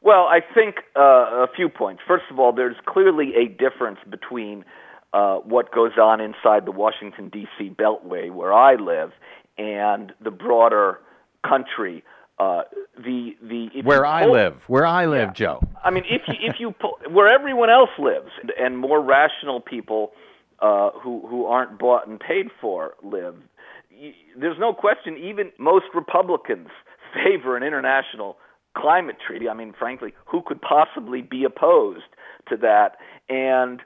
Well, 0.00 0.26
I 0.26 0.40
think 0.54 0.76
uh, 0.96 1.00
a 1.00 1.46
few 1.54 1.68
points. 1.68 2.02
First 2.08 2.24
of 2.30 2.38
all, 2.40 2.52
there's 2.52 2.76
clearly 2.86 3.34
a 3.36 3.46
difference 3.48 3.98
between 4.10 4.64
uh, 5.12 5.36
what 5.38 5.72
goes 5.72 5.92
on 6.00 6.20
inside 6.20 6.64
the 6.66 6.72
Washington 6.72 7.28
D.C. 7.28 7.70
Beltway, 7.70 8.30
where 8.32 8.52
I 8.52 8.74
live, 8.76 9.12
and 9.58 10.12
the 10.22 10.30
broader 10.30 10.98
country. 11.46 12.02
Uh, 12.38 12.62
the 12.96 13.36
the 13.42 13.68
Where 13.82 13.98
you 14.04 14.04
I 14.10 14.22
pull- 14.24 14.32
live, 14.32 14.56
where 14.66 14.86
I 14.86 15.06
live, 15.06 15.34
Joe. 15.34 15.60
I 15.84 15.90
mean, 15.90 16.04
if 16.08 16.22
you, 16.26 16.34
if 16.40 16.56
you 16.58 16.72
pull, 16.72 16.98
where 17.10 17.28
everyone 17.28 17.70
else 17.70 17.90
lives, 17.98 18.30
and 18.58 18.78
more 18.78 19.00
rational 19.00 19.60
people 19.60 20.12
uh, 20.60 20.90
who 21.02 21.24
who 21.28 21.44
aren't 21.46 21.78
bought 21.78 22.08
and 22.08 22.18
paid 22.18 22.46
for 22.60 22.94
live, 23.02 23.36
y- 23.92 24.14
there's 24.36 24.58
no 24.58 24.72
question. 24.72 25.16
Even 25.18 25.52
most 25.58 25.84
Republicans 25.94 26.68
favor 27.14 27.56
an 27.56 27.62
international 27.62 28.38
climate 28.76 29.16
treaty. 29.24 29.48
I 29.48 29.54
mean, 29.54 29.74
frankly, 29.78 30.14
who 30.24 30.42
could 30.44 30.60
possibly 30.62 31.20
be 31.22 31.44
opposed 31.44 32.04
to 32.48 32.56
that? 32.56 32.96
And 33.28 33.80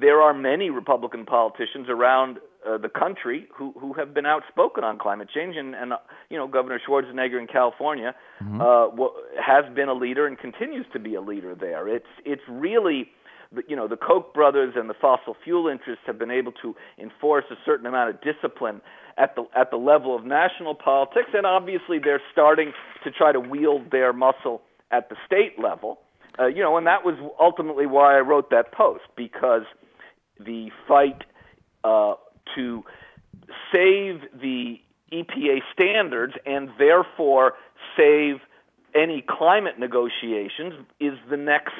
there 0.00 0.20
are 0.20 0.32
many 0.34 0.70
Republican 0.70 1.24
politicians 1.26 1.86
around 1.88 2.38
uh, 2.68 2.76
the 2.78 2.88
country 2.88 3.46
who 3.54 3.72
who 3.80 3.92
have 3.94 4.12
been 4.14 4.26
outspoken 4.26 4.84
on 4.84 4.98
climate 4.98 5.28
change, 5.34 5.56
and 5.56 5.74
and 5.74 5.92
uh, 5.92 5.98
you 6.28 6.36
know 6.38 6.46
Governor 6.46 6.80
Schwarzenegger 6.86 7.38
in 7.40 7.46
California 7.46 8.14
uh, 8.40 8.88
wa- 8.92 9.12
has 9.42 9.64
been 9.74 9.88
a 9.88 9.94
leader 9.94 10.26
and 10.26 10.38
continues 10.38 10.86
to 10.92 10.98
be 10.98 11.14
a 11.14 11.20
leader 11.20 11.54
there. 11.54 11.88
It's 11.88 12.12
it's 12.24 12.42
really 12.48 13.08
the- 13.52 13.64
you 13.68 13.76
know 13.76 13.88
the 13.88 13.96
Koch 13.96 14.32
brothers 14.34 14.74
and 14.76 14.88
the 14.90 14.94
fossil 14.94 15.36
fuel 15.44 15.68
interests 15.68 16.04
have 16.06 16.18
been 16.18 16.30
able 16.30 16.52
to 16.62 16.74
enforce 16.98 17.44
a 17.50 17.56
certain 17.64 17.86
amount 17.86 18.10
of 18.10 18.16
discipline 18.20 18.80
at 19.16 19.34
the 19.36 19.44
at 19.56 19.70
the 19.70 19.76
level 19.78 20.14
of 20.14 20.24
national 20.24 20.74
politics, 20.74 21.30
and 21.34 21.46
obviously 21.46 21.98
they're 21.98 22.22
starting 22.32 22.72
to 23.04 23.10
try 23.10 23.32
to 23.32 23.40
wield 23.40 23.90
their 23.90 24.12
muscle 24.12 24.60
at 24.90 25.08
the 25.08 25.16
state 25.26 25.58
level. 25.58 25.98
Uh, 26.38 26.46
you 26.46 26.62
know, 26.62 26.76
and 26.76 26.86
that 26.86 27.04
was 27.04 27.16
ultimately 27.40 27.86
why 27.86 28.16
I 28.16 28.20
wrote 28.20 28.50
that 28.50 28.72
post 28.72 29.02
because 29.16 29.62
the 30.44 30.70
fight 30.86 31.22
uh, 31.84 32.14
to 32.54 32.84
save 33.72 34.20
the 34.40 34.80
EPA 35.12 35.60
standards 35.72 36.34
and 36.46 36.70
therefore 36.78 37.54
save 37.96 38.36
any 38.94 39.22
climate 39.26 39.78
negotiations 39.78 40.74
is 40.98 41.14
the 41.28 41.36
next 41.36 41.74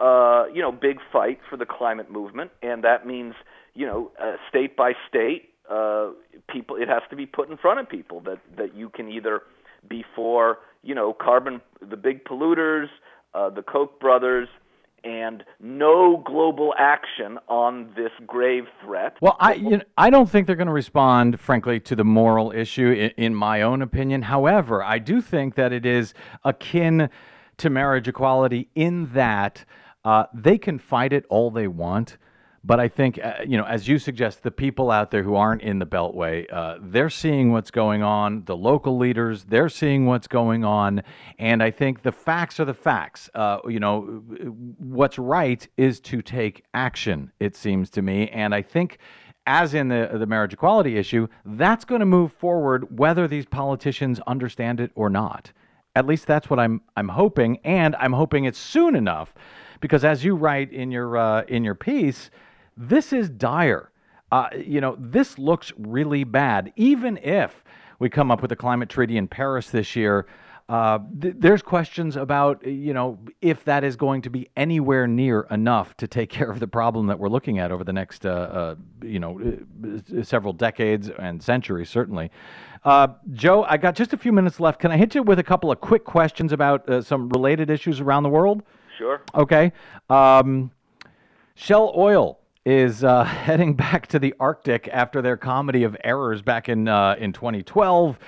uh, 0.00 0.44
you 0.52 0.60
know 0.60 0.72
big 0.72 0.98
fight 1.12 1.38
for 1.48 1.56
the 1.56 1.66
climate 1.66 2.10
movement, 2.10 2.50
and 2.62 2.84
that 2.84 3.06
means 3.06 3.34
you 3.74 3.86
know 3.86 4.10
uh, 4.20 4.36
state 4.48 4.76
by 4.76 4.92
state 5.08 5.50
uh, 5.70 6.10
people 6.48 6.76
it 6.76 6.88
has 6.88 7.02
to 7.10 7.16
be 7.16 7.26
put 7.26 7.48
in 7.48 7.56
front 7.56 7.80
of 7.80 7.88
people 7.88 8.20
that 8.20 8.38
that 8.56 8.74
you 8.74 8.88
can 8.88 9.08
either 9.08 9.42
be 9.88 10.04
for 10.14 10.58
you 10.82 10.94
know 10.94 11.12
carbon 11.12 11.60
the 11.80 11.96
big 11.96 12.24
polluters, 12.24 12.88
uh, 13.34 13.50
the 13.50 13.62
Koch 13.62 13.98
brothers. 14.00 14.48
And 15.04 15.44
no 15.60 16.22
global 16.24 16.72
action 16.78 17.38
on 17.46 17.92
this 17.94 18.10
grave 18.26 18.64
threat. 18.82 19.16
Well, 19.20 19.36
I 19.38 19.54
you 19.54 19.76
know, 19.76 19.82
I 19.98 20.08
don't 20.08 20.30
think 20.30 20.46
they're 20.46 20.56
going 20.56 20.66
to 20.66 20.72
respond, 20.72 21.38
frankly, 21.38 21.78
to 21.80 21.94
the 21.94 22.04
moral 22.04 22.52
issue. 22.52 22.90
In, 22.90 23.10
in 23.16 23.34
my 23.34 23.60
own 23.60 23.82
opinion, 23.82 24.22
however, 24.22 24.82
I 24.82 24.98
do 24.98 25.20
think 25.20 25.56
that 25.56 25.72
it 25.72 25.84
is 25.84 26.14
akin 26.42 27.10
to 27.58 27.70
marriage 27.70 28.08
equality 28.08 28.68
in 28.74 29.12
that 29.12 29.64
uh, 30.04 30.24
they 30.32 30.58
can 30.58 30.78
fight 30.78 31.12
it 31.12 31.24
all 31.28 31.50
they 31.50 31.68
want. 31.68 32.16
But 32.66 32.80
I 32.80 32.88
think, 32.88 33.18
uh, 33.22 33.34
you 33.46 33.58
know, 33.58 33.64
as 33.64 33.86
you 33.88 33.98
suggest, 33.98 34.42
the 34.42 34.50
people 34.50 34.90
out 34.90 35.10
there 35.10 35.22
who 35.22 35.34
aren't 35.34 35.60
in 35.60 35.78
the 35.78 35.86
Beltway, 35.86 36.46
uh, 36.50 36.78
they're 36.80 37.10
seeing 37.10 37.52
what's 37.52 37.70
going 37.70 38.02
on. 38.02 38.44
The 38.46 38.56
local 38.56 38.96
leaders, 38.96 39.44
they're 39.44 39.68
seeing 39.68 40.06
what's 40.06 40.26
going 40.26 40.64
on. 40.64 41.02
And 41.38 41.62
I 41.62 41.70
think 41.70 42.02
the 42.02 42.12
facts 42.12 42.58
are 42.60 42.64
the 42.64 42.72
facts. 42.72 43.28
Uh, 43.34 43.58
you 43.68 43.80
know, 43.80 44.22
what's 44.78 45.18
right 45.18 45.68
is 45.76 46.00
to 46.00 46.22
take 46.22 46.64
action, 46.72 47.32
it 47.38 47.54
seems 47.54 47.90
to 47.90 48.02
me. 48.02 48.28
And 48.30 48.54
I 48.54 48.62
think 48.62 48.98
as 49.46 49.74
in 49.74 49.88
the 49.88 50.08
the 50.14 50.26
marriage 50.26 50.54
equality 50.54 50.96
issue, 50.96 51.28
that's 51.44 51.84
going 51.84 52.00
to 52.00 52.06
move 52.06 52.32
forward 52.32 52.98
whether 52.98 53.28
these 53.28 53.44
politicians 53.44 54.20
understand 54.26 54.80
it 54.80 54.90
or 54.94 55.10
not. 55.10 55.52
At 55.94 56.06
least 56.06 56.26
that's 56.26 56.48
what 56.48 56.58
I'm 56.58 56.80
I'm 56.96 57.08
hoping, 57.08 57.58
and 57.62 57.94
I'm 57.96 58.14
hoping 58.14 58.46
it's 58.46 58.58
soon 58.58 58.96
enough, 58.96 59.34
because 59.80 60.02
as 60.02 60.24
you 60.24 60.34
write 60.34 60.72
in 60.72 60.90
your 60.90 61.18
uh, 61.18 61.42
in 61.42 61.62
your 61.62 61.74
piece, 61.74 62.30
this 62.76 63.12
is 63.12 63.28
dire. 63.28 63.90
Uh, 64.32 64.48
you 64.56 64.80
know, 64.80 64.96
this 64.98 65.38
looks 65.38 65.72
really 65.78 66.24
bad. 66.24 66.72
Even 66.76 67.18
if 67.18 67.64
we 67.98 68.08
come 68.08 68.30
up 68.30 68.42
with 68.42 68.50
a 68.52 68.56
climate 68.56 68.88
treaty 68.88 69.16
in 69.16 69.28
Paris 69.28 69.70
this 69.70 69.94
year, 69.94 70.26
uh, 70.68 70.98
th- 71.20 71.34
there's 71.38 71.60
questions 71.60 72.16
about 72.16 72.66
you 72.66 72.94
know 72.94 73.18
if 73.42 73.64
that 73.64 73.84
is 73.84 73.96
going 73.96 74.22
to 74.22 74.30
be 74.30 74.48
anywhere 74.56 75.06
near 75.06 75.42
enough 75.50 75.94
to 75.98 76.08
take 76.08 76.30
care 76.30 76.50
of 76.50 76.58
the 76.58 76.66
problem 76.66 77.06
that 77.06 77.18
we're 77.18 77.28
looking 77.28 77.58
at 77.58 77.70
over 77.70 77.84
the 77.84 77.92
next 77.92 78.24
uh, 78.24 78.30
uh, 78.30 78.74
you 79.02 79.18
know 79.18 79.38
uh, 79.84 80.22
several 80.22 80.54
decades 80.54 81.10
and 81.18 81.42
centuries 81.42 81.90
certainly. 81.90 82.30
Uh, 82.82 83.08
Joe, 83.32 83.64
I 83.64 83.76
got 83.76 83.94
just 83.94 84.12
a 84.12 84.16
few 84.16 84.32
minutes 84.32 84.58
left. 84.58 84.80
Can 84.80 84.90
I 84.90 84.96
hit 84.96 85.14
you 85.14 85.22
with 85.22 85.38
a 85.38 85.42
couple 85.42 85.70
of 85.70 85.80
quick 85.80 86.04
questions 86.04 86.52
about 86.52 86.88
uh, 86.88 87.00
some 87.02 87.28
related 87.30 87.70
issues 87.70 88.00
around 88.00 88.22
the 88.22 88.28
world? 88.28 88.62
Sure. 88.98 89.22
Okay. 89.34 89.72
Um, 90.10 90.70
Shell 91.54 91.92
Oil 91.96 92.38
is 92.64 93.04
uh, 93.04 93.24
heading 93.24 93.74
back 93.74 94.06
to 94.08 94.18
the 94.18 94.34
Arctic 94.40 94.88
after 94.88 95.20
their 95.20 95.36
comedy 95.36 95.84
of 95.84 95.96
errors 96.02 96.42
back 96.42 96.68
in 96.68 96.88
uh, 96.88 97.16
in 97.18 97.32
2012 97.32 98.18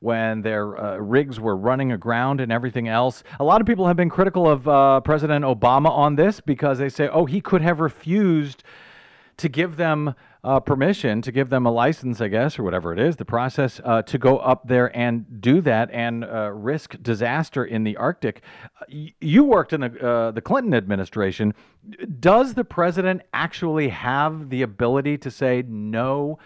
when 0.00 0.42
their 0.42 0.76
uh, 0.76 0.96
rigs 0.98 1.40
were 1.40 1.56
running 1.56 1.92
aground 1.92 2.40
and 2.40 2.52
everything 2.52 2.88
else. 2.88 3.24
A 3.40 3.44
lot 3.44 3.62
of 3.62 3.66
people 3.66 3.86
have 3.86 3.96
been 3.96 4.10
critical 4.10 4.46
of 4.46 4.68
uh, 4.68 5.00
President 5.00 5.44
Obama 5.46 5.88
on 5.88 6.16
this 6.16 6.40
because 6.40 6.78
they 6.78 6.90
say, 6.90 7.08
oh, 7.08 7.24
he 7.24 7.40
could 7.40 7.62
have 7.62 7.80
refused 7.80 8.62
to 9.38 9.48
give 9.48 9.76
them 9.76 10.14
uh, 10.44 10.60
permission, 10.60 11.22
to 11.22 11.32
give 11.32 11.48
them 11.48 11.64
a 11.64 11.70
license, 11.70 12.20
I 12.20 12.28
guess, 12.28 12.58
or 12.58 12.62
whatever 12.62 12.92
it 12.92 12.98
is, 12.98 13.16
the 13.16 13.24
process 13.24 13.80
uh, 13.82 14.02
to 14.02 14.18
go 14.18 14.38
up 14.38 14.68
there 14.68 14.94
and 14.96 15.40
do 15.40 15.62
that 15.62 15.90
and 15.90 16.22
uh, 16.22 16.50
risk 16.52 16.96
disaster 17.02 17.64
in 17.64 17.82
the 17.82 17.96
Arctic. 17.96 18.42
You 18.88 19.44
worked 19.44 19.72
in 19.72 19.80
the, 19.80 20.06
uh, 20.06 20.30
the 20.32 20.42
Clinton 20.42 20.74
administration. 20.74 21.54
Does 22.20 22.52
the 22.52 22.64
president 22.64 23.22
actually 23.32 23.88
have 23.88 24.50
the 24.50 24.60
ability 24.60 25.16
to 25.18 25.30
say, 25.30 25.64
no, 25.66 26.38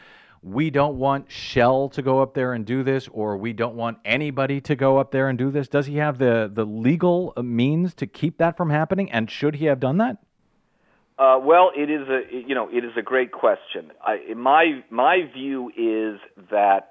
we 0.42 0.70
don't 0.70 0.96
want 0.96 1.28
Shell 1.28 1.88
to 1.90 2.00
go 2.00 2.22
up 2.22 2.34
there 2.34 2.52
and 2.52 2.64
do 2.64 2.84
this, 2.84 3.08
or 3.08 3.36
we 3.36 3.52
don't 3.52 3.74
want 3.74 3.98
anybody 4.04 4.60
to 4.60 4.76
go 4.76 4.98
up 4.98 5.10
there 5.10 5.28
and 5.28 5.36
do 5.36 5.50
this? 5.50 5.66
Does 5.66 5.86
he 5.86 5.96
have 5.96 6.18
the, 6.18 6.48
the 6.52 6.64
legal 6.64 7.34
means 7.42 7.94
to 7.94 8.06
keep 8.06 8.38
that 8.38 8.56
from 8.56 8.70
happening? 8.70 9.10
And 9.10 9.28
should 9.28 9.56
he 9.56 9.64
have 9.64 9.80
done 9.80 9.98
that? 9.98 10.18
Uh, 11.18 11.36
well, 11.42 11.72
it 11.76 11.90
is 11.90 12.08
a 12.08 12.22
you 12.30 12.54
know 12.54 12.68
it 12.72 12.84
is 12.84 12.92
a 12.96 13.02
great 13.02 13.32
question. 13.32 13.90
I, 14.00 14.34
my 14.34 14.84
my 14.88 15.22
view 15.34 15.70
is 15.70 16.20
that 16.50 16.90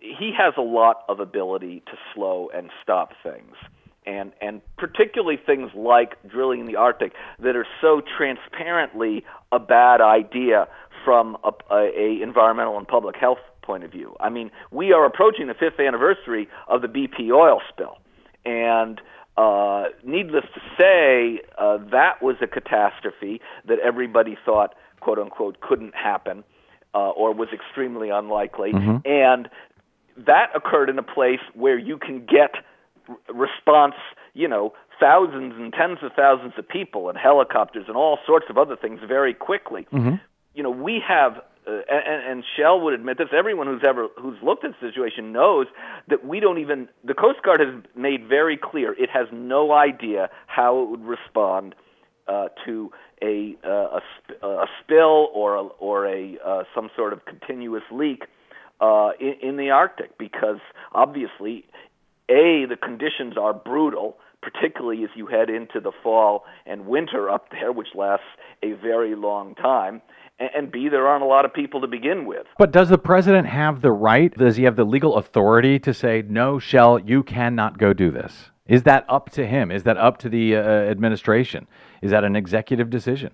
he 0.00 0.32
has 0.36 0.52
a 0.58 0.62
lot 0.62 1.02
of 1.08 1.18
ability 1.18 1.82
to 1.86 1.92
slow 2.14 2.50
and 2.54 2.68
stop 2.82 3.12
things, 3.22 3.54
and 4.04 4.32
and 4.42 4.60
particularly 4.76 5.38
things 5.44 5.70
like 5.74 6.16
drilling 6.28 6.60
in 6.60 6.66
the 6.66 6.76
Arctic 6.76 7.12
that 7.38 7.56
are 7.56 7.66
so 7.80 8.02
transparently 8.18 9.24
a 9.50 9.58
bad 9.58 10.02
idea 10.02 10.68
from 11.02 11.38
a, 11.42 11.50
a, 11.74 11.90
a 11.96 12.22
environmental 12.22 12.76
and 12.76 12.86
public 12.86 13.16
health 13.16 13.38
point 13.62 13.82
of 13.82 13.90
view. 13.90 14.14
I 14.20 14.28
mean, 14.28 14.50
we 14.70 14.92
are 14.92 15.06
approaching 15.06 15.46
the 15.46 15.54
fifth 15.54 15.80
anniversary 15.80 16.48
of 16.68 16.82
the 16.82 16.88
BP 16.88 17.30
oil 17.32 17.62
spill, 17.72 17.96
and 18.44 19.00
uh, 19.36 19.84
needless 20.04 20.44
to 20.54 20.60
say, 20.78 21.40
uh, 21.58 21.78
that 21.90 22.22
was 22.22 22.36
a 22.40 22.46
catastrophe 22.46 23.40
that 23.66 23.78
everybody 23.80 24.36
thought, 24.44 24.74
quote 25.00 25.18
unquote, 25.18 25.60
couldn't 25.60 25.94
happen 25.94 26.44
uh, 26.94 27.10
or 27.10 27.32
was 27.34 27.48
extremely 27.52 28.10
unlikely. 28.10 28.72
And 29.04 29.48
that 30.16 30.50
occurred 30.54 30.88
in 30.88 30.98
a 30.98 31.02
place 31.02 31.40
where 31.54 31.76
you 31.78 31.98
can 31.98 32.24
get 32.24 32.52
r- 33.08 33.16
response, 33.34 33.96
you 34.34 34.46
know, 34.46 34.72
thousands 35.00 35.54
and 35.56 35.72
tens 35.72 35.98
of 36.02 36.12
thousands 36.14 36.52
of 36.56 36.68
people 36.68 37.08
and 37.08 37.18
helicopters 37.18 37.86
and 37.88 37.96
all 37.96 38.18
sorts 38.24 38.46
of 38.48 38.56
other 38.56 38.76
things 38.76 39.00
very 39.06 39.34
quickly. 39.34 39.88
You 40.54 40.62
know, 40.62 40.70
we 40.70 41.02
have 41.06 41.42
uh, 41.66 41.80
and, 41.90 42.30
and 42.30 42.44
Shell 42.56 42.80
would 42.80 42.94
admit 42.94 43.18
this. 43.18 43.28
Everyone 43.32 43.66
who's 43.66 43.82
ever 43.86 44.08
who's 44.20 44.36
looked 44.42 44.64
at 44.64 44.72
the 44.80 44.86
situation 44.86 45.32
knows 45.32 45.66
that 46.08 46.26
we 46.26 46.40
don't 46.40 46.58
even. 46.58 46.88
The 47.04 47.14
Coast 47.14 47.42
Guard 47.42 47.60
has 47.60 47.82
made 47.96 48.26
very 48.28 48.56
clear 48.56 48.92
it 48.92 49.10
has 49.10 49.26
no 49.32 49.72
idea 49.72 50.30
how 50.46 50.82
it 50.82 50.90
would 50.90 51.04
respond 51.04 51.74
uh, 52.28 52.48
to 52.66 52.90
a 53.22 53.56
uh, 53.64 53.98
a, 53.98 54.00
sp- 54.12 54.42
a 54.42 54.66
spill 54.82 55.30
or 55.34 55.54
a, 55.56 55.62
or 55.62 56.06
a 56.06 56.38
uh, 56.44 56.64
some 56.74 56.90
sort 56.96 57.12
of 57.12 57.24
continuous 57.24 57.84
leak 57.90 58.24
uh, 58.80 59.10
in, 59.20 59.34
in 59.42 59.56
the 59.56 59.70
Arctic 59.70 60.18
because 60.18 60.58
obviously, 60.92 61.64
a 62.28 62.66
the 62.68 62.76
conditions 62.80 63.36
are 63.38 63.54
brutal. 63.54 64.16
Particularly 64.42 65.02
as 65.04 65.08
you 65.14 65.26
head 65.26 65.48
into 65.48 65.80
the 65.80 65.90
fall 66.02 66.44
and 66.66 66.84
winter 66.84 67.30
up 67.30 67.48
there, 67.50 67.72
which 67.72 67.88
lasts 67.94 68.26
a 68.62 68.72
very 68.72 69.14
long 69.14 69.54
time, 69.54 70.02
and, 70.38 70.50
and 70.56 70.72
B, 70.72 70.88
there 70.88 71.06
aren't 71.06 71.22
a 71.22 71.26
lot 71.26 71.44
of 71.44 71.52
people 71.52 71.80
to 71.80 71.86
begin 71.86 72.26
with. 72.26 72.46
But 72.58 72.72
does 72.72 72.88
the 72.88 72.98
president 72.98 73.46
have 73.48 73.80
the 73.80 73.92
right? 73.92 74.34
Does 74.36 74.56
he 74.56 74.64
have 74.64 74.76
the 74.76 74.84
legal 74.84 75.16
authority 75.16 75.78
to 75.80 75.94
say, 75.94 76.22
no, 76.26 76.58
Shell, 76.58 77.00
you 77.00 77.22
cannot 77.22 77.78
go 77.78 77.92
do 77.92 78.10
this? 78.10 78.50
Is 78.66 78.84
that 78.84 79.04
up 79.08 79.30
to 79.30 79.46
him? 79.46 79.70
Is 79.70 79.82
that 79.82 79.98
up 79.98 80.18
to 80.18 80.28
the 80.28 80.56
uh, 80.56 80.60
administration? 80.60 81.66
Is 82.00 82.10
that 82.10 82.24
an 82.24 82.34
executive 82.34 82.90
decision? 82.90 83.32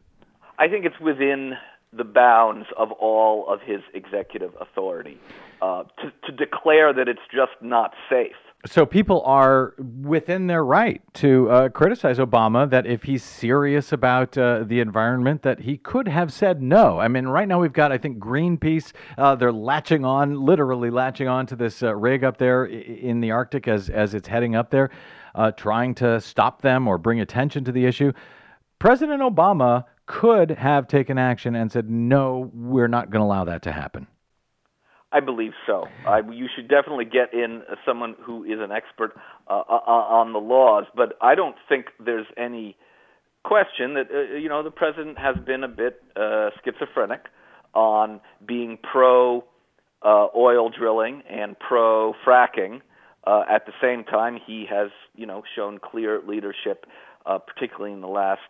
I 0.58 0.68
think 0.68 0.84
it's 0.84 0.98
within 1.00 1.54
the 1.92 2.04
bounds 2.04 2.66
of 2.76 2.92
all 2.92 3.48
of 3.48 3.60
his 3.60 3.80
executive 3.94 4.52
authority 4.60 5.18
uh, 5.62 5.84
to, 6.02 6.12
to 6.26 6.32
declare 6.36 6.92
that 6.92 7.08
it's 7.08 7.20
just 7.32 7.52
not 7.60 7.92
safe. 8.08 8.36
So 8.66 8.84
people 8.84 9.22
are 9.24 9.74
within 10.02 10.46
their 10.46 10.62
right 10.62 11.00
to 11.14 11.50
uh, 11.50 11.68
criticize 11.70 12.18
Obama 12.18 12.68
that 12.68 12.86
if 12.86 13.04
he's 13.04 13.24
serious 13.24 13.90
about 13.90 14.36
uh, 14.36 14.64
the 14.64 14.80
environment, 14.80 15.40
that 15.42 15.60
he 15.60 15.78
could 15.78 16.06
have 16.06 16.30
said 16.30 16.60
no. 16.60 17.00
I 17.00 17.08
mean, 17.08 17.26
right 17.26 17.48
now 17.48 17.58
we've 17.58 17.72
got, 17.72 17.90
I 17.90 17.96
think, 17.96 18.18
Greenpeace. 18.18 18.92
Uh, 19.16 19.34
they're 19.34 19.50
latching 19.50 20.04
on, 20.04 20.44
literally 20.44 20.90
latching 20.90 21.26
on 21.26 21.46
to 21.46 21.56
this 21.56 21.82
uh, 21.82 21.94
rig 21.96 22.22
up 22.22 22.36
there 22.36 22.66
in 22.66 23.20
the 23.20 23.30
Arctic 23.30 23.66
as 23.66 23.88
as 23.88 24.12
it's 24.12 24.28
heading 24.28 24.54
up 24.54 24.70
there, 24.70 24.90
uh, 25.34 25.52
trying 25.52 25.94
to 25.94 26.20
stop 26.20 26.60
them 26.60 26.86
or 26.86 26.98
bring 26.98 27.20
attention 27.20 27.64
to 27.64 27.72
the 27.72 27.86
issue. 27.86 28.12
President 28.78 29.22
Obama 29.22 29.84
could 30.04 30.50
have 30.50 30.86
taken 30.86 31.16
action 31.16 31.54
and 31.54 31.70
said, 31.72 31.88
no, 31.88 32.50
we're 32.52 32.88
not 32.88 33.10
going 33.10 33.20
to 33.20 33.24
allow 33.24 33.44
that 33.44 33.62
to 33.62 33.72
happen. 33.72 34.06
I 35.12 35.20
believe 35.20 35.52
so. 35.66 35.86
I, 36.06 36.20
you 36.20 36.46
should 36.54 36.68
definitely 36.68 37.04
get 37.04 37.34
in 37.34 37.62
uh, 37.68 37.74
someone 37.84 38.14
who 38.22 38.44
is 38.44 38.60
an 38.60 38.70
expert 38.70 39.16
uh, 39.48 39.62
uh, 39.68 39.90
on 39.90 40.32
the 40.32 40.38
laws, 40.38 40.84
but 40.94 41.16
I 41.20 41.34
don't 41.34 41.56
think 41.68 41.86
there's 41.98 42.26
any 42.36 42.76
question 43.42 43.94
that 43.94 44.06
uh, 44.12 44.36
you 44.36 44.48
know 44.48 44.62
the 44.62 44.70
president 44.70 45.18
has 45.18 45.36
been 45.44 45.64
a 45.64 45.68
bit 45.68 46.02
uh, 46.14 46.50
schizophrenic 46.64 47.24
on 47.74 48.20
being 48.46 48.78
pro 48.82 49.44
uh, 50.02 50.26
oil 50.36 50.70
drilling 50.70 51.22
and 51.28 51.58
pro 51.58 52.14
fracking. 52.24 52.80
Uh, 53.26 53.42
at 53.50 53.66
the 53.66 53.72
same 53.82 54.04
time, 54.04 54.38
he 54.46 54.66
has 54.70 54.90
you 55.16 55.26
know 55.26 55.42
shown 55.56 55.78
clear 55.78 56.20
leadership, 56.26 56.86
uh, 57.26 57.38
particularly 57.38 57.92
in 57.92 58.00
the 58.00 58.08
last 58.08 58.40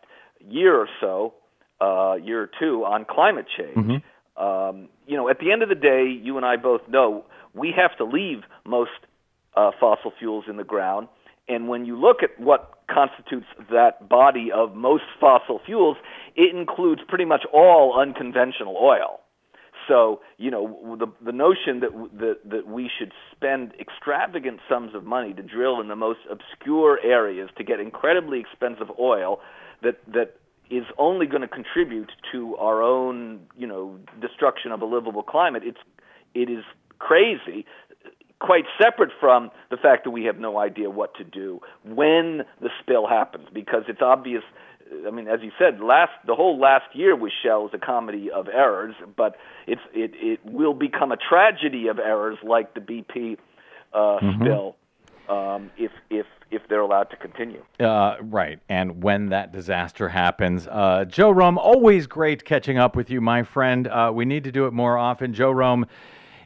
year 0.46 0.76
or 0.76 0.88
so, 1.00 1.34
uh, 1.80 2.14
year 2.22 2.42
or 2.42 2.50
two, 2.60 2.84
on 2.84 3.04
climate 3.08 3.46
change. 3.56 4.02
Um, 4.40 4.88
you 5.06 5.16
know, 5.16 5.28
at 5.28 5.38
the 5.38 5.52
end 5.52 5.62
of 5.62 5.68
the 5.68 5.74
day, 5.74 6.06
you 6.10 6.36
and 6.36 6.46
I 6.46 6.56
both 6.56 6.80
know 6.88 7.24
we 7.54 7.72
have 7.76 7.96
to 7.98 8.04
leave 8.04 8.38
most 8.64 8.90
uh, 9.54 9.70
fossil 9.78 10.12
fuels 10.18 10.44
in 10.48 10.56
the 10.56 10.64
ground. 10.64 11.08
And 11.48 11.68
when 11.68 11.84
you 11.84 12.00
look 12.00 12.22
at 12.22 12.40
what 12.40 12.78
constitutes 12.88 13.46
that 13.70 14.08
body 14.08 14.50
of 14.54 14.74
most 14.74 15.04
fossil 15.20 15.60
fuels, 15.66 15.96
it 16.36 16.54
includes 16.54 17.02
pretty 17.06 17.24
much 17.24 17.42
all 17.52 18.00
unconventional 18.00 18.76
oil. 18.80 19.20
So, 19.88 20.20
you 20.38 20.50
know, 20.50 20.96
the 20.98 21.06
the 21.24 21.32
notion 21.32 21.80
that 21.80 21.90
that 22.18 22.36
that 22.48 22.66
we 22.68 22.88
should 22.96 23.12
spend 23.32 23.72
extravagant 23.80 24.60
sums 24.68 24.94
of 24.94 25.04
money 25.04 25.32
to 25.34 25.42
drill 25.42 25.80
in 25.80 25.88
the 25.88 25.96
most 25.96 26.20
obscure 26.30 27.00
areas 27.02 27.50
to 27.58 27.64
get 27.64 27.80
incredibly 27.80 28.38
expensive 28.40 28.88
oil 29.00 29.40
that 29.82 29.96
that 30.12 30.36
is 30.70 30.84
only 30.98 31.26
going 31.26 31.42
to 31.42 31.48
contribute 31.48 32.12
to 32.32 32.56
our 32.56 32.82
own, 32.82 33.40
you 33.58 33.66
know, 33.66 33.98
destruction 34.20 34.72
of 34.72 34.80
a 34.82 34.86
livable 34.86 35.22
climate. 35.22 35.62
It's 35.64 35.80
it 36.34 36.48
is 36.48 36.64
crazy 36.98 37.66
quite 38.40 38.64
separate 38.80 39.10
from 39.20 39.50
the 39.70 39.76
fact 39.76 40.04
that 40.04 40.10
we 40.10 40.24
have 40.24 40.38
no 40.38 40.58
idea 40.58 40.88
what 40.88 41.14
to 41.14 41.24
do 41.24 41.60
when 41.84 42.42
the 42.60 42.70
spill 42.80 43.06
happens 43.06 43.46
because 43.52 43.82
it's 43.86 44.00
obvious 44.00 44.42
I 45.06 45.10
mean, 45.10 45.28
as 45.28 45.40
you 45.42 45.52
said, 45.56 45.80
last 45.80 46.10
the 46.26 46.34
whole 46.34 46.58
last 46.58 46.94
year 46.94 47.14
with 47.14 47.32
Shell 47.44 47.68
is 47.68 47.74
a 47.74 47.78
comedy 47.78 48.28
of 48.30 48.48
errors, 48.48 48.94
but 49.16 49.36
it's 49.68 49.80
it 49.94 50.12
it 50.14 50.40
will 50.44 50.74
become 50.74 51.12
a 51.12 51.16
tragedy 51.16 51.86
of 51.86 52.00
errors 52.00 52.38
like 52.42 52.74
the 52.74 52.80
BP 52.80 53.36
uh, 53.92 54.18
spill 54.34 54.76
um, 55.30 55.70
if 55.78 55.92
if 56.10 56.26
if 56.50 56.62
they're 56.68 56.80
allowed 56.80 57.04
to 57.10 57.16
continue. 57.16 57.62
Uh, 57.78 58.16
right. 58.20 58.58
And 58.68 59.02
when 59.02 59.28
that 59.28 59.52
disaster 59.52 60.08
happens, 60.08 60.66
uh, 60.66 61.04
Joe 61.06 61.32
Romm, 61.32 61.56
always 61.56 62.08
great 62.08 62.44
catching 62.44 62.76
up 62.76 62.96
with 62.96 63.08
you, 63.08 63.20
my 63.20 63.44
friend. 63.44 63.86
Uh, 63.86 64.10
we 64.12 64.24
need 64.24 64.42
to 64.44 64.52
do 64.52 64.66
it 64.66 64.72
more 64.72 64.98
often. 64.98 65.32
Joe 65.32 65.52
Romm 65.52 65.86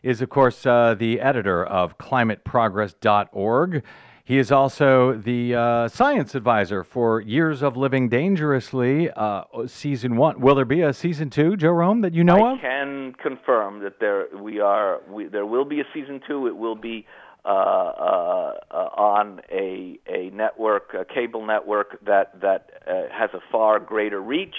is, 0.02 0.20
of 0.20 0.28
course, 0.28 0.66
uh, 0.66 0.94
the 0.98 1.20
editor 1.20 1.64
of 1.64 1.96
climateprogress.org. 1.96 3.82
He 4.26 4.38
is 4.38 4.50
also 4.50 5.12
the 5.12 5.54
uh, 5.54 5.88
science 5.88 6.34
advisor 6.34 6.82
for 6.82 7.20
Years 7.20 7.62
of 7.62 7.76
Living 7.76 8.08
Dangerously, 8.08 9.10
uh, 9.10 9.44
season 9.66 10.16
one. 10.16 10.40
Will 10.40 10.54
there 10.54 10.64
be 10.64 10.80
a 10.80 10.94
season 10.94 11.28
two, 11.28 11.58
Joe 11.58 11.72
Romm, 11.72 12.00
that 12.02 12.14
you 12.14 12.24
know 12.24 12.42
I 12.42 12.52
of? 12.54 12.60
can 12.60 13.14
confirm 13.22 13.80
that 13.80 14.00
there 14.00 14.26
we 14.38 14.60
are. 14.60 15.00
We, 15.10 15.26
there 15.26 15.44
will 15.44 15.66
be 15.66 15.80
a 15.80 15.84
season 15.92 16.22
two. 16.26 16.46
It 16.46 16.56
will 16.56 16.74
be 16.74 17.06
uh, 17.44 17.48
uh, 17.48 18.54
uh, 18.70 18.74
on 18.74 19.40
a 19.52 19.98
a 20.06 20.30
network, 20.30 20.94
a 20.94 21.04
cable 21.04 21.44
network 21.44 22.02
that 22.04 22.40
that 22.40 22.70
uh, 22.86 23.02
has 23.12 23.30
a 23.34 23.40
far 23.52 23.78
greater 23.78 24.20
reach. 24.20 24.54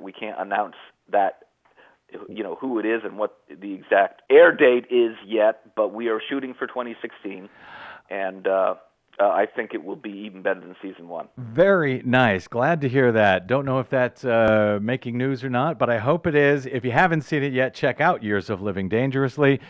We 0.00 0.12
can't 0.12 0.38
announce 0.38 0.76
that 1.10 1.40
you 2.28 2.42
know 2.42 2.54
who 2.54 2.78
it 2.78 2.86
is 2.86 3.02
and 3.04 3.18
what 3.18 3.38
the 3.48 3.74
exact 3.74 4.22
air 4.30 4.54
date 4.54 4.86
is 4.90 5.16
yet, 5.26 5.74
but 5.74 5.92
we 5.92 6.08
are 6.08 6.20
shooting 6.28 6.54
for 6.54 6.66
2016, 6.66 7.48
and 8.08 8.46
uh, 8.46 8.74
uh, 9.20 9.28
I 9.28 9.46
think 9.46 9.74
it 9.74 9.82
will 9.82 9.96
be 9.96 10.10
even 10.10 10.42
better 10.42 10.60
than 10.60 10.76
season 10.80 11.08
one. 11.08 11.28
Very 11.36 12.02
nice. 12.04 12.46
Glad 12.46 12.80
to 12.82 12.88
hear 12.88 13.10
that. 13.12 13.46
Don't 13.48 13.64
know 13.64 13.80
if 13.80 13.88
that's 13.88 14.24
uh, 14.24 14.78
making 14.80 15.18
news 15.18 15.42
or 15.42 15.50
not, 15.50 15.78
but 15.78 15.90
I 15.90 15.98
hope 15.98 16.26
it 16.26 16.36
is. 16.36 16.66
If 16.66 16.84
you 16.84 16.92
haven't 16.92 17.22
seen 17.22 17.42
it 17.42 17.52
yet, 17.52 17.74
check 17.74 18.00
out 18.00 18.22
Years 18.22 18.48
of 18.48 18.62
Living 18.62 18.88
Dangerously. 18.88 19.60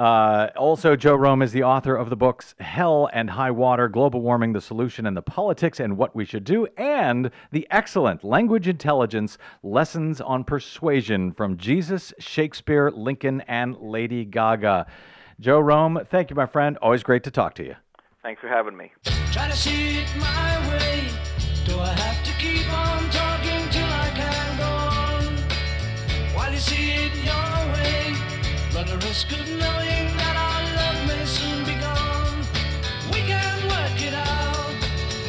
Uh, 0.00 0.48
also, 0.56 0.96
Joe 0.96 1.14
Romm 1.14 1.44
is 1.44 1.52
the 1.52 1.62
author 1.62 1.94
of 1.94 2.08
the 2.08 2.16
books 2.16 2.54
Hell 2.58 3.10
and 3.12 3.28
High 3.28 3.50
Water 3.50 3.86
Global 3.86 4.22
Warming, 4.22 4.54
the 4.54 4.60
Solution 4.62 5.04
and 5.04 5.14
the 5.14 5.20
Politics, 5.20 5.78
and 5.78 5.98
What 5.98 6.16
We 6.16 6.24
Should 6.24 6.44
Do, 6.44 6.66
and 6.78 7.30
the 7.50 7.66
excellent 7.70 8.24
Language 8.24 8.66
Intelligence 8.66 9.36
Lessons 9.62 10.22
on 10.22 10.44
Persuasion 10.44 11.32
from 11.32 11.58
Jesus, 11.58 12.14
Shakespeare, 12.18 12.90
Lincoln, 12.90 13.42
and 13.42 13.76
Lady 13.76 14.24
Gaga. 14.24 14.86
Joe 15.38 15.60
Romm, 15.60 16.08
thank 16.08 16.30
you, 16.30 16.36
my 16.36 16.46
friend. 16.46 16.78
Always 16.80 17.02
great 17.02 17.22
to 17.24 17.30
talk 17.30 17.54
to 17.56 17.64
you. 17.64 17.74
Thanks 18.22 18.40
for 18.40 18.48
having 18.48 18.78
me. 18.78 18.92
Run 28.80 28.88
the 28.88 29.06
risk 29.06 29.30
of 29.32 29.46
knowing 29.46 29.58
that 30.16 30.36
our 30.38 30.62
love 30.74 31.06
may 31.06 31.22
soon 31.26 31.66
be 31.66 31.74
gone. 31.74 32.46
We 33.12 33.20
can 33.20 33.68
work 33.68 34.00
it 34.00 34.14
out. 34.14 34.74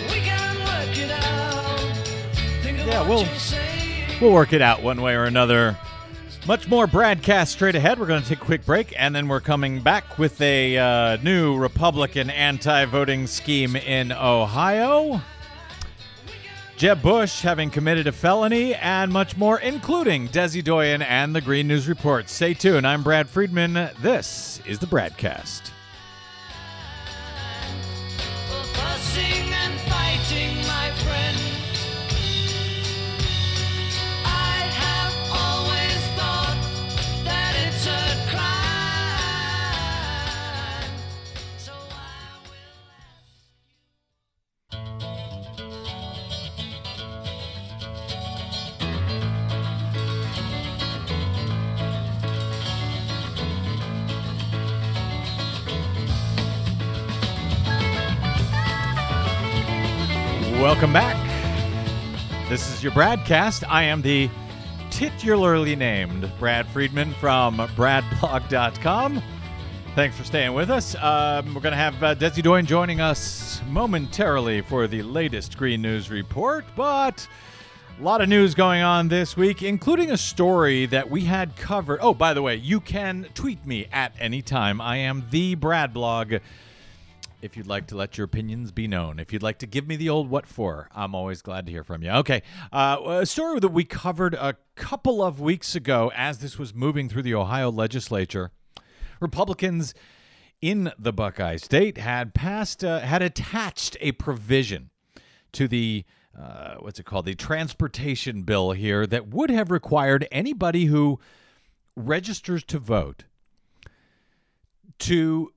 We 0.10 0.22
can 0.22 0.58
work 0.60 0.98
it 0.98 1.12
out. 1.12 1.98
Think 2.64 2.78
Yeah, 2.78 3.06
we'll-. 3.06 3.28
We'll 4.22 4.32
work 4.32 4.54
it 4.54 4.62
out 4.62 4.82
one 4.82 5.02
way 5.02 5.16
or 5.16 5.26
another. 5.26 5.78
Much 6.48 6.70
more 6.70 6.88
BradCast 6.88 7.48
straight 7.48 7.76
ahead. 7.76 8.00
We're 8.00 8.06
going 8.06 8.24
to 8.24 8.30
take 8.30 8.42
a 8.42 8.46
quick 8.46 8.66
break, 8.66 8.94
and 8.98 9.14
then 9.14 9.28
we're 9.28 9.42
coming 9.42 9.82
back 9.82 10.18
with 10.18 10.40
a 10.40 10.78
uh, 10.78 11.18
new 11.18 11.58
Republican 11.58 12.30
anti 12.30 12.86
voting 12.86 13.28
scheme 13.28 13.76
in 13.76 14.14
Ohio. 14.14 15.22
Jeb 16.82 17.04
Bush 17.04 17.44
having 17.44 17.70
committed 17.70 18.08
a 18.08 18.12
felony, 18.12 18.74
and 18.74 19.14
much 19.14 19.38
more, 19.38 19.60
including 19.60 20.28
Desi 20.30 20.64
Doyen 20.64 21.04
and 21.04 21.36
the 21.36 21.40
Green 21.40 21.68
News 21.68 21.88
Report. 21.88 22.28
Stay 22.28 22.56
tuned. 22.56 22.88
I'm 22.88 23.04
Brad 23.04 23.30
Friedman. 23.30 23.92
This 24.02 24.60
is 24.66 24.80
the 24.80 24.88
Bradcast. 24.88 25.71
Welcome 60.72 60.94
back. 60.94 61.18
This 62.48 62.74
is 62.74 62.82
your 62.82 62.94
Bradcast. 62.94 63.66
I 63.68 63.84
am 63.84 64.02
the 64.02 64.30
titularly 64.90 65.78
named 65.78 66.32
Brad 66.40 66.66
Friedman 66.68 67.14
from 67.16 67.58
BradBlog.com. 67.58 69.22
Thanks 69.96 70.16
for 70.16 70.24
staying 70.24 70.54
with 70.54 70.70
us. 70.70 70.96
Um, 70.96 71.54
we're 71.54 71.60
going 71.60 71.74
to 71.74 71.78
have 71.78 72.02
uh, 72.02 72.16
Desi 72.16 72.42
Doyen 72.42 72.66
joining 72.66 73.02
us 73.02 73.62
momentarily 73.68 74.62
for 74.62 74.88
the 74.88 75.04
latest 75.04 75.58
Green 75.58 75.82
News 75.82 76.10
Report, 76.10 76.64
but 76.78 77.28
a 78.00 78.02
lot 78.02 78.22
of 78.22 78.30
news 78.30 78.56
going 78.56 78.82
on 78.82 79.10
this 79.10 79.36
week, 79.36 79.64
including 79.64 80.10
a 80.10 80.18
story 80.18 80.86
that 80.86 81.12
we 81.12 81.26
had 81.26 81.54
covered. 81.58 82.00
Oh, 82.02 82.14
by 82.14 82.34
the 82.34 82.42
way, 82.42 82.56
you 82.56 82.80
can 82.80 83.28
tweet 83.34 83.66
me 83.66 83.88
at 83.92 84.14
any 84.18 84.42
time. 84.42 84.80
I 84.80 84.96
am 85.00 85.26
the 85.32 85.56
Brad 85.56 85.94
Blog 85.94 86.36
if 87.42 87.58
you'd 87.58 87.68
like 87.68 87.88
to 87.88 87.96
let 87.96 88.18
your 88.18 88.26
opinions 88.26 88.72
be 88.72 88.88
known. 88.88 89.20
If 89.20 89.34
you'd 89.34 89.44
like 89.44 89.60
to 89.60 89.68
give 89.68 89.88
me 89.88 89.96
the 89.96 90.10
old 90.10 90.30
what 90.30 90.46
for, 90.46 90.88
I'm 90.94 91.16
always 91.16 91.42
glad 91.42 91.66
to 91.66 91.72
hear 91.72 91.84
from 91.84 92.04
you. 92.04 92.12
Okay, 92.12 92.44
uh, 92.72 92.98
a 93.06 93.26
story 93.26 93.60
that 93.60 93.70
we 93.70 93.84
covered 93.84 94.34
a 94.36 94.56
couple 94.76 95.24
of 95.24 95.40
weeks 95.40 95.76
ago 95.76 96.12
as 96.16 96.40
this 96.40 96.58
was 96.58 96.74
moving 96.74 97.10
through 97.10 97.24
the 97.24 97.36
Ohio 97.36 97.72
legislature. 97.72 98.52
Republicans 99.20 99.94
in 100.62 100.92
the 100.98 101.12
Buckeye 101.12 101.58
State 101.58 101.98
had 101.98 102.34
passed, 102.34 102.84
uh, 102.84 103.00
had 103.00 103.22
attached 103.22 103.98
a 104.00 104.12
provision 104.14 104.90
to 105.54 105.68
the 105.68 106.06
uh, 106.38 106.76
what's 106.80 107.00
it 107.00 107.06
called, 107.06 107.26
the 107.26 107.36
transportation 107.36 108.44
bill 108.44 108.72
here 108.72 109.06
that 109.06 109.28
would 109.28 109.50
have 109.50 109.70
required 109.70 110.26
anybody 110.32 110.86
who 110.86 111.20
registers 111.96 112.64
to 112.64 112.80
vote 112.80 113.26
to 115.00 115.52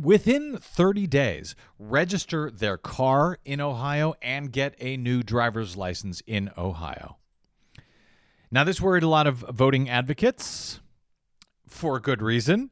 within 0.00 0.56
30 0.56 1.06
days 1.06 1.54
register 1.78 2.50
their 2.50 2.76
car 2.76 3.38
in 3.44 3.60
Ohio 3.60 4.14
and 4.22 4.52
get 4.52 4.74
a 4.78 4.96
new 4.96 5.22
driver's 5.22 5.76
license 5.76 6.22
in 6.26 6.50
Ohio. 6.56 7.18
Now, 8.50 8.64
this 8.64 8.80
worried 8.80 9.02
a 9.02 9.08
lot 9.08 9.26
of 9.26 9.38
voting 9.50 9.88
advocates 9.88 10.80
for 11.66 12.00
good 12.00 12.22
reason. 12.22 12.70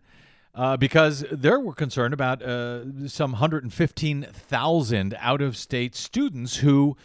Uh, 0.54 0.76
because 0.76 1.24
they 1.30 1.50
were 1.50 1.74
concerned 1.74 2.12
about 2.12 2.42
uh, 2.42 3.06
some 3.06 3.30
115,000 3.32 5.16
out 5.20 5.40
of 5.40 5.56
state 5.56 5.94
students 5.94 6.56
who 6.56 6.96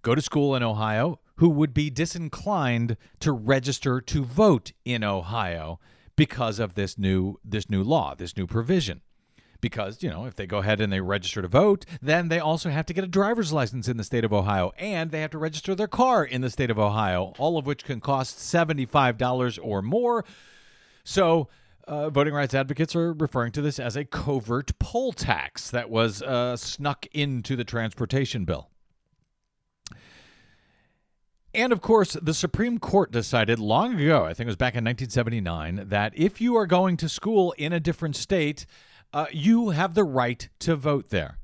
go 0.00 0.14
to 0.14 0.22
school 0.22 0.56
in 0.56 0.62
Ohio 0.62 1.20
who 1.36 1.50
would 1.50 1.74
be 1.74 1.90
disinclined 1.90 2.96
to 3.20 3.32
register 3.32 4.00
to 4.00 4.24
vote 4.24 4.72
in 4.86 5.04
Ohio 5.04 5.78
because 6.16 6.58
of 6.58 6.74
this 6.74 6.96
new 6.96 7.38
this 7.44 7.68
new 7.68 7.82
law, 7.82 8.14
this 8.14 8.34
new 8.34 8.46
provision 8.46 9.02
because 9.62 10.02
you 10.02 10.10
know 10.10 10.26
if 10.26 10.34
they 10.34 10.46
go 10.46 10.58
ahead 10.58 10.82
and 10.82 10.92
they 10.92 11.00
register 11.00 11.40
to 11.40 11.48
vote 11.48 11.86
then 12.02 12.28
they 12.28 12.38
also 12.38 12.68
have 12.68 12.84
to 12.84 12.92
get 12.92 13.02
a 13.04 13.06
driver's 13.08 13.52
license 13.52 13.88
in 13.88 13.96
the 13.96 14.04
state 14.04 14.24
of 14.24 14.32
ohio 14.32 14.72
and 14.76 15.10
they 15.10 15.22
have 15.22 15.30
to 15.30 15.38
register 15.38 15.74
their 15.74 15.88
car 15.88 16.22
in 16.22 16.42
the 16.42 16.50
state 16.50 16.70
of 16.70 16.78
ohio 16.78 17.32
all 17.38 17.56
of 17.56 17.64
which 17.64 17.84
can 17.84 18.00
cost 18.00 18.38
$75 18.38 19.58
or 19.62 19.82
more. 19.82 20.24
So 21.04 21.48
uh, 21.86 22.10
voting 22.10 22.34
rights 22.34 22.54
advocates 22.54 22.94
are 22.94 23.12
referring 23.12 23.52
to 23.52 23.62
this 23.62 23.78
as 23.78 23.96
a 23.96 24.04
covert 24.04 24.78
poll 24.78 25.12
tax 25.12 25.70
that 25.70 25.90
was 25.90 26.22
uh, 26.22 26.56
snuck 26.56 27.06
into 27.12 27.56
the 27.56 27.64
transportation 27.64 28.44
bill. 28.44 28.68
And 31.54 31.72
of 31.72 31.82
course, 31.82 32.14
the 32.14 32.32
Supreme 32.32 32.78
Court 32.78 33.12
decided 33.12 33.58
long 33.58 34.00
ago, 34.00 34.24
I 34.24 34.32
think 34.32 34.46
it 34.46 34.50
was 34.50 34.56
back 34.56 34.74
in 34.74 34.84
1979, 34.84 35.88
that 35.88 36.12
if 36.16 36.40
you 36.40 36.56
are 36.56 36.66
going 36.66 36.96
to 36.98 37.10
school 37.10 37.52
in 37.58 37.74
a 37.74 37.80
different 37.80 38.16
state, 38.16 38.64
uh, 39.12 39.26
you 39.32 39.70
have 39.70 39.94
the 39.94 40.04
right 40.04 40.48
to 40.60 40.76
vote 40.76 41.10
there. 41.10 41.38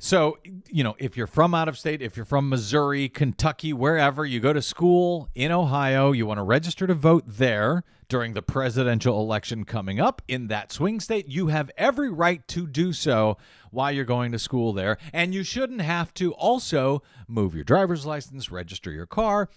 So, 0.00 0.38
you 0.68 0.84
know, 0.84 0.94
if 0.98 1.16
you're 1.16 1.26
from 1.26 1.54
out 1.54 1.66
of 1.66 1.76
state, 1.76 2.02
if 2.02 2.16
you're 2.16 2.24
from 2.24 2.48
Missouri, 2.48 3.08
Kentucky, 3.08 3.72
wherever, 3.72 4.24
you 4.24 4.38
go 4.38 4.52
to 4.52 4.62
school 4.62 5.28
in 5.34 5.50
Ohio, 5.50 6.12
you 6.12 6.24
want 6.24 6.38
to 6.38 6.44
register 6.44 6.86
to 6.86 6.94
vote 6.94 7.24
there 7.26 7.82
during 8.08 8.32
the 8.32 8.42
presidential 8.42 9.20
election 9.20 9.64
coming 9.64 10.00
up 10.00 10.22
in 10.28 10.46
that 10.48 10.72
swing 10.72 11.00
state, 11.00 11.26
you 11.28 11.48
have 11.48 11.70
every 11.76 12.10
right 12.10 12.46
to 12.48 12.66
do 12.66 12.92
so 12.92 13.36
while 13.70 13.90
you're 13.90 14.04
going 14.04 14.30
to 14.32 14.38
school 14.38 14.72
there. 14.72 14.98
And 15.12 15.34
you 15.34 15.42
shouldn't 15.42 15.82
have 15.82 16.14
to 16.14 16.32
also 16.32 17.02
move 17.26 17.54
your 17.54 17.64
driver's 17.64 18.06
license, 18.06 18.52
register 18.52 18.92
your 18.92 19.06
car. 19.06 19.48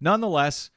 Nonetheless, 0.00 0.70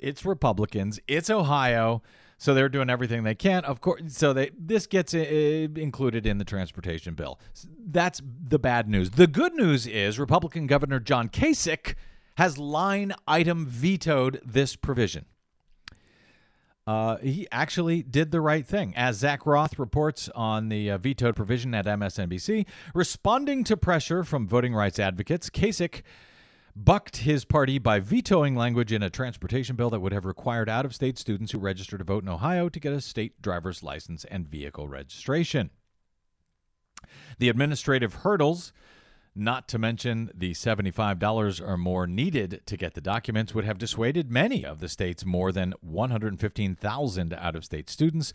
it's 0.00 0.24
Republicans, 0.24 1.00
it's 1.06 1.30
Ohio. 1.30 2.02
So 2.40 2.54
they're 2.54 2.70
doing 2.70 2.88
everything 2.88 3.22
they 3.22 3.34
can. 3.34 3.66
Of 3.66 3.82
course, 3.82 4.00
so 4.08 4.32
they 4.32 4.50
this 4.58 4.86
gets 4.86 5.12
uh, 5.12 5.18
included 5.18 6.24
in 6.24 6.38
the 6.38 6.44
transportation 6.44 7.12
bill. 7.12 7.38
That's 7.86 8.22
the 8.48 8.58
bad 8.58 8.88
news. 8.88 9.10
The 9.10 9.26
good 9.26 9.52
news 9.52 9.86
is 9.86 10.18
Republican 10.18 10.66
Governor 10.66 11.00
John 11.00 11.28
Kasich 11.28 11.96
has 12.38 12.56
line 12.56 13.12
item 13.28 13.66
vetoed 13.66 14.40
this 14.42 14.74
provision. 14.74 15.26
Uh, 16.86 17.18
he 17.18 17.46
actually 17.52 18.02
did 18.02 18.30
the 18.30 18.40
right 18.40 18.66
thing. 18.66 18.94
As 18.96 19.18
Zach 19.18 19.44
Roth 19.44 19.78
reports 19.78 20.30
on 20.34 20.70
the 20.70 20.92
uh, 20.92 20.96
vetoed 20.96 21.36
provision 21.36 21.74
at 21.74 21.84
MSNBC, 21.84 22.64
responding 22.94 23.64
to 23.64 23.76
pressure 23.76 24.24
from 24.24 24.48
voting 24.48 24.74
rights 24.74 24.98
advocates, 24.98 25.50
Kasich 25.50 26.00
bucked 26.84 27.18
his 27.18 27.44
party 27.44 27.78
by 27.78 28.00
vetoing 28.00 28.56
language 28.56 28.90
in 28.90 29.02
a 29.02 29.10
transportation 29.10 29.76
bill 29.76 29.90
that 29.90 30.00
would 30.00 30.12
have 30.12 30.24
required 30.24 30.68
out 30.68 30.86
of 30.86 30.94
state 30.94 31.18
students 31.18 31.52
who 31.52 31.58
register 31.58 31.98
to 31.98 32.04
vote 32.04 32.22
in 32.22 32.28
Ohio 32.28 32.70
to 32.70 32.80
get 32.80 32.92
a 32.92 33.00
state 33.02 33.40
driver's 33.42 33.82
license 33.82 34.24
and 34.24 34.48
vehicle 34.48 34.88
registration. 34.88 35.68
The 37.38 37.50
administrative 37.50 38.14
hurdles, 38.14 38.72
not 39.34 39.68
to 39.68 39.78
mention 39.78 40.30
the 40.34 40.52
$75 40.52 41.60
or 41.60 41.76
more 41.76 42.06
needed 42.06 42.62
to 42.64 42.76
get 42.78 42.94
the 42.94 43.00
documents, 43.02 43.54
would 43.54 43.64
have 43.64 43.78
dissuaded 43.78 44.30
many 44.30 44.64
of 44.64 44.80
the 44.80 44.88
state's 44.88 45.26
more 45.26 45.52
than 45.52 45.74
115,000 45.82 47.34
out 47.34 47.56
of 47.56 47.64
state 47.64 47.90
students 47.90 48.32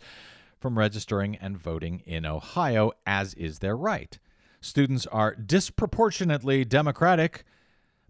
from 0.60 0.78
registering 0.78 1.36
and 1.36 1.58
voting 1.58 2.02
in 2.06 2.24
Ohio, 2.24 2.92
as 3.04 3.34
is 3.34 3.58
their 3.58 3.76
right. 3.76 4.18
students 4.60 5.06
are 5.08 5.34
disproportionately 5.34 6.64
Democratic, 6.64 7.44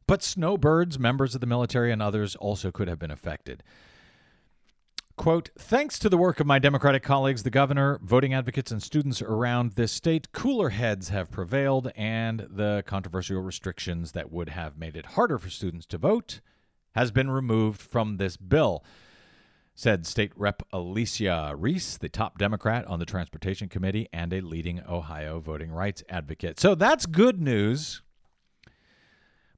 but 0.06 0.22
snowbirds, 0.22 0.98
members 0.98 1.34
of 1.34 1.40
the 1.40 1.46
military, 1.46 1.92
and 1.92 2.00
others 2.00 2.36
also 2.36 2.70
could 2.70 2.88
have 2.88 2.98
been 2.98 3.10
affected. 3.10 3.62
Quote, 5.16 5.48
thanks 5.58 5.98
to 5.98 6.10
the 6.10 6.18
work 6.18 6.40
of 6.40 6.46
my 6.46 6.58
Democratic 6.58 7.02
colleagues, 7.02 7.42
the 7.42 7.50
governor, 7.50 7.98
voting 8.02 8.34
advocates, 8.34 8.70
and 8.70 8.82
students 8.82 9.22
around 9.22 9.72
this 9.72 9.90
state, 9.90 10.30
cooler 10.32 10.68
heads 10.68 11.08
have 11.08 11.30
prevailed, 11.30 11.90
and 11.96 12.46
the 12.50 12.84
controversial 12.86 13.40
restrictions 13.40 14.12
that 14.12 14.30
would 14.30 14.50
have 14.50 14.76
made 14.76 14.94
it 14.94 15.06
harder 15.06 15.38
for 15.38 15.48
students 15.48 15.86
to 15.86 15.96
vote 15.96 16.40
has 16.94 17.10
been 17.10 17.30
removed 17.30 17.80
from 17.80 18.18
this 18.18 18.36
bill, 18.36 18.84
said 19.74 20.06
State 20.06 20.32
Rep 20.36 20.62
Alicia 20.70 21.54
Reece, 21.56 21.96
the 21.96 22.10
top 22.10 22.36
Democrat 22.36 22.86
on 22.86 22.98
the 22.98 23.06
Transportation 23.06 23.70
Committee 23.70 24.08
and 24.12 24.34
a 24.34 24.42
leading 24.42 24.82
Ohio 24.86 25.40
voting 25.40 25.70
rights 25.70 26.04
advocate. 26.10 26.60
So 26.60 26.74
that's 26.74 27.06
good 27.06 27.40
news. 27.40 28.02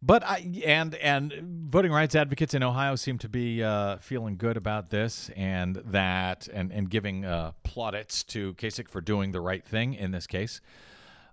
But 0.01 0.25
I 0.25 0.63
and 0.65 0.95
and 0.97 1.33
voting 1.71 1.91
rights 1.91 2.15
advocates 2.15 2.55
in 2.55 2.63
Ohio 2.63 2.95
seem 2.95 3.19
to 3.19 3.29
be 3.29 3.63
uh, 3.63 3.97
feeling 3.99 4.37
good 4.37 4.57
about 4.57 4.91
this 4.91 5.31
and 5.37 5.77
that 5.87 6.49
and 6.53 6.71
and 6.71 6.89
giving 6.89 7.25
uh, 7.25 7.53
plaudits 7.65 8.23
to 8.25 8.55
Kasich 8.55 8.89
for 8.89 9.01
doing 9.01 9.33
the 9.33 9.41
right 9.41 9.65
thing 9.65 9.95
in 9.95 10.13
this 10.13 10.27
case. 10.27 10.61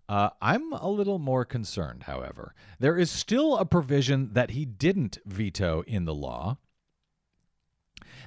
Uh, 0.08 0.30
I'm 0.42 0.72
a 0.74 0.90
little 0.90 1.18
more 1.20 1.46
concerned, 1.46 2.04
however. 2.04 2.54
There 2.80 2.98
is 2.98 3.10
still 3.10 3.58
a 3.58 3.66
provision 3.66 4.34
that 4.34 4.52
he 4.52 4.66
didn't 4.66 5.18
veto 5.26 5.84
in 5.88 6.06
the 6.06 6.14
law 6.14 6.58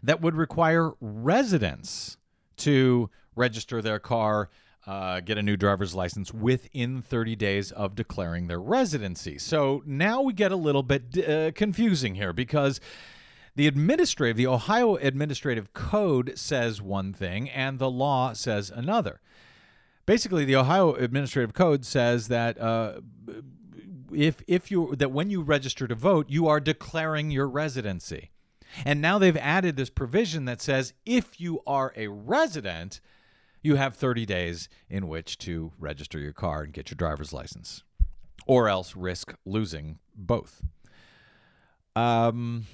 that 0.03 0.21
would 0.21 0.35
require 0.35 0.93
residents 1.01 2.17
to 2.59 3.11
register 3.37 3.81
their 3.81 4.01
car, 4.01 4.51
uh, 4.89 5.21
get 5.21 5.37
a 5.37 5.43
new 5.43 5.57
driver's 5.57 5.95
license 5.95 6.33
within 6.33 7.03
30 7.03 7.37
days 7.37 7.71
of 7.73 7.95
declaring 7.95 8.47
their 8.47 8.59
residency. 8.59 9.37
So 9.37 9.83
now 9.85 10.23
we 10.23 10.33
get 10.33 10.51
a 10.51 10.57
little 10.57 10.83
bit 10.83 11.29
uh, 11.29 11.51
confusing 11.53 12.15
here 12.15 12.33
because 12.33 12.81
the 13.55 13.67
administrative, 13.67 14.39
the 14.39 14.47
Ohio 14.47 14.97
Administrative 14.97 15.75
Code 15.75 16.39
says 16.39 16.81
one 16.81 17.13
thing 17.13 17.51
and 17.51 17.79
the 17.79 17.91
law 17.91 18.33
says 18.33 18.71
another. 18.71 19.21
Basically, 20.07 20.47
the 20.47 20.57
Ohio 20.57 20.95
Administrative 20.95 21.53
Code 21.53 21.85
says 21.85 22.29
that 22.29 22.59
uh, 22.59 23.01
if 24.11 24.43
if 24.47 24.71
you 24.71 24.97
that 24.97 25.13
when 25.13 25.29
you 25.29 25.43
register 25.43 25.87
to 25.87 25.95
vote, 25.95 26.31
you 26.31 26.49
are 26.49 26.61
declaring 26.61 27.31
your 27.31 27.47
residency. 27.47 28.31
And 28.87 29.03
now 29.03 29.19
they've 29.19 29.37
added 29.37 29.77
this 29.77 29.91
provision 29.91 30.47
that 30.47 30.63
says 30.63 30.95
if 31.05 31.39
you 31.39 31.61
are 31.67 31.93
a 31.95 32.09
resident, 32.09 33.03
you 33.63 33.77
have 33.77 33.97
30 33.97 34.27
days 34.27 34.69
in 34.89 35.09
which 35.09 35.39
to 35.39 35.73
register 35.79 36.19
your 36.19 36.33
car 36.33 36.63
and 36.63 36.73
get 36.73 36.91
your 36.91 36.97
driver's 36.97 37.33
license, 37.33 37.83
or 38.47 38.69
else 38.69 38.97
risk 38.97 39.35
losing 39.45 39.99
both. 40.15 40.63
Um, 41.97 42.67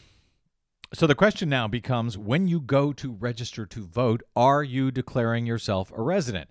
so 0.93 1.07
the 1.07 1.15
question 1.15 1.49
now 1.49 1.67
becomes 1.67 2.17
when 2.17 2.47
you 2.47 2.61
go 2.61 2.93
to 2.93 3.13
register 3.13 3.67
to 3.67 3.87
vote, 3.87 4.23
are 4.37 4.63
you 4.63 4.91
declaring 4.91 5.47
yourself 5.47 5.93
a 5.97 6.03
resident? 6.03 6.51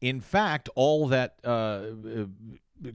In 0.00 0.20
fact, 0.20 0.68
all 0.74 1.08
that 1.08 1.36
uh, 1.42 1.86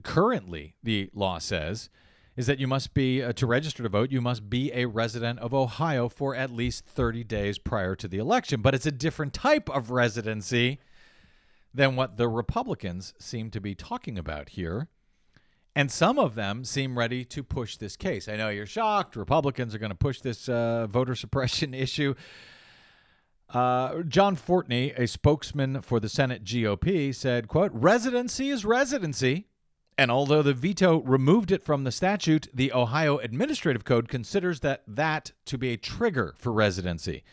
currently 0.02 0.76
the 0.82 1.10
law 1.12 1.38
says 1.38 1.90
is 2.38 2.46
that 2.46 2.60
you 2.60 2.68
must 2.68 2.94
be 2.94 3.20
uh, 3.20 3.32
to 3.32 3.48
register 3.48 3.82
to 3.82 3.88
vote 3.88 4.12
you 4.12 4.20
must 4.20 4.48
be 4.48 4.72
a 4.72 4.84
resident 4.86 5.40
of 5.40 5.52
ohio 5.52 6.08
for 6.08 6.36
at 6.36 6.52
least 6.52 6.86
30 6.86 7.24
days 7.24 7.58
prior 7.58 7.96
to 7.96 8.06
the 8.06 8.18
election. 8.18 8.62
But 8.62 8.76
it's 8.76 8.86
a 8.86 8.92
different 8.92 9.34
type 9.34 9.68
of 9.68 9.90
residency 9.90 10.78
than 11.74 11.96
what 11.96 12.16
the 12.16 12.28
republicans 12.28 13.12
seem 13.18 13.50
to 13.50 13.60
be 13.60 13.74
talking 13.74 14.16
about 14.16 14.50
here. 14.50 14.86
And 15.74 15.90
some 15.90 16.16
of 16.16 16.36
them 16.36 16.64
seem 16.64 16.96
ready 16.96 17.24
to 17.24 17.42
push 17.42 17.76
this 17.76 17.96
case. 17.96 18.28
I 18.28 18.36
know 18.36 18.50
you're 18.50 18.66
shocked. 18.66 19.16
Republicans 19.16 19.74
are 19.74 19.78
going 19.78 19.90
to 19.90 19.96
push 19.96 20.20
this 20.20 20.48
uh, 20.48 20.86
voter 20.88 21.16
suppression 21.16 21.74
issue. 21.74 22.14
Uh, 23.52 24.02
John 24.02 24.36
Fortney, 24.36 24.96
a 24.96 25.08
spokesman 25.08 25.82
for 25.82 25.98
the 25.98 26.08
Senate 26.08 26.44
GOP, 26.44 27.12
said, 27.12 27.48
quote, 27.48 27.72
residency 27.74 28.50
is 28.50 28.64
residency. 28.64 29.47
And 29.98 30.12
although 30.12 30.42
the 30.42 30.54
veto 30.54 31.00
removed 31.00 31.50
it 31.50 31.64
from 31.64 31.82
the 31.82 31.90
statute, 31.90 32.46
the 32.54 32.72
Ohio 32.72 33.18
Administrative 33.18 33.84
Code 33.84 34.08
considers 34.08 34.60
that 34.60 34.84
that 34.86 35.32
to 35.46 35.58
be 35.58 35.70
a 35.70 35.76
trigger 35.76 36.36
for 36.38 36.52
residency, 36.52 37.24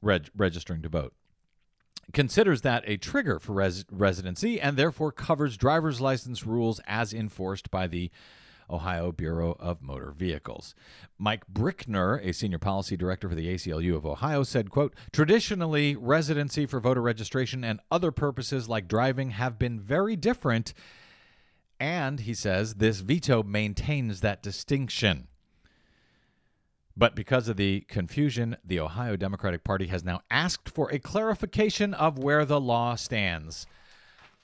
reg- 0.00 0.30
registering 0.36 0.82
to 0.82 0.88
vote. 0.88 1.14
Considers 2.12 2.60
that 2.60 2.84
a 2.86 2.96
trigger 2.96 3.40
for 3.40 3.54
res- 3.54 3.84
residency 3.90 4.60
and 4.60 4.76
therefore 4.76 5.10
covers 5.10 5.56
driver's 5.56 6.00
license 6.00 6.46
rules 6.46 6.80
as 6.86 7.12
enforced 7.12 7.72
by 7.72 7.88
the 7.88 8.12
Ohio 8.70 9.10
Bureau 9.10 9.56
of 9.58 9.82
Motor 9.82 10.12
Vehicles. 10.16 10.76
Mike 11.18 11.42
Brickner, 11.52 12.24
a 12.24 12.32
senior 12.32 12.60
policy 12.60 12.96
director 12.96 13.28
for 13.28 13.34
the 13.34 13.52
ACLU 13.52 13.96
of 13.96 14.06
Ohio, 14.06 14.44
said, 14.44 14.70
quote, 14.70 14.94
"Traditionally, 15.12 15.96
residency 15.96 16.66
for 16.66 16.78
voter 16.78 17.02
registration 17.02 17.64
and 17.64 17.80
other 17.90 18.12
purposes 18.12 18.68
like 18.68 18.86
driving 18.86 19.30
have 19.30 19.58
been 19.58 19.80
very 19.80 20.14
different." 20.14 20.72
And 21.82 22.20
he 22.20 22.32
says 22.32 22.74
this 22.74 23.00
veto 23.00 23.42
maintains 23.42 24.20
that 24.20 24.40
distinction. 24.40 25.26
But 26.96 27.16
because 27.16 27.48
of 27.48 27.56
the 27.56 27.80
confusion, 27.88 28.56
the 28.64 28.78
Ohio 28.78 29.16
Democratic 29.16 29.64
Party 29.64 29.88
has 29.88 30.04
now 30.04 30.20
asked 30.30 30.68
for 30.68 30.88
a 30.92 31.00
clarification 31.00 31.92
of 31.92 32.20
where 32.20 32.44
the 32.44 32.60
law 32.60 32.94
stands. 32.94 33.66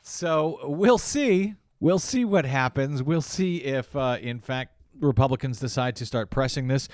So 0.02 0.58
we'll 0.64 0.98
see. 0.98 1.54
We'll 1.78 2.00
see 2.00 2.24
what 2.24 2.44
happens. 2.44 3.04
We'll 3.04 3.22
see 3.22 3.58
if, 3.58 3.94
uh, 3.94 4.16
in 4.20 4.40
fact, 4.40 4.72
Republicans 4.98 5.60
decide 5.60 5.94
to 5.94 6.06
start 6.06 6.30
pressing 6.30 6.66
this. 6.66 6.88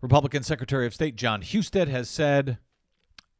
Republican 0.00 0.42
Secretary 0.42 0.86
of 0.86 0.94
State 0.94 1.16
John 1.16 1.42
Husted 1.42 1.88
has 1.88 2.08
said 2.08 2.56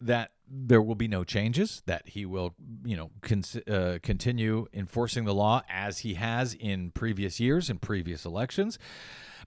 that 0.03 0.33
there 0.49 0.81
will 0.81 0.95
be 0.95 1.09
no 1.09 1.25
changes, 1.25 1.83
that 1.87 2.09
he 2.09 2.25
will, 2.25 2.55
you 2.85 2.97
know, 2.97 3.11
con- 3.23 3.43
uh, 3.69 3.99
continue 4.03 4.67
enforcing 4.73 5.25
the 5.25 5.35
law 5.35 5.63
as 5.69 5.99
he 6.01 6.15
has 6.15 6.55
in 6.55 6.91
previous 6.93 7.41
years 7.41 7.69
and 7.69 7.81
previous 7.81 8.25
elections. 8.25 8.79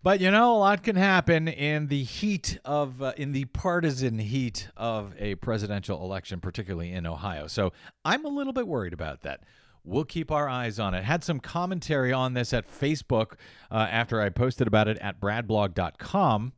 But 0.01 0.21
you 0.21 0.31
know, 0.31 0.55
a 0.55 0.59
lot 0.59 0.83
can 0.83 0.95
happen 0.95 1.49
in 1.49 1.87
the 1.87 2.03
heat 2.03 2.57
of, 2.63 3.01
uh, 3.01 3.13
in 3.17 3.33
the 3.33 3.45
partisan 3.45 4.17
heat 4.19 4.69
of 4.77 5.13
a 5.19 5.35
presidential 5.35 6.01
election, 6.01 6.39
particularly 6.39 6.93
in 6.93 7.05
Ohio. 7.05 7.47
So 7.47 7.73
I'm 8.05 8.23
a 8.23 8.29
little 8.29 8.53
bit 8.53 8.67
worried 8.67 8.93
about 8.93 9.21
that. 9.23 9.41
We'll 9.83 10.05
keep 10.05 10.31
our 10.31 10.47
eyes 10.47 10.79
on 10.79 10.93
it. 10.93 11.03
Had 11.03 11.23
some 11.23 11.39
commentary 11.39 12.13
on 12.13 12.33
this 12.33 12.53
at 12.53 12.69
Facebook 12.69 13.33
uh, 13.71 13.87
after 13.89 14.21
I 14.21 14.29
posted 14.29 14.67
about 14.67 14.87
it 14.87 14.97
at 14.99 15.19
bradblog.com. 15.19 16.53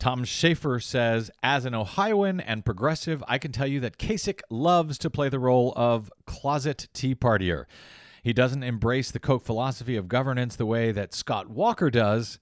Tom 0.00 0.24
Schaefer 0.24 0.80
says, 0.80 1.30
as 1.42 1.66
an 1.66 1.74
Ohioan 1.74 2.40
and 2.40 2.64
progressive, 2.64 3.22
I 3.28 3.36
can 3.36 3.52
tell 3.52 3.66
you 3.66 3.80
that 3.80 3.98
Kasich 3.98 4.40
loves 4.48 4.96
to 4.98 5.10
play 5.10 5.28
the 5.28 5.38
role 5.38 5.74
of 5.76 6.10
closet 6.24 6.88
Tea 6.94 7.14
Partier. 7.14 7.66
He 8.22 8.32
doesn't 8.32 8.62
embrace 8.62 9.10
the 9.10 9.20
Koch 9.20 9.44
philosophy 9.44 9.96
of 9.96 10.08
governance 10.08 10.56
the 10.56 10.64
way 10.64 10.90
that 10.90 11.12
Scott 11.12 11.50
Walker 11.50 11.90
does, 11.90 12.38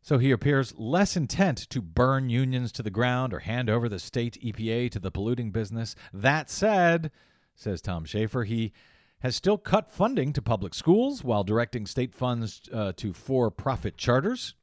so 0.00 0.18
he 0.18 0.30
appears 0.30 0.78
less 0.78 1.16
intent 1.16 1.58
to 1.70 1.82
burn 1.82 2.30
unions 2.30 2.70
to 2.72 2.84
the 2.84 2.90
ground 2.90 3.34
or 3.34 3.40
hand 3.40 3.68
over 3.68 3.88
the 3.88 3.98
state 3.98 4.38
EPA 4.40 4.88
to 4.92 5.00
the 5.00 5.10
polluting 5.10 5.50
business. 5.50 5.96
That 6.12 6.48
said, 6.48 7.10
says 7.56 7.82
Tom 7.82 8.04
Schaefer, 8.04 8.44
he 8.44 8.72
has 9.20 9.34
still 9.34 9.58
cut 9.58 9.90
funding 9.90 10.32
to 10.34 10.40
public 10.40 10.72
schools 10.72 11.24
while 11.24 11.42
directing 11.42 11.84
state 11.84 12.14
funds 12.14 12.62
uh, 12.72 12.92
to 12.98 13.12
for 13.12 13.50
profit 13.50 13.96
charters. 13.96 14.54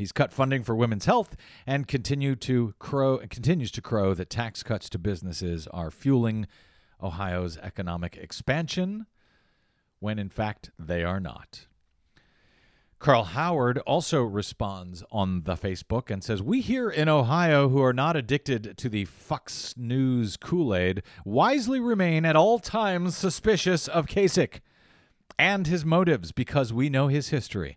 He's 0.00 0.12
cut 0.12 0.32
funding 0.32 0.62
for 0.62 0.74
women's 0.74 1.04
health 1.04 1.36
and 1.66 1.86
continue 1.86 2.34
to 2.36 2.72
crow, 2.78 3.18
continues 3.18 3.70
to 3.72 3.82
crow 3.82 4.14
that 4.14 4.30
tax 4.30 4.62
cuts 4.62 4.88
to 4.88 4.98
businesses 4.98 5.66
are 5.66 5.90
fueling 5.90 6.46
Ohio's 7.02 7.58
economic 7.58 8.16
expansion, 8.16 9.04
when 9.98 10.18
in 10.18 10.30
fact 10.30 10.70
they 10.78 11.04
are 11.04 11.20
not. 11.20 11.66
Carl 12.98 13.24
Howard 13.24 13.76
also 13.80 14.22
responds 14.22 15.04
on 15.12 15.42
the 15.42 15.54
Facebook 15.54 16.08
and 16.10 16.24
says, 16.24 16.42
We 16.42 16.62
here 16.62 16.88
in 16.88 17.10
Ohio 17.10 17.68
who 17.68 17.82
are 17.82 17.92
not 17.92 18.16
addicted 18.16 18.78
to 18.78 18.88
the 18.88 19.04
Fox 19.04 19.74
News 19.76 20.38
Kool 20.38 20.74
Aid 20.74 21.02
wisely 21.26 21.78
remain 21.78 22.24
at 22.24 22.36
all 22.36 22.58
times 22.58 23.18
suspicious 23.18 23.86
of 23.86 24.06
Kasich 24.06 24.60
and 25.38 25.66
his 25.66 25.84
motives 25.84 26.32
because 26.32 26.72
we 26.72 26.88
know 26.88 27.08
his 27.08 27.28
history. 27.28 27.76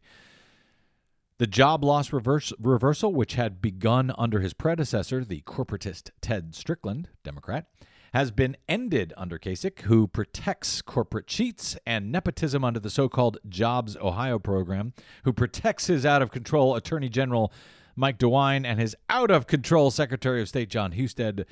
The 1.39 1.47
job 1.47 1.83
loss 1.83 2.13
reverse, 2.13 2.53
reversal, 2.59 3.11
which 3.11 3.33
had 3.33 3.61
begun 3.61 4.13
under 4.17 4.39
his 4.39 4.53
predecessor, 4.53 5.25
the 5.25 5.41
corporatist 5.41 6.11
Ted 6.21 6.53
Strickland, 6.53 7.09
Democrat, 7.23 7.65
has 8.13 8.29
been 8.29 8.55
ended 8.69 9.11
under 9.17 9.39
Kasich, 9.39 9.81
who 9.81 10.07
protects 10.07 10.83
corporate 10.83 11.25
cheats 11.25 11.75
and 11.87 12.11
nepotism 12.11 12.63
under 12.63 12.79
the 12.79 12.91
so 12.91 13.09
called 13.09 13.39
Jobs 13.49 13.97
Ohio 13.97 14.37
program, 14.37 14.93
who 15.23 15.33
protects 15.33 15.87
his 15.87 16.05
out 16.05 16.21
of 16.21 16.29
control 16.29 16.75
Attorney 16.75 17.09
General 17.09 17.51
Mike 17.95 18.19
DeWine 18.19 18.65
and 18.65 18.79
his 18.79 18.95
out 19.09 19.31
of 19.31 19.47
control 19.47 19.89
Secretary 19.89 20.41
of 20.41 20.49
State 20.49 20.69
John 20.69 20.91
Husted. 20.91 21.45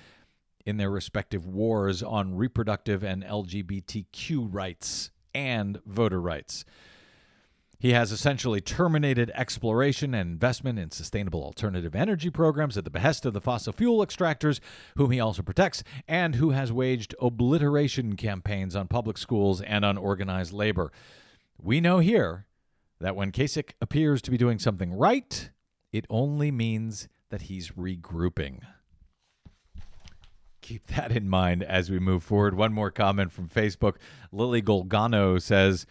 in 0.64 0.78
their 0.78 0.92
respective 0.92 1.48
wars 1.48 2.04
on 2.04 2.36
reproductive 2.36 3.04
and 3.04 3.24
LGBTQ 3.24 4.48
rights 4.54 5.10
and 5.34 5.82
voter 5.88 6.22
rights. 6.22 6.66
He 7.82 7.94
has 7.94 8.12
essentially 8.12 8.62
terminated 8.62 9.32
exploration 9.34 10.14
and 10.14 10.30
investment 10.30 10.78
in 10.78 10.92
sustainable 10.92 11.44
alternative 11.44 11.96
energy 11.96 12.30
programs 12.30 12.78
at 12.78 12.84
the 12.84 12.92
behest 12.92 13.26
of 13.26 13.34
the 13.34 13.42
fossil 13.42 13.74
fuel 13.74 14.06
extractors, 14.06 14.60
whom 14.98 15.10
he 15.10 15.20
also 15.20 15.42
protects, 15.42 15.84
and 16.08 16.36
who 16.36 16.52
has 16.52 16.72
waged 16.72 17.16
obliteration 17.20 18.16
campaigns 18.16 18.76
on 18.76 18.88
public 18.88 19.18
schools 19.18 19.62
and 19.62 19.84
on 19.84 19.98
organized 19.98 20.54
labor. 20.54 20.92
We 21.60 21.82
know 21.82 21.98
here 21.98 22.46
that 23.00 23.16
when 23.16 23.32
Kasich 23.32 23.72
appears 23.82 24.22
to 24.22 24.32
be 24.32 24.38
doing 24.38 24.60
something 24.60 24.94
right, 24.94 25.50
it 25.92 26.06
only 26.08 26.52
means 26.52 27.08
that 27.32 27.44
he's 27.44 27.72
regrouping. 27.72 28.60
Keep 30.62 30.86
that 30.86 31.12
in 31.12 31.28
mind 31.28 31.64
as 31.64 31.90
we 31.90 31.98
move 31.98 32.22
forward. 32.22 32.54
One 32.54 32.74
more 32.74 32.92
comment 32.92 33.32
from 33.32 33.50
Facebook. 33.50 33.96
Lily 34.32 34.62
Golgano 34.62 35.42
says 35.42 35.88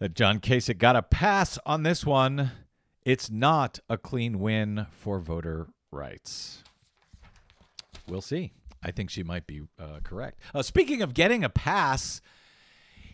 that 0.00 0.14
John 0.14 0.40
Kasich 0.40 0.78
got 0.78 0.96
a 0.96 1.02
pass 1.02 1.58
on 1.64 1.84
this 1.84 2.04
one. 2.04 2.50
It's 3.04 3.30
not 3.30 3.78
a 3.88 3.96
clean 3.96 4.40
win 4.40 4.86
for 4.90 5.20
voter 5.20 5.68
rights. 5.92 6.64
We'll 8.08 8.20
see. 8.20 8.52
I 8.82 8.90
think 8.90 9.10
she 9.10 9.22
might 9.22 9.46
be 9.46 9.62
uh, 9.78 10.00
correct. 10.02 10.40
Uh, 10.54 10.62
speaking 10.62 11.02
of 11.02 11.14
getting 11.14 11.44
a 11.44 11.50
pass, 11.50 12.22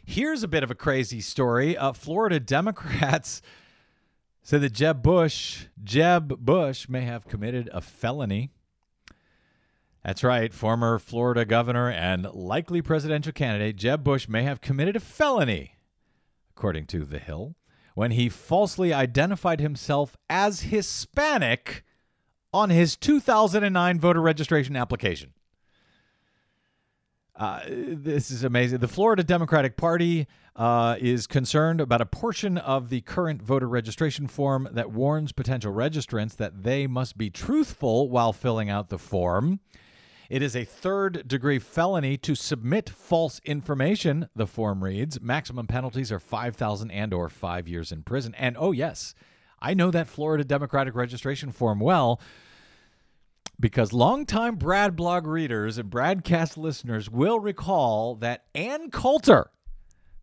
here's 0.05 0.43
a 0.43 0.49
bit 0.49 0.63
of 0.63 0.71
a 0.71 0.77
crazy 0.77 1.21
story. 1.21 1.77
Uh, 1.77 1.93
Florida 1.93 2.39
Democrats 2.39 3.43
said 4.43 4.61
that 4.61 4.73
Jeb 4.73 5.03
Bush, 5.03 5.67
Jeb 5.83 6.39
Bush, 6.39 6.89
may 6.89 7.03
have 7.03 7.27
committed 7.27 7.69
a 7.73 7.81
felony. 7.81 8.51
That's 10.05 10.23
right. 10.23 10.55
Former 10.55 11.01
Florida 11.01 11.45
governor 11.45 11.91
and 11.91 12.33
likely 12.33 12.81
presidential 12.81 13.33
candidate 13.33 13.75
Jeb 13.75 14.05
Bush 14.05 14.29
may 14.29 14.45
have 14.45 14.61
committed 14.61 14.95
a 14.95 15.01
felony, 15.01 15.76
according 16.57 16.87
to 16.87 17.05
The 17.05 17.19
Hill, 17.19 17.55
when 17.95 18.13
he 18.13 18.31
falsely 18.31 18.93
identified 18.93 19.61
himself 19.61 20.17
as 20.31 20.63
Hispanic 20.63 21.85
on 22.53 22.71
his 22.71 22.97
2009 22.97 24.01
voter 24.01 24.23
registration 24.23 24.75
application. 24.75 25.35
Uh, 27.35 27.61
this 27.69 28.31
is 28.31 28.43
amazing. 28.43 28.79
The 28.79 28.89
Florida 28.89 29.23
Democratic 29.23 29.77
Party 29.77 30.27
uh, 30.55 30.97
is 30.99 31.27
concerned 31.27 31.83
about 31.83 32.01
a 32.01 32.07
portion 32.07 32.57
of 32.57 32.89
the 32.89 33.03
current 33.03 33.43
voter 33.43 33.69
registration 33.69 34.27
form 34.27 34.67
that 34.73 34.91
warns 34.91 35.33
potential 35.33 35.75
registrants 35.75 36.37
that 36.37 36.63
they 36.63 36.87
must 36.87 37.19
be 37.19 37.29
truthful 37.29 38.09
while 38.09 38.33
filling 38.33 38.71
out 38.71 38.89
the 38.89 38.99
form. 38.99 39.61
It 40.29 40.43
is 40.43 40.57
a 40.57 40.65
third 40.65 41.29
degree 41.29 41.59
felony 41.59 42.17
to 42.19 42.35
submit 42.35 42.91
false 42.91 43.41
information, 43.45 44.29
the 44.35 44.47
form 44.47 44.83
reads. 44.83 45.21
Maximum 45.21 45.67
penalties 45.67 46.11
are 46.11 46.19
5,000 46.19 46.91
and 46.91 47.15
or 47.15 47.29
5 47.29 47.69
years 47.69 47.93
in 47.93 48.03
prison. 48.03 48.35
And 48.37 48.57
oh 48.59 48.73
yes, 48.73 49.15
I 49.61 49.75
know 49.75 49.91
that 49.91 50.09
Florida 50.09 50.45
Democratic 50.45 50.95
registration 50.95 51.53
form 51.53 51.81
well 51.81 52.21
because 53.59 53.93
longtime 53.93 54.57
Brad 54.57 54.97
blog 54.97 55.27
readers 55.27 55.79
and 55.79 55.91
Bradcast 55.91 56.57
listeners 56.57 57.11
will 57.11 57.41
recall 57.41 58.17
that 58.17 58.45
Ann 58.55 58.91
Coulter, 58.91 59.51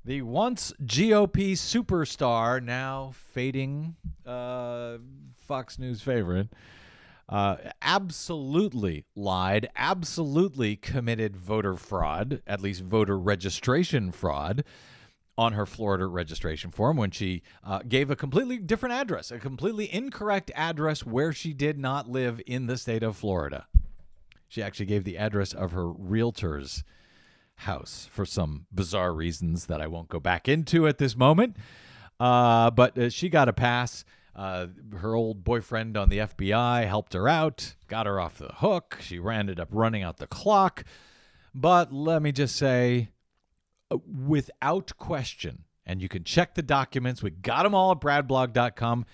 the 0.06 0.22
once 0.22 0.74
GOP 0.84 1.54
superstar, 1.54 2.62
now 2.62 3.12
fading 3.16 3.96
uh, 4.26 4.98
Fox 5.38 5.80
News 5.80 6.02
favorite, 6.02 6.50
uh, 7.30 7.56
absolutely 7.82 9.06
lied, 9.16 9.70
absolutely 9.76 10.76
committed 10.76 11.36
voter 11.38 11.76
fraud, 11.76 12.42
at 12.46 12.62
least 12.62 12.82
voter 12.82 13.18
registration 13.18 14.12
fraud, 14.12 14.64
on 15.38 15.54
her 15.54 15.66
Florida 15.66 16.06
registration 16.06 16.70
form 16.70 16.96
when 16.98 17.10
she 17.10 17.42
uh, 17.64 17.80
gave 17.88 18.12
a 18.12 18.16
completely 18.16 18.58
different 18.58 18.94
address, 18.94 19.32
a 19.32 19.40
completely 19.40 19.92
incorrect 19.92 20.52
address 20.54 21.06
where 21.06 21.34
she 21.34 21.54
did 21.54 21.80
not 21.80 22.08
live 22.08 22.40
in 22.46 22.68
the 22.68 22.78
state 22.78 23.02
of 23.02 23.18
Florida. 23.18 23.66
She 24.48 24.62
actually 24.62 24.86
gave 24.86 25.04
the 25.04 25.18
address 25.18 25.52
of 25.54 25.72
her 25.72 25.88
realtor's 25.88 26.84
house 27.56 28.08
for 28.12 28.26
some 28.26 28.68
bizarre 28.72 29.14
reasons 29.14 29.66
that 29.66 29.82
I 29.82 29.88
won't 29.88 30.10
go 30.10 30.20
back 30.20 30.48
into 30.48 30.88
at 30.88 31.00
this 31.00 31.16
moment. 31.16 31.58
Uh, 32.20 32.70
but 32.70 32.98
uh, 32.98 33.10
she 33.10 33.30
got 33.30 33.50
a 33.50 33.54
pass. 33.54 34.06
Uh, 34.36 34.68
her 34.98 35.14
old 35.14 35.44
boyfriend 35.44 35.96
on 35.96 36.10
the 36.10 36.18
FBI 36.20 36.88
helped 36.88 37.14
her 37.14 37.28
out, 37.28 37.76
got 37.88 38.08
her 38.08 38.20
off 38.20 38.40
the 38.40 38.48
hook. 38.48 38.98
She 39.02 39.20
ended 39.20 39.60
up 39.60 39.70
running 39.72 40.02
out 40.02 40.18
the 40.18 40.28
clock. 40.28 40.84
But 41.54 41.94
let 41.94 42.22
me 42.22 42.32
just 42.32 42.56
say, 42.56 43.10
uh, 43.92 43.98
without 44.08 44.98
question, 44.98 45.66
and 45.86 46.02
you 46.02 46.10
can 46.10 46.24
check 46.24 46.56
the 46.56 46.64
documents, 46.64 47.22
we 47.22 47.30
got 47.30 47.64
them 47.64 47.76
all 47.76 47.92
at 47.92 48.00
bradblog.com. 48.00 49.06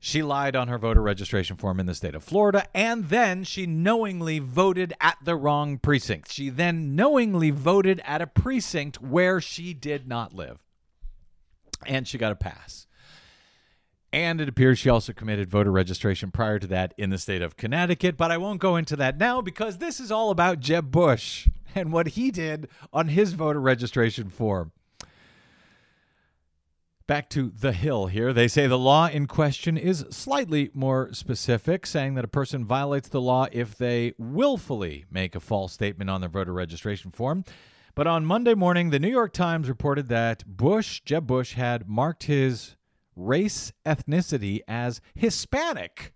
She 0.00 0.22
lied 0.22 0.54
on 0.54 0.68
her 0.68 0.78
voter 0.78 1.02
registration 1.02 1.56
form 1.56 1.80
in 1.80 1.86
the 1.86 1.94
state 1.94 2.14
of 2.14 2.22
Florida, 2.22 2.66
and 2.72 3.08
then 3.08 3.42
she 3.42 3.66
knowingly 3.66 4.38
voted 4.38 4.94
at 5.00 5.18
the 5.22 5.34
wrong 5.34 5.76
precinct. 5.76 6.32
She 6.32 6.50
then 6.50 6.94
knowingly 6.94 7.50
voted 7.50 8.00
at 8.04 8.22
a 8.22 8.26
precinct 8.26 9.02
where 9.02 9.40
she 9.40 9.74
did 9.74 10.06
not 10.06 10.32
live. 10.32 10.60
And 11.84 12.06
she 12.06 12.16
got 12.16 12.32
a 12.32 12.36
pass. 12.36 12.86
And 14.18 14.40
it 14.40 14.48
appears 14.48 14.80
she 14.80 14.90
also 14.90 15.12
committed 15.12 15.48
voter 15.48 15.70
registration 15.70 16.32
prior 16.32 16.58
to 16.58 16.66
that 16.66 16.92
in 16.98 17.10
the 17.10 17.18
state 17.18 17.40
of 17.40 17.56
Connecticut, 17.56 18.16
but 18.16 18.32
I 18.32 18.36
won't 18.36 18.60
go 18.60 18.74
into 18.74 18.96
that 18.96 19.16
now 19.16 19.40
because 19.40 19.78
this 19.78 20.00
is 20.00 20.10
all 20.10 20.30
about 20.30 20.58
Jeb 20.58 20.90
Bush 20.90 21.46
and 21.72 21.92
what 21.92 22.08
he 22.08 22.32
did 22.32 22.68
on 22.92 23.06
his 23.06 23.34
voter 23.34 23.60
registration 23.60 24.28
form. 24.28 24.72
Back 27.06 27.30
to 27.30 27.52
the 27.56 27.70
Hill 27.70 28.06
here. 28.06 28.32
They 28.32 28.48
say 28.48 28.66
the 28.66 28.76
law 28.76 29.06
in 29.06 29.28
question 29.28 29.76
is 29.76 30.04
slightly 30.10 30.70
more 30.74 31.10
specific, 31.12 31.86
saying 31.86 32.16
that 32.16 32.24
a 32.24 32.28
person 32.28 32.64
violates 32.64 33.08
the 33.08 33.20
law 33.20 33.46
if 33.52 33.78
they 33.78 34.14
willfully 34.18 35.04
make 35.12 35.36
a 35.36 35.40
false 35.40 35.72
statement 35.72 36.10
on 36.10 36.22
their 36.22 36.28
voter 36.28 36.52
registration 36.52 37.12
form. 37.12 37.44
But 37.94 38.08
on 38.08 38.26
Monday 38.26 38.54
morning, 38.54 38.90
the 38.90 38.98
New 38.98 39.10
York 39.10 39.32
Times 39.32 39.68
reported 39.68 40.08
that 40.08 40.44
Bush, 40.44 41.02
Jeb 41.04 41.28
Bush, 41.28 41.54
had 41.54 41.88
marked 41.88 42.24
his 42.24 42.74
race 43.18 43.72
ethnicity 43.84 44.60
as 44.68 45.00
Hispanic 45.14 46.14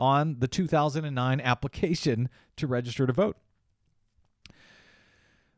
on 0.00 0.36
the 0.38 0.48
2009 0.48 1.40
application 1.40 2.28
to 2.56 2.66
register 2.66 3.06
to 3.06 3.12
vote. 3.12 3.36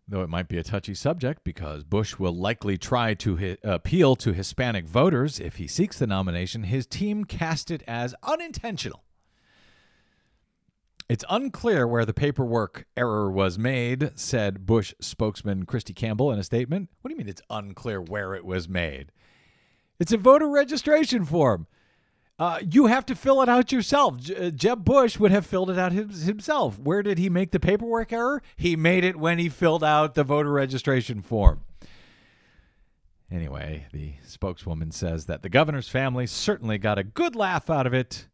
Though 0.09 0.22
it 0.22 0.28
might 0.28 0.48
be 0.48 0.57
a 0.59 0.62
touchy 0.62 0.94
subject 0.94 1.42
because 1.42 1.82
Bush 1.82 2.16
will 2.16 2.34
likely 2.34 2.78
try 2.78 3.14
to 3.14 3.36
hi- 3.36 3.57
appeal 3.64 4.14
to 4.16 4.32
Hispanic 4.32 4.86
voters 4.86 5.40
if 5.40 5.57
he 5.57 5.66
seeks 5.66 5.98
the 5.98 6.07
nomination, 6.07 6.62
his 6.62 6.86
team 6.86 7.24
cast 7.24 7.72
it 7.72 7.82
as 7.88 8.14
unintentional. 8.22 9.02
It's 11.09 11.24
unclear 11.28 11.86
where 11.86 12.04
the 12.04 12.14
paperwork 12.14 12.86
error 12.96 13.30
was 13.30 13.59
made, 13.59 14.12
said 14.16 14.66
Bush 14.66 14.92
spokesman 15.00 15.64
Kristy 15.64 15.94
Campbell 15.94 16.32
in 16.32 16.38
a 16.38 16.44
statement. 16.44 16.88
What 17.00 17.09
do 17.09 17.14
you 17.14 17.18
mean 17.18 17.28
it's 17.28 17.42
unclear 17.50 18.00
where 18.00 18.34
it 18.34 18.44
was 18.44 18.68
made? 18.68 19.12
It's 19.99 20.12
a 20.12 20.18
voter 20.18 20.49
registration 20.49 21.24
form. 21.24 21.66
Uh, 22.38 22.59
you 22.70 22.86
have 22.86 23.07
to 23.07 23.14
fill 23.14 23.40
it 23.40 23.49
out 23.49 23.72
yourself. 23.72 24.30
Uh, 24.30 24.51
Jeb 24.51 24.84
Bush 24.84 25.18
would 25.18 25.30
have 25.30 25.47
filled 25.47 25.70
it 25.70 25.78
out 25.78 25.92
himself. 25.92 26.78
Where 26.78 27.03
did 27.03 27.16
he 27.16 27.30
make 27.30 27.51
the 27.51 27.61
paperwork 27.61 28.12
error? 28.12 28.42
He 28.57 28.76
made 28.76 29.05
it 29.05 29.16
when 29.16 29.38
he 29.38 29.49
filled 29.49 29.82
out 29.82 30.14
the 30.14 30.24
voter 30.24 30.53
registration 30.53 31.22
form. 31.22 31.62
Anyway, 33.30 33.86
the 33.92 34.14
spokeswoman 34.24 34.90
says 34.90 35.26
that 35.26 35.42
the 35.42 35.49
governor's 35.49 35.88
family 35.88 36.26
certainly 36.26 36.76
got 36.78 36.99
a 36.99 37.05
good 37.05 37.34
laugh 37.34 37.70
out 37.70 37.86
of 37.86 37.94
it. 37.94 38.28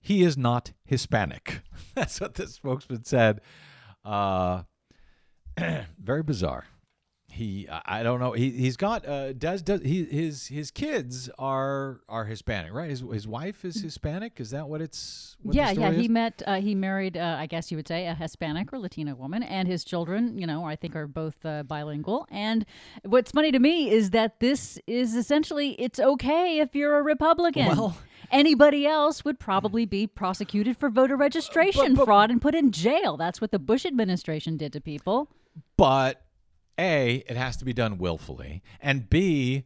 He 0.00 0.22
is 0.22 0.38
not 0.38 0.72
Hispanic. 0.84 1.60
That's 1.94 2.20
what 2.20 2.34
the 2.34 2.46
spokesman 2.46 3.04
said. 3.04 3.40
Uh, 4.04 4.62
very 5.98 6.22
bizarre 6.22 6.66
he 7.38 7.66
I 7.96 8.02
don't 8.02 8.20
know 8.20 8.32
he 8.32 8.50
he's 8.50 8.76
got 8.76 9.06
uh 9.06 9.32
does 9.32 9.62
does 9.62 9.80
he 9.82 10.04
his 10.04 10.48
his 10.48 10.70
kids 10.70 11.30
are 11.38 12.00
are 12.08 12.24
Hispanic 12.24 12.72
right 12.72 12.90
his 12.90 13.02
his 13.18 13.26
wife 13.26 13.64
is 13.64 13.80
Hispanic 13.80 14.32
is 14.40 14.50
that 14.50 14.68
what 14.68 14.80
it's 14.86 15.36
what 15.42 15.52
the 15.52 15.56
yeah, 15.58 15.70
yeah. 15.70 15.88
story 15.90 16.02
He 16.02 16.08
met, 16.08 16.42
uh, 16.46 16.60
he 16.60 16.74
married, 16.74 17.16
uh, 17.16 17.36
I 17.38 17.46
guess 17.46 17.70
you 17.70 17.76
would 17.78 17.86
say, 17.86 18.06
a 18.08 18.14
Hispanic 18.14 18.72
or 18.72 18.78
Latina 18.80 19.14
woman, 19.14 19.44
and 19.44 19.68
his 19.68 19.84
children, 19.84 20.36
you 20.36 20.46
know, 20.48 20.64
I 20.64 20.74
think 20.74 20.96
are 20.96 21.06
both 21.06 21.38
uh, 21.46 21.62
bilingual. 21.62 22.26
And 22.30 22.66
what's 23.04 23.30
funny 23.30 23.52
to 23.52 23.60
me 23.60 23.88
is 23.88 24.10
that 24.10 24.40
this 24.40 24.80
is 24.88 25.14
essentially 25.14 25.70
it's 25.84 26.00
okay 26.00 26.58
if 26.58 26.74
you're 26.74 26.96
a 26.98 27.02
Republican. 27.02 27.66
Well- 27.68 27.96
Anybody 28.30 28.84
else 28.86 29.24
would 29.24 29.38
probably 29.38 29.86
be 29.86 30.06
prosecuted 30.06 30.76
for 30.76 30.90
voter 30.90 31.16
registration 31.16 31.94
but- 31.94 32.04
fraud 32.04 32.30
and 32.32 32.42
put 32.42 32.54
in 32.54 32.72
jail. 32.72 33.16
That's 33.16 33.40
what 33.40 33.52
the 33.52 33.58
Bush 33.60 33.86
administration 33.86 34.56
did 34.58 34.72
to 34.74 34.80
people. 34.80 35.30
but 35.76 36.20
a 36.78 37.24
it 37.28 37.36
has 37.36 37.56
to 37.58 37.64
be 37.64 37.72
done 37.72 37.98
willfully 37.98 38.62
and 38.80 39.08
b 39.10 39.64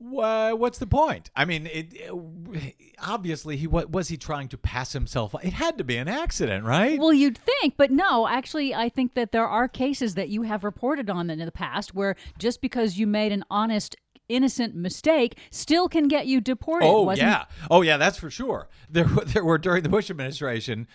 Wha- 0.00 0.54
What's 0.54 0.78
the 0.78 0.88
point? 0.88 1.30
I 1.36 1.44
mean, 1.46 1.66
it, 1.66 1.94
it- 1.94 2.74
obviously 3.00 3.56
he 3.56 3.66
what 3.66 3.90
was 3.90 4.08
he 4.08 4.16
trying 4.16 4.48
to 4.48 4.58
pass 4.58 4.92
himself? 4.92 5.34
It 5.42 5.52
had 5.54 5.78
to 5.78 5.84
be 5.84 5.96
an 5.96 6.08
accident, 6.08 6.64
right? 6.64 6.98
Well, 6.98 7.12
you'd 7.12 7.38
think, 7.38 7.74
but 7.76 7.90
no, 7.90 8.26
actually, 8.26 8.74
I 8.74 8.88
think 8.88 9.14
that 9.14 9.32
there 9.32 9.46
are 9.46 9.68
cases 9.68 10.14
that 10.16 10.28
you 10.28 10.42
have 10.42 10.62
reported 10.64 11.08
on 11.08 11.30
in 11.30 11.38
the 11.38 11.52
past 11.52 11.94
where 11.94 12.16
just 12.38 12.60
because 12.60 12.98
you 12.98 13.06
made 13.06 13.32
an 13.32 13.44
honest, 13.48 13.96
innocent 14.28 14.74
mistake 14.74 15.38
still 15.50 15.88
can 15.88 16.08
get 16.08 16.26
you 16.26 16.40
deported. 16.40 16.86
Oh 16.86 17.04
yeah, 17.12 17.44
oh 17.70 17.82
yeah, 17.82 17.96
that's 17.96 18.18
for 18.18 18.30
sure. 18.30 18.68
There, 18.90 19.04
there 19.26 19.44
were 19.44 19.58
during 19.58 19.84
the 19.84 19.88
Bush 19.88 20.10
administration. 20.10 20.86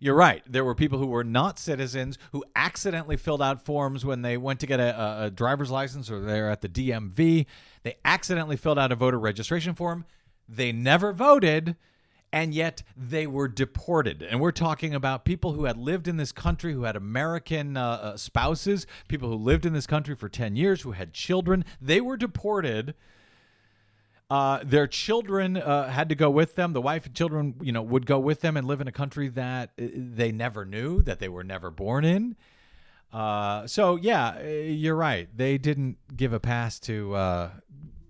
You're 0.00 0.14
right. 0.14 0.42
There 0.46 0.64
were 0.64 0.74
people 0.74 0.98
who 0.98 1.06
were 1.06 1.24
not 1.24 1.58
citizens 1.58 2.18
who 2.32 2.44
accidentally 2.54 3.16
filled 3.16 3.42
out 3.42 3.64
forms 3.64 4.04
when 4.04 4.22
they 4.22 4.36
went 4.36 4.60
to 4.60 4.66
get 4.66 4.78
a, 4.78 5.24
a, 5.24 5.30
driver's 5.30 5.70
license 5.70 6.10
or 6.10 6.20
they're 6.20 6.50
at 6.50 6.60
the 6.60 6.68
DMV. 6.68 7.46
They 7.82 7.96
accidentally 8.04 8.56
filled 8.56 8.78
out 8.78 8.92
a 8.92 8.96
voter 8.96 9.18
registration 9.18 9.74
form. 9.74 10.04
They 10.48 10.72
never 10.72 11.12
voted, 11.12 11.76
and 12.32 12.54
yet 12.54 12.82
they 12.96 13.26
were 13.26 13.48
deported. 13.48 14.22
And 14.22 14.40
we're 14.40 14.52
talking 14.52 14.94
about 14.94 15.24
people 15.24 15.52
who 15.52 15.64
had 15.64 15.76
lived 15.76 16.06
in 16.06 16.16
this 16.16 16.32
country, 16.32 16.72
who 16.72 16.84
had 16.84 16.96
American 16.96 17.76
uh, 17.76 17.82
uh, 17.84 18.16
spouses, 18.16 18.86
people 19.08 19.28
who 19.28 19.36
lived 19.36 19.66
in 19.66 19.72
this 19.72 19.86
country 19.86 20.14
for 20.14 20.28
10 20.28 20.56
years, 20.56 20.82
who 20.82 20.92
had 20.92 21.12
children. 21.12 21.64
They 21.80 22.00
were 22.00 22.16
deported. 22.16 22.94
Uh, 24.30 24.60
their 24.62 24.86
children 24.86 25.56
uh, 25.56 25.88
had 25.88 26.10
to 26.10 26.14
go 26.14 26.28
with 26.28 26.54
them. 26.54 26.74
The 26.74 26.82
wife 26.82 27.06
and 27.06 27.14
children, 27.14 27.54
you 27.62 27.72
know, 27.72 27.80
would 27.80 28.04
go 28.04 28.18
with 28.18 28.42
them 28.42 28.58
and 28.58 28.66
live 28.66 28.80
in 28.82 28.86
a 28.86 28.92
country 28.92 29.28
that 29.28 29.70
uh, 29.80 29.86
they 29.94 30.32
never 30.32 30.66
knew, 30.66 31.02
that 31.02 31.18
they 31.18 31.30
were 31.30 31.44
never 31.44 31.70
born 31.70 32.04
in. 32.04 32.36
Uh, 33.10 33.66
so 33.66 33.96
yeah, 33.96 34.36
uh, 34.38 34.46
you're 34.46 34.94
right. 34.94 35.28
They 35.34 35.56
didn't 35.56 35.96
give 36.14 36.34
a 36.34 36.40
pass 36.40 36.78
to 36.80 37.14
uh, 37.14 37.50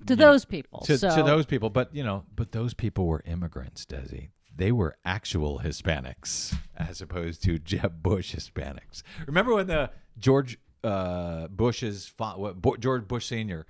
To 0.06 0.16
those 0.16 0.44
people. 0.44 0.80
to, 0.80 0.98
so, 0.98 1.14
to 1.14 1.22
those 1.22 1.46
people, 1.46 1.70
but 1.70 1.94
you 1.94 2.02
know, 2.02 2.24
but 2.34 2.50
those 2.50 2.74
people 2.74 3.06
were 3.06 3.22
immigrants, 3.24 3.86
Desi. 3.86 4.30
They 4.56 4.72
were 4.72 4.96
actual 5.04 5.60
Hispanics 5.60 6.52
as 6.76 7.00
opposed 7.00 7.44
to 7.44 7.58
Jeb 7.64 8.02
Bush 8.02 8.34
Hispanics. 8.34 9.04
Remember 9.28 9.54
when 9.54 9.68
the 9.68 9.90
George 10.18 10.58
uh, 10.82 11.46
Bush's 11.46 12.08
fa- 12.08 12.34
what, 12.36 12.60
Bo- 12.60 12.76
George 12.76 13.06
Bush 13.06 13.26
Senior 13.26 13.66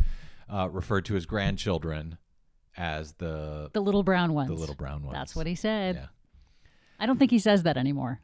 uh, 0.49 0.71
referred 0.71 1.05
to 1.05 1.15
his 1.15 1.27
grandchildren 1.27 2.17
as 2.79 3.13
the 3.15 3.69
the 3.75 3.81
little 3.81 4.03
brown 4.03 4.33
ones. 4.33 4.49
the 4.49 4.55
little 4.55 4.75
brown 4.77 5.03
ones. 5.03 5.13
That's 5.15 5.37
what 5.37 5.47
he 5.47 5.55
said. 5.55 5.97
Yeah. 5.97 6.07
I 7.01 7.07
don't 7.07 7.19
think 7.19 7.31
he 7.31 7.39
says 7.39 7.65
that 7.65 7.77
anymore. 7.77 8.21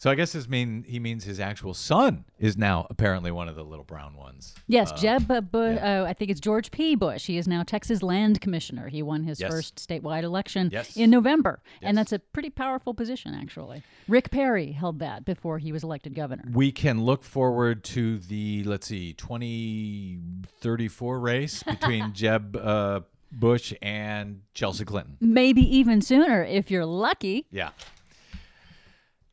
So 0.00 0.08
I 0.10 0.14
guess 0.14 0.30
this 0.32 0.48
mean 0.48 0.84
he 0.86 1.00
means 1.00 1.24
his 1.24 1.40
actual 1.40 1.74
son 1.74 2.24
is 2.38 2.56
now 2.56 2.86
apparently 2.88 3.32
one 3.32 3.48
of 3.48 3.56
the 3.56 3.64
little 3.64 3.84
brown 3.84 4.14
ones. 4.14 4.54
Yes, 4.68 4.92
Jeb 4.92 5.28
uh, 5.28 5.40
Bu- 5.40 5.74
yeah. 5.74 6.02
uh, 6.02 6.06
I 6.06 6.12
think 6.12 6.30
it's 6.30 6.38
George 6.38 6.70
P. 6.70 6.94
Bush. 6.94 7.26
He 7.26 7.36
is 7.36 7.48
now 7.48 7.64
Texas 7.64 8.00
Land 8.00 8.40
Commissioner. 8.40 8.86
He 8.90 9.02
won 9.02 9.24
his 9.24 9.40
Yes. 9.40 9.50
first 9.50 9.74
statewide 9.74 10.22
election 10.22 10.70
Yes. 10.72 10.96
in 10.96 11.10
November, 11.10 11.62
and 11.82 11.98
that's 11.98 12.12
a 12.12 12.20
pretty 12.20 12.48
powerful 12.50 12.94
position, 12.94 13.34
actually. 13.34 13.82
Rick 14.06 14.30
Perry 14.30 14.70
held 14.70 15.00
that 15.00 15.24
before 15.24 15.58
he 15.58 15.72
was 15.72 15.82
elected 15.82 16.14
governor. 16.14 16.44
We 16.52 16.70
can 16.70 17.02
look 17.02 17.24
forward 17.24 17.82
to 17.84 18.18
the 18.20 18.62
let's 18.62 18.86
see, 18.86 19.14
twenty 19.14 20.20
thirty 20.60 20.86
four 20.86 21.18
race 21.18 21.64
between 21.64 22.12
Jeb 22.12 22.54
uh, 22.54 23.00
Bush 23.30 23.72
and 23.82 24.42
Chelsea 24.54 24.84
Clinton. 24.84 25.16
Maybe 25.20 25.60
even 25.76 26.00
sooner 26.00 26.44
if 26.44 26.70
you're 26.70 26.86
lucky. 26.86 27.46
Yeah. 27.50 27.70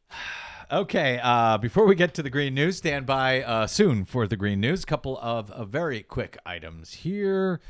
Okay, 0.71 1.19
uh, 1.21 1.59
before 1.59 1.85
we 1.85 1.93
get 1.93 2.15
to 2.15 2.23
the 2.23 2.29
green 2.31 2.55
news, 2.55 2.77
stand 2.77 3.05
by 3.05 3.43
uh, 3.43 3.67
soon 3.67 4.03
for 4.03 4.25
the 4.25 4.35
green 4.35 4.59
news. 4.59 4.83
couple 4.83 5.15
of 5.19 5.51
uh, 5.51 5.63
very 5.63 6.01
quick 6.01 6.39
items 6.43 6.91
here. 6.91 7.61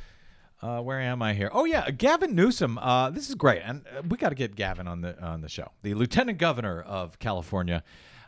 Uh, 0.61 0.79
where 0.79 1.01
am 1.01 1.21
I 1.21 1.33
here? 1.33 1.49
Oh 1.51 1.65
yeah, 1.65 1.91
Gavin 1.91 2.33
Newsom. 2.35 2.77
Uh, 2.77 3.09
this 3.09 3.27
is 3.27 3.35
great, 3.35 3.61
and 3.65 3.83
uh, 3.95 4.01
we 4.07 4.17
got 4.17 4.29
to 4.29 4.35
get 4.35 4.55
Gavin 4.55 4.87
on 4.87 5.01
the 5.01 5.21
on 5.21 5.41
the 5.41 5.49
show. 5.49 5.71
The 5.83 5.93
Lieutenant 5.93 6.37
Governor 6.37 6.81
of 6.81 7.19
California. 7.19 7.83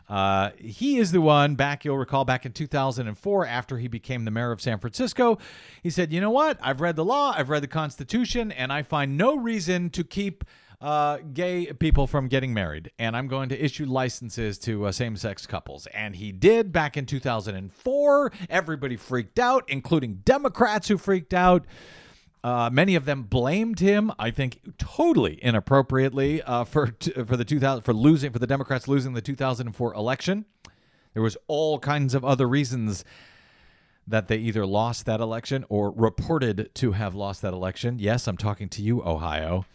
Uh, 0.08 0.50
he 0.58 0.98
is 0.98 1.12
the 1.12 1.20
one 1.20 1.54
back. 1.54 1.84
You'll 1.84 1.98
recall 1.98 2.24
back 2.24 2.46
in 2.46 2.52
2004, 2.52 3.46
after 3.46 3.78
he 3.78 3.88
became 3.88 4.24
the 4.24 4.30
mayor 4.30 4.52
of 4.52 4.60
San 4.60 4.78
Francisco, 4.78 5.38
he 5.82 5.90
said, 5.90 6.12
"You 6.12 6.20
know 6.20 6.30
what? 6.30 6.58
I've 6.62 6.80
read 6.80 6.96
the 6.96 7.04
law, 7.04 7.34
I've 7.36 7.50
read 7.50 7.62
the 7.62 7.68
Constitution, 7.68 8.50
and 8.52 8.72
I 8.72 8.82
find 8.82 9.16
no 9.16 9.36
reason 9.36 9.90
to 9.90 10.04
keep." 10.04 10.44
uh, 10.80 11.18
gay 11.32 11.72
people 11.72 12.06
from 12.06 12.28
getting 12.28 12.54
married, 12.54 12.90
and 12.98 13.16
I'm 13.16 13.26
going 13.26 13.48
to 13.48 13.64
issue 13.64 13.84
licenses 13.86 14.58
to 14.60 14.86
uh, 14.86 14.92
same 14.92 15.16
sex 15.16 15.46
couples. 15.46 15.86
And 15.88 16.14
he 16.14 16.30
did 16.30 16.72
back 16.72 16.96
in 16.96 17.06
2004. 17.06 18.32
Everybody 18.48 18.96
freaked 18.96 19.38
out, 19.38 19.64
including 19.68 20.20
Democrats 20.24 20.88
who 20.88 20.96
freaked 20.96 21.34
out. 21.34 21.64
Uh, 22.48 22.70
many 22.72 22.94
of 22.94 23.04
them 23.04 23.24
blamed 23.24 23.78
him, 23.78 24.10
I 24.18 24.30
think, 24.30 24.60
totally 24.78 25.38
inappropriately 25.44 26.40
uh, 26.40 26.64
for 26.64 26.86
t- 26.86 27.12
for 27.12 27.36
the 27.36 27.44
2000 27.44 27.82
for 27.82 27.92
losing 27.92 28.32
for 28.32 28.38
the 28.38 28.46
Democrats 28.46 28.88
losing 28.88 29.12
the 29.12 29.20
2004 29.20 29.92
election. 29.92 30.46
There 31.12 31.22
was 31.22 31.36
all 31.46 31.78
kinds 31.78 32.14
of 32.14 32.24
other 32.24 32.48
reasons 32.48 33.04
that 34.06 34.28
they 34.28 34.38
either 34.38 34.64
lost 34.64 35.04
that 35.04 35.20
election 35.20 35.66
or 35.68 35.90
reported 35.90 36.70
to 36.76 36.92
have 36.92 37.14
lost 37.14 37.42
that 37.42 37.52
election. 37.52 37.98
Yes, 37.98 38.26
I'm 38.26 38.38
talking 38.38 38.70
to 38.70 38.82
you, 38.82 39.04
Ohio. 39.04 39.66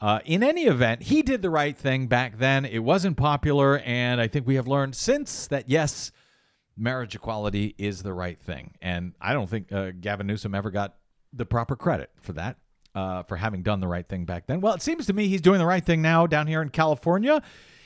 Uh, 0.00 0.20
in 0.24 0.44
any 0.44 0.66
event, 0.66 1.02
he 1.02 1.22
did 1.22 1.42
the 1.42 1.50
right 1.50 1.76
thing 1.76 2.06
back 2.06 2.38
then. 2.38 2.64
It 2.64 2.84
wasn't 2.84 3.16
popular, 3.16 3.80
and 3.80 4.20
I 4.20 4.28
think 4.28 4.46
we 4.46 4.54
have 4.54 4.68
learned 4.68 4.94
since 4.94 5.48
that 5.48 5.68
yes, 5.68 6.12
marriage 6.76 7.16
equality 7.16 7.74
is 7.78 8.04
the 8.04 8.12
right 8.12 8.40
thing. 8.40 8.74
And 8.80 9.14
I 9.20 9.32
don't 9.32 9.50
think 9.50 9.72
uh, 9.72 9.90
Gavin 10.00 10.28
Newsom 10.28 10.54
ever 10.54 10.70
got 10.70 10.94
the 11.32 11.46
proper 11.46 11.76
credit 11.76 12.10
for 12.20 12.32
that, 12.34 12.56
uh, 12.94 13.22
for 13.24 13.36
having 13.36 13.62
done 13.62 13.80
the 13.80 13.88
right 13.88 14.08
thing 14.08 14.24
back 14.24 14.46
then. 14.46 14.60
Well, 14.60 14.74
it 14.74 14.82
seems 14.82 15.06
to 15.06 15.12
me 15.12 15.28
he's 15.28 15.40
doing 15.40 15.58
the 15.58 15.66
right 15.66 15.84
thing 15.84 16.02
now 16.02 16.26
down 16.26 16.46
here 16.46 16.62
in 16.62 16.68
California. 16.68 17.42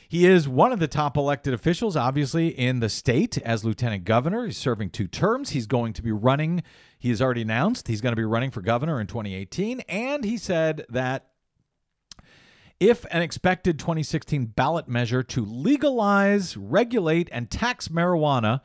He 0.09 0.25
is 0.25 0.47
one 0.47 0.71
of 0.71 0.79
the 0.79 0.87
top 0.87 1.17
elected 1.17 1.53
officials, 1.53 1.97
obviously, 1.97 2.47
in 2.47 2.79
the 2.79 2.87
state 2.87 3.37
as 3.39 3.65
lieutenant 3.65 4.05
governor. 4.05 4.45
He's 4.45 4.57
serving 4.57 4.91
two 4.91 5.07
terms. 5.07 5.49
He's 5.49 5.67
going 5.67 5.91
to 5.93 6.01
be 6.01 6.13
running, 6.13 6.63
he 6.97 7.09
has 7.09 7.21
already 7.21 7.41
announced 7.41 7.87
he's 7.87 8.01
going 8.01 8.13
to 8.13 8.17
be 8.17 8.25
running 8.25 8.51
for 8.51 8.61
governor 8.61 9.01
in 9.01 9.07
2018. 9.07 9.81
And 9.81 10.23
he 10.23 10.37
said 10.37 10.85
that 10.89 11.27
if 12.79 13.05
an 13.11 13.21
expected 13.21 13.79
2016 13.79 14.45
ballot 14.47 14.87
measure 14.87 15.23
to 15.23 15.43
legalize, 15.43 16.55
regulate, 16.55 17.27
and 17.31 17.49
tax 17.49 17.87
marijuana 17.87 18.61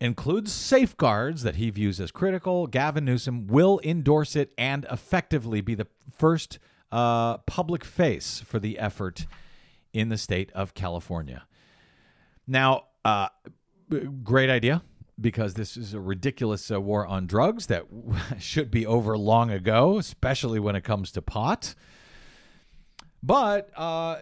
includes 0.00 0.52
safeguards 0.52 1.42
that 1.42 1.56
he 1.56 1.70
views 1.70 2.00
as 2.00 2.10
critical, 2.10 2.66
Gavin 2.66 3.04
Newsom 3.04 3.46
will 3.46 3.80
endorse 3.82 4.36
it 4.36 4.52
and 4.56 4.86
effectively 4.90 5.60
be 5.60 5.74
the 5.74 5.86
first 6.10 6.58
uh, 6.90 7.38
public 7.38 7.84
face 7.84 8.40
for 8.40 8.58
the 8.58 8.78
effort 8.78 9.26
in 9.92 10.08
the 10.08 10.18
state 10.18 10.50
of 10.52 10.74
California. 10.74 11.44
Now, 12.46 12.84
uh, 13.04 13.28
great 14.22 14.50
idea 14.50 14.82
because 15.20 15.54
this 15.54 15.76
is 15.76 15.94
a 15.94 16.00
ridiculous 16.00 16.70
uh, 16.70 16.80
war 16.80 17.06
on 17.06 17.26
drugs 17.26 17.66
that 17.66 17.84
should 18.38 18.70
be 18.70 18.86
over 18.86 19.18
long 19.18 19.50
ago, 19.50 19.98
especially 19.98 20.60
when 20.60 20.76
it 20.76 20.84
comes 20.84 21.10
to 21.12 21.22
pot. 21.22 21.74
But 23.22 23.70
uh, 23.76 24.18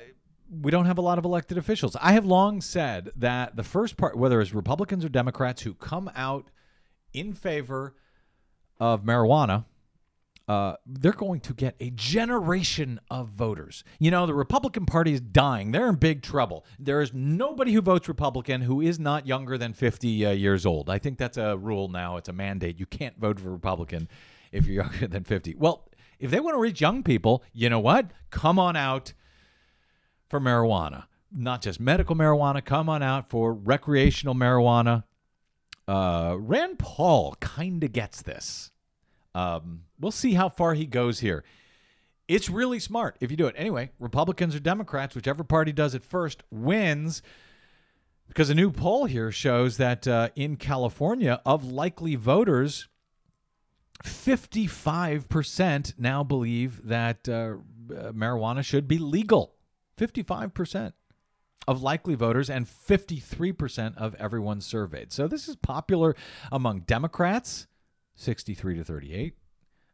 we 0.50 0.70
don't 0.70 0.86
have 0.86 0.98
a 0.98 1.02
lot 1.02 1.18
of 1.18 1.24
elected 1.24 1.58
officials. 1.58 1.96
I 2.00 2.12
have 2.12 2.24
long 2.24 2.60
said 2.60 3.10
that 3.16 3.56
the 3.56 3.62
first 3.62 3.96
part, 3.96 4.16
whether 4.16 4.40
it's 4.40 4.54
Republicans 4.54 5.04
or 5.04 5.08
Democrats 5.08 5.62
who 5.62 5.74
come 5.74 6.10
out 6.14 6.50
in 7.12 7.32
favor 7.32 7.94
of 8.78 9.02
marijuana, 9.02 9.64
uh, 10.48 10.76
they're 10.86 11.12
going 11.12 11.40
to 11.40 11.52
get 11.52 11.74
a 11.80 11.90
generation 11.90 13.00
of 13.10 13.30
voters. 13.30 13.82
You 13.98 14.12
know, 14.12 14.26
the 14.26 14.34
Republican 14.34 14.86
Party 14.86 15.12
is 15.12 15.20
dying. 15.20 15.72
They're 15.72 15.88
in 15.88 15.96
big 15.96 16.22
trouble. 16.22 16.64
There 16.78 17.00
is 17.00 17.12
nobody 17.12 17.72
who 17.72 17.82
votes 17.82 18.06
Republican 18.06 18.60
who 18.60 18.80
is 18.80 19.00
not 19.00 19.26
younger 19.26 19.58
than 19.58 19.72
50 19.72 20.26
uh, 20.26 20.30
years 20.30 20.64
old. 20.64 20.88
I 20.88 20.98
think 20.98 21.18
that's 21.18 21.36
a 21.36 21.56
rule 21.56 21.88
now. 21.88 22.16
It's 22.16 22.28
a 22.28 22.32
mandate. 22.32 22.78
You 22.78 22.86
can't 22.86 23.18
vote 23.18 23.40
for 23.40 23.50
Republican 23.50 24.08
if 24.52 24.66
you're 24.66 24.84
younger 24.84 25.08
than 25.08 25.24
50. 25.24 25.56
Well, 25.56 25.88
if 26.20 26.30
they 26.30 26.38
want 26.38 26.54
to 26.54 26.60
reach 26.60 26.80
young 26.80 27.02
people, 27.02 27.42
you 27.52 27.68
know 27.68 27.80
what? 27.80 28.12
Come 28.30 28.58
on 28.58 28.76
out 28.76 29.12
for 30.28 30.40
marijuana. 30.40 31.04
Not 31.32 31.62
just 31.62 31.80
medical 31.80 32.16
marijuana. 32.16 32.64
Come 32.64 32.88
on 32.88 33.02
out 33.02 33.30
for 33.30 33.52
recreational 33.52 34.34
marijuana. 34.34 35.04
Uh, 35.88 36.36
Rand 36.38 36.78
Paul 36.78 37.36
kind 37.40 37.82
of 37.84 37.92
gets 37.92 38.22
this. 38.22 38.70
Um, 39.34 39.82
we'll 40.00 40.12
see 40.12 40.34
how 40.34 40.48
far 40.48 40.74
he 40.74 40.86
goes 40.86 41.20
here. 41.20 41.44
It's 42.28 42.50
really 42.50 42.80
smart 42.80 43.16
if 43.20 43.30
you 43.30 43.36
do 43.36 43.46
it. 43.46 43.54
Anyway, 43.56 43.90
Republicans 44.00 44.54
or 44.54 44.60
Democrats, 44.60 45.14
whichever 45.14 45.44
party 45.44 45.72
does 45.72 45.94
it 45.94 46.02
first, 46.02 46.42
wins. 46.50 47.22
Because 48.26 48.50
a 48.50 48.54
new 48.54 48.72
poll 48.72 49.04
here 49.04 49.30
shows 49.30 49.76
that 49.76 50.08
uh, 50.08 50.30
in 50.34 50.56
California, 50.56 51.40
of 51.46 51.64
likely 51.64 52.16
voters, 52.16 52.88
55% 54.02 55.94
now 55.98 56.24
believe 56.24 56.86
that 56.86 57.28
uh, 57.28 57.32
uh, 57.32 58.12
marijuana 58.12 58.64
should 58.64 58.88
be 58.88 58.98
legal. 58.98 59.55
55% 59.96 60.92
of 61.68 61.82
likely 61.82 62.14
voters 62.14 62.48
and 62.48 62.66
53% 62.66 63.96
of 63.96 64.14
everyone 64.16 64.60
surveyed. 64.60 65.12
So 65.12 65.26
this 65.26 65.48
is 65.48 65.56
popular 65.56 66.14
among 66.52 66.80
Democrats, 66.80 67.66
63 68.14 68.76
to 68.76 68.84
38. 68.84 69.34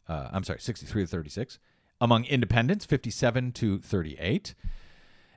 Uh, 0.08 0.28
I'm 0.32 0.44
sorry, 0.44 0.60
63 0.60 1.02
to 1.02 1.06
36. 1.06 1.58
Among 2.00 2.24
independents, 2.24 2.84
57 2.84 3.52
to 3.52 3.78
38. 3.78 4.54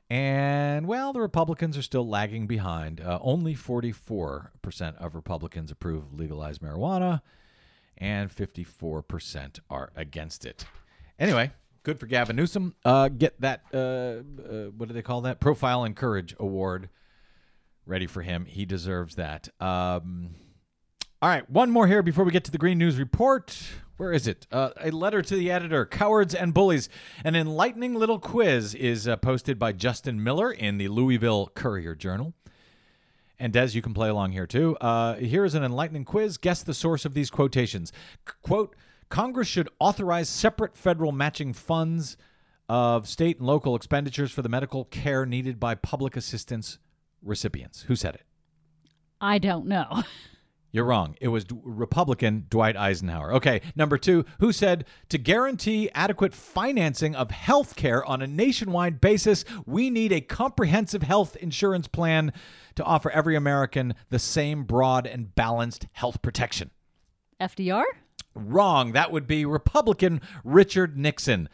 And, 0.10 0.88
well, 0.88 1.14
the 1.14 1.22
Republicans 1.22 1.78
are 1.78 1.82
still 1.82 2.08
lagging 2.08 2.48
behind. 2.48 3.02
Uh, 3.02 3.20
only 3.22 3.56
44% 3.56 4.50
of 4.98 5.16
Republicans 5.16 5.72
approve 5.72 6.04
of 6.04 6.14
legalized 6.14 6.62
marijuana, 6.62 7.22
and 7.98 8.30
54% 8.30 9.60
are 9.70 9.92
against 9.96 10.46
it. 10.46 10.66
Anyway, 11.18 11.52
good 11.86 12.00
for 12.00 12.08
Gavin 12.08 12.36
Newsom. 12.36 12.74
Uh, 12.84 13.08
get 13.08 13.40
that, 13.40 13.62
uh, 13.72 13.78
uh, 13.78 14.72
what 14.76 14.90
do 14.90 14.94
they 14.94 15.04
call 15.04 15.22
that? 15.22 15.40
Profile 15.40 15.84
and 15.84 15.96
Courage 15.96 16.36
Award 16.40 16.90
ready 17.86 18.08
for 18.08 18.24
him. 18.24 18.46
He 18.46 18.66
deserves 18.66 19.16
that. 19.16 19.50
Um, 19.62 20.32
all 21.22 21.30
right, 21.30 21.48
one 21.50 21.70
more 21.70 21.88
here 21.88 22.02
before 22.02 22.26
we 22.26 22.32
get 22.32 22.44
to 22.46 22.52
the 22.52 22.58
Green 22.58 22.80
News 22.80 22.98
Report. 22.98 23.56
Where 23.98 24.12
is 24.12 24.28
it? 24.28 24.48
Uh, 24.52 24.72
a 24.82 24.90
letter 24.90 25.22
to 25.22 25.36
the 25.36 25.52
editor, 25.52 25.86
Cowards 25.86 26.34
and 26.34 26.56
Bullies. 26.56 26.90
An 27.24 27.36
enlightening 27.36 27.94
little 27.94 28.20
quiz 28.20 28.74
is 28.74 29.08
uh, 29.08 29.16
posted 29.18 29.60
by 29.60 29.72
Justin 29.72 30.22
Miller 30.24 30.52
in 30.52 30.80
the 30.80 30.88
Louisville 30.88 31.52
Courier 31.54 31.94
Journal. 31.94 32.34
And 33.38 33.54
Des, 33.54 33.70
you 33.74 33.84
can 33.84 33.94
play 33.94 34.10
along 34.10 34.32
here 34.32 34.48
too. 34.48 34.76
Uh, 34.82 35.16
here 35.16 35.46
is 35.46 35.54
an 35.54 35.64
enlightening 35.64 36.04
quiz. 36.04 36.38
Guess 36.38 36.64
the 36.64 36.74
source 36.74 37.06
of 37.06 37.14
these 37.14 37.30
quotations. 37.30 37.94
C- 38.28 38.34
quote 38.42 38.76
Congress 39.10 39.48
should 39.48 39.70
authorize 39.80 40.30
separate 40.30 40.76
federal 40.76 41.12
matching 41.12 41.54
funds 41.54 42.18
of 42.68 43.08
state 43.08 43.38
and 43.38 43.48
local 43.48 43.76
expenditures 43.76 44.32
for 44.32 44.42
the 44.42 44.50
medical 44.50 44.86
care 44.86 45.26
needed 45.26 45.60
by 45.60 45.76
public 45.76 46.18
assistance 46.18 46.80
recipients. 47.22 47.84
Who 47.84 47.96
said 47.96 48.16
it? 48.16 48.24
I 49.22 49.38
don't 49.38 49.68
know. 49.68 50.04
You're 50.72 50.84
wrong. 50.84 51.16
It 51.22 51.30
was 51.30 51.46
D- 51.46 51.56
Republican 51.64 52.48
Dwight 52.50 52.76
Eisenhower. 52.76 53.34
Okay, 53.36 53.62
number 53.78 53.98
two, 53.98 54.26
who 54.42 54.52
said 54.52 54.84
to 55.08 55.18
guarantee 55.18 55.90
adequate 55.96 56.34
financing 56.34 57.16
of 57.16 57.32
health 57.32 57.78
care 57.78 58.04
on 58.04 58.22
a 58.22 58.28
nationwide 58.28 59.00
basis, 59.00 59.46
we 59.66 59.90
need 59.90 60.12
a 60.12 60.20
comprehensive 60.20 61.02
health 61.02 61.38
insurance 61.38 61.88
plan 61.88 62.34
to 62.76 62.84
offer 62.84 63.10
every 63.12 63.38
American 63.38 63.94
the 64.10 64.20
same 64.20 64.66
broad 64.66 65.08
and 65.08 65.34
balanced 65.34 65.88
health 65.94 66.22
protection. 66.22 66.72
FDR? 67.40 67.86
Wrong. 68.36 68.92
That 68.92 69.12
would 69.12 69.28
be 69.28 69.46
Republican 69.46 70.22
Richard 70.44 70.98
Nixon. 70.98 71.50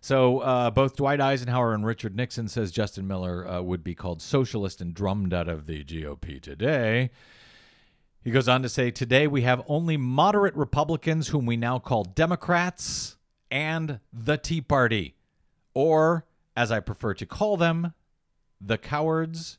So 0.00 0.38
uh, 0.38 0.70
both 0.70 0.96
Dwight 0.96 1.20
Eisenhower 1.20 1.74
and 1.74 1.84
Richard 1.84 2.14
Nixon, 2.14 2.46
says 2.48 2.70
Justin 2.70 3.06
Miller, 3.08 3.48
uh, 3.48 3.62
would 3.62 3.82
be 3.82 3.94
called 3.94 4.22
socialist 4.22 4.80
and 4.80 4.94
drummed 4.94 5.34
out 5.34 5.48
of 5.48 5.66
the 5.66 5.82
GOP 5.82 6.40
today. 6.40 7.10
He 8.22 8.30
goes 8.30 8.48
on 8.48 8.62
to 8.62 8.68
say, 8.68 8.90
Today 8.90 9.26
we 9.26 9.42
have 9.42 9.64
only 9.66 9.96
moderate 9.96 10.54
Republicans, 10.54 11.28
whom 11.28 11.46
we 11.46 11.56
now 11.56 11.78
call 11.78 12.04
Democrats, 12.04 13.16
and 13.50 14.00
the 14.12 14.36
Tea 14.36 14.60
Party. 14.60 15.14
Or, 15.74 16.26
as 16.56 16.70
I 16.70 16.80
prefer 16.80 17.14
to 17.14 17.26
call 17.26 17.56
them, 17.56 17.92
the 18.60 18.78
cowards 18.78 19.58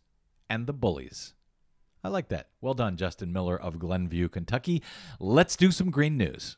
and 0.49 0.67
the 0.67 0.73
bullies. 0.73 1.33
I 2.03 2.09
like 2.09 2.29
that. 2.29 2.49
Well 2.61 2.73
done, 2.73 2.95
Justin 2.97 3.33
Miller 3.33 3.59
of 3.59 3.79
Glenview, 3.79 4.29
Kentucky. 4.29 4.81
Let's 5.19 5.55
do 5.55 5.71
some 5.71 5.91
green 5.91 6.17
news. 6.17 6.57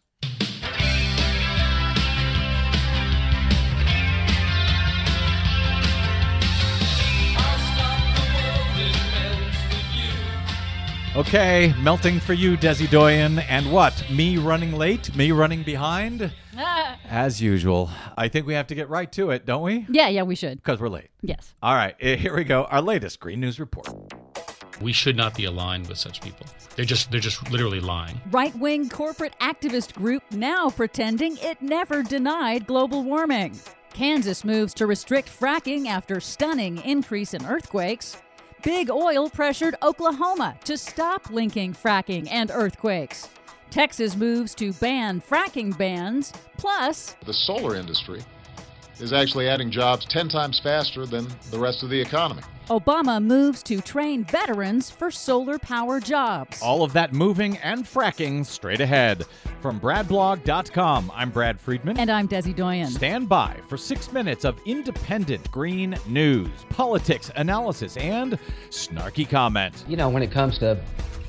Okay, 11.20 11.74
melting 11.82 12.22
for 12.22 12.32
you, 12.32 12.56
Desi 12.56 12.90
Doyen. 12.90 13.40
And 13.40 13.74
what? 13.74 14.06
Me 14.10 14.38
running 14.38 14.72
late? 14.72 15.14
Me 15.18 15.34
running 15.34 15.64
behind? 15.64 16.32
As 17.10 17.42
usual. 17.42 17.90
I 18.18 18.30
think 18.30 18.48
we 18.48 18.54
have 18.54 18.68
to 18.68 18.76
get 18.76 18.88
right 18.88 19.12
to 19.12 19.32
it, 19.32 19.46
don't 19.46 19.62
we? 19.62 19.86
Yeah, 19.90 20.08
yeah, 20.08 20.24
we 20.24 20.36
should. 20.36 20.60
Because 20.60 20.80
we're 20.80 20.88
late. 20.88 21.10
Yes. 21.22 21.54
All 21.62 21.76
right, 21.76 21.94
eh, 22.00 22.16
here 22.16 22.34
we 22.34 22.46
go. 22.46 22.64
Our 22.64 22.82
latest 22.82 23.20
Green 23.20 23.42
News 23.42 23.60
Report. 23.60 23.90
We 24.80 24.94
should 24.94 25.18
not 25.18 25.36
be 25.36 25.44
aligned 25.44 25.90
with 25.90 25.98
such 25.98 26.22
people. 26.22 26.46
They're 26.78 26.86
just 26.86 27.12
they're 27.12 27.20
just 27.20 27.52
literally 27.52 27.82
lying. 27.82 28.22
Right 28.32 28.56
wing 28.56 28.88
corporate 28.88 29.38
activist 29.42 29.96
group 29.96 30.24
now 30.32 30.70
pretending 30.70 31.36
it 31.42 31.62
never 31.62 32.02
denied 32.02 32.66
global 32.66 33.04
warming. 33.04 33.60
Kansas 33.94 34.46
moves 34.46 34.74
to 34.76 34.88
restrict 34.88 35.28
fracking 35.28 35.88
after 35.88 36.22
stunning 36.22 36.78
increase 36.84 37.34
in 37.34 37.46
earthquakes. 37.46 38.16
Big 38.64 38.89
oil 38.91 39.30
pressured 39.30 39.76
Oklahoma 39.82 40.57
to 40.66 40.78
stop 40.78 41.30
linking 41.30 41.74
fracking 41.74 42.28
and 42.30 42.51
earthquakes. 42.51 43.30
Texas 43.72 44.18
moves 44.18 44.53
to 44.55 44.74
ban 44.74 45.22
fracking 45.22 45.78
bans. 45.78 46.34
Plus, 46.57 47.16
the 47.26 47.34
solar 47.34 47.76
industry 47.76 48.22
is 48.99 49.14
actually 49.14 49.47
adding 49.47 49.72
jobs 49.72 50.05
10 50.07 50.28
times 50.28 50.60
faster 50.60 51.05
than 51.05 51.26
the 51.51 51.60
rest 51.60 51.84
of 51.84 51.89
the 51.89 51.99
economy. 51.99 52.41
Obama 52.70 53.20
moves 53.24 53.64
to 53.64 53.82
train 53.82 54.24
veterans 54.26 54.92
for 54.92 55.10
solar 55.10 55.58
power 55.58 56.00
jobs. 56.00 56.62
All 56.62 56.84
of 56.84 56.94
that 56.94 57.14
moving 57.14 57.58
and 57.58 57.84
fracking 57.84 58.46
straight 58.46 58.80
ahead. 58.80 59.26
From 59.60 59.80
BradBlog.com, 59.80 61.12
I'm 61.16 61.32
Brad 61.32 61.60
Friedman. 61.60 61.98
And 61.98 62.12
I'm 62.12 62.28
Desi 62.28 62.56
Doyen. 62.56 62.86
Stand 62.92 63.28
by 63.28 63.60
for 63.68 63.76
six 63.76 64.12
minutes 64.12 64.46
of 64.46 64.60
independent 64.68 65.50
green 65.50 65.98
news, 66.08 66.52
politics, 66.70 67.32
analysis, 67.36 67.98
and 67.98 68.38
snarky 68.70 69.28
comment. 69.28 69.84
You 69.88 69.98
know, 69.98 70.10
when 70.10 70.22
it 70.22 70.30
comes 70.30 70.60
to, 70.60 70.80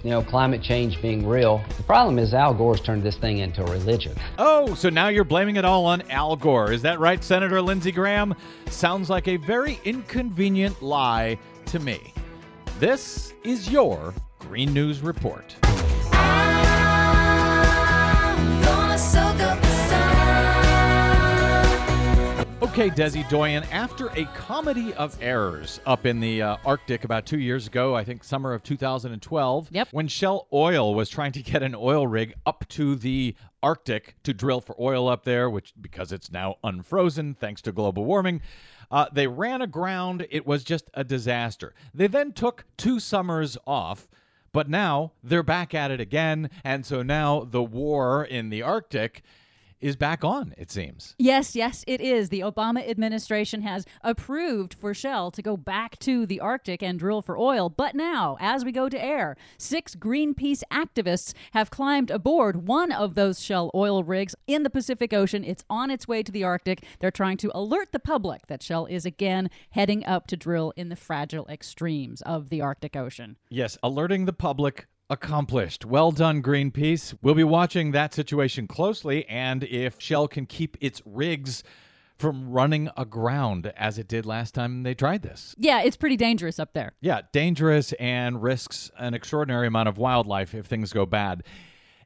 you 0.02 0.10
know, 0.10 0.22
climate 0.22 0.62
change 0.62 1.00
being 1.02 1.26
real, 1.26 1.62
the 1.76 1.82
problem 1.82 2.18
is 2.18 2.32
Al 2.32 2.54
Gore's 2.54 2.80
turned 2.80 3.02
this 3.02 3.16
thing 3.16 3.38
into 3.38 3.62
a 3.62 3.70
religion. 3.70 4.16
Oh, 4.38 4.74
so 4.74 4.88
now 4.88 5.08
you're 5.08 5.24
blaming 5.24 5.56
it 5.56 5.64
all 5.64 5.84
on 5.84 6.02
Al 6.10 6.36
Gore. 6.36 6.72
Is 6.72 6.82
that 6.82 6.98
right, 7.00 7.22
Senator 7.22 7.60
Lindsey 7.60 7.92
Graham? 7.92 8.34
Sounds 8.66 9.10
like 9.10 9.28
a 9.28 9.36
very 9.36 9.78
inconvenient 9.84 10.80
lie 10.82 11.38
to 11.66 11.78
me. 11.78 12.12
This 12.78 13.34
is 13.44 13.70
your 13.70 14.14
Green 14.38 14.72
News 14.72 15.02
Report. 15.02 15.54
Okay, 22.62 22.90
Desi 22.90 23.26
Doyen, 23.30 23.62
after 23.72 24.08
a 24.08 24.26
comedy 24.26 24.92
of 24.94 25.16
errors 25.22 25.80
up 25.86 26.04
in 26.04 26.20
the 26.20 26.42
uh, 26.42 26.56
Arctic 26.66 27.04
about 27.04 27.24
two 27.24 27.38
years 27.38 27.66
ago, 27.66 27.96
I 27.96 28.04
think 28.04 28.22
summer 28.22 28.52
of 28.52 28.62
2012, 28.62 29.68
Yep. 29.70 29.88
when 29.92 30.06
Shell 30.08 30.46
Oil 30.52 30.94
was 30.94 31.08
trying 31.08 31.32
to 31.32 31.42
get 31.42 31.62
an 31.62 31.74
oil 31.74 32.06
rig 32.06 32.34
up 32.44 32.66
to 32.70 32.96
the 32.96 33.34
Arctic 33.62 34.14
to 34.24 34.34
drill 34.34 34.60
for 34.60 34.76
oil 34.78 35.08
up 35.08 35.24
there, 35.24 35.48
which 35.48 35.72
because 35.80 36.12
it's 36.12 36.30
now 36.30 36.56
unfrozen 36.62 37.32
thanks 37.34 37.62
to 37.62 37.72
global 37.72 38.04
warming, 38.04 38.42
uh, 38.90 39.06
they 39.10 39.26
ran 39.26 39.62
aground. 39.62 40.26
It 40.30 40.46
was 40.46 40.62
just 40.62 40.90
a 40.92 41.02
disaster. 41.02 41.72
They 41.94 42.08
then 42.08 42.32
took 42.32 42.66
two 42.76 43.00
summers 43.00 43.56
off. 43.66 44.06
But 44.52 44.68
now 44.68 45.12
they're 45.22 45.44
back 45.44 45.74
at 45.74 45.92
it 45.92 46.00
again. 46.00 46.50
And 46.64 46.84
so 46.84 47.02
now 47.04 47.44
the 47.48 47.62
war 47.62 48.24
in 48.24 48.50
the 48.50 48.62
Arctic 48.62 49.22
is 49.80 49.96
back 49.96 50.24
on, 50.24 50.54
it 50.56 50.70
seems. 50.70 51.14
Yes, 51.18 51.56
yes, 51.56 51.84
it 51.86 52.00
is. 52.00 52.28
The 52.28 52.40
Obama 52.40 52.88
administration 52.88 53.62
has 53.62 53.86
approved 54.02 54.74
for 54.74 54.94
Shell 54.94 55.30
to 55.32 55.42
go 55.42 55.56
back 55.56 55.98
to 56.00 56.26
the 56.26 56.40
Arctic 56.40 56.82
and 56.82 56.98
drill 56.98 57.22
for 57.22 57.38
oil. 57.38 57.68
But 57.68 57.94
now, 57.94 58.36
as 58.40 58.64
we 58.64 58.72
go 58.72 58.88
to 58.88 59.02
air, 59.02 59.36
six 59.58 59.94
Greenpeace 59.94 60.62
activists 60.72 61.32
have 61.52 61.70
climbed 61.70 62.10
aboard 62.10 62.66
one 62.66 62.92
of 62.92 63.14
those 63.14 63.42
Shell 63.42 63.70
oil 63.74 64.04
rigs 64.04 64.34
in 64.46 64.62
the 64.62 64.70
Pacific 64.70 65.12
Ocean. 65.12 65.44
It's 65.44 65.64
on 65.70 65.90
its 65.90 66.06
way 66.06 66.22
to 66.22 66.32
the 66.32 66.44
Arctic. 66.44 66.84
They're 66.98 67.10
trying 67.10 67.38
to 67.38 67.50
alert 67.54 67.92
the 67.92 67.98
public 67.98 68.46
that 68.48 68.62
Shell 68.62 68.86
is 68.86 69.06
again 69.06 69.50
heading 69.70 70.04
up 70.04 70.26
to 70.28 70.36
drill 70.36 70.72
in 70.76 70.88
the 70.88 70.96
fragile 70.96 71.46
extremes 71.48 72.22
of 72.22 72.50
the 72.50 72.60
Arctic 72.60 72.96
Ocean. 72.96 73.36
Yes, 73.48 73.78
alerting 73.82 74.26
the 74.26 74.32
public 74.32 74.86
accomplished. 75.10 75.84
Well 75.84 76.12
done, 76.12 76.42
Greenpeace. 76.42 77.14
We'll 77.20 77.34
be 77.34 77.44
watching 77.44 77.90
that 77.90 78.14
situation 78.14 78.66
closely 78.66 79.26
and 79.26 79.64
if 79.64 80.00
Shell 80.00 80.28
can 80.28 80.46
keep 80.46 80.78
its 80.80 81.02
rigs 81.04 81.62
from 82.16 82.50
running 82.50 82.90
aground 82.96 83.72
as 83.76 83.98
it 83.98 84.06
did 84.06 84.26
last 84.26 84.54
time 84.54 84.82
they 84.82 84.94
tried 84.94 85.22
this. 85.22 85.54
Yeah, 85.58 85.82
it's 85.82 85.96
pretty 85.96 86.16
dangerous 86.16 86.58
up 86.58 86.74
there. 86.74 86.92
Yeah, 87.00 87.22
dangerous 87.32 87.92
and 87.94 88.42
risks 88.42 88.90
an 88.98 89.14
extraordinary 89.14 89.66
amount 89.66 89.88
of 89.88 89.98
wildlife 89.98 90.54
if 90.54 90.66
things 90.66 90.92
go 90.92 91.06
bad. 91.06 91.42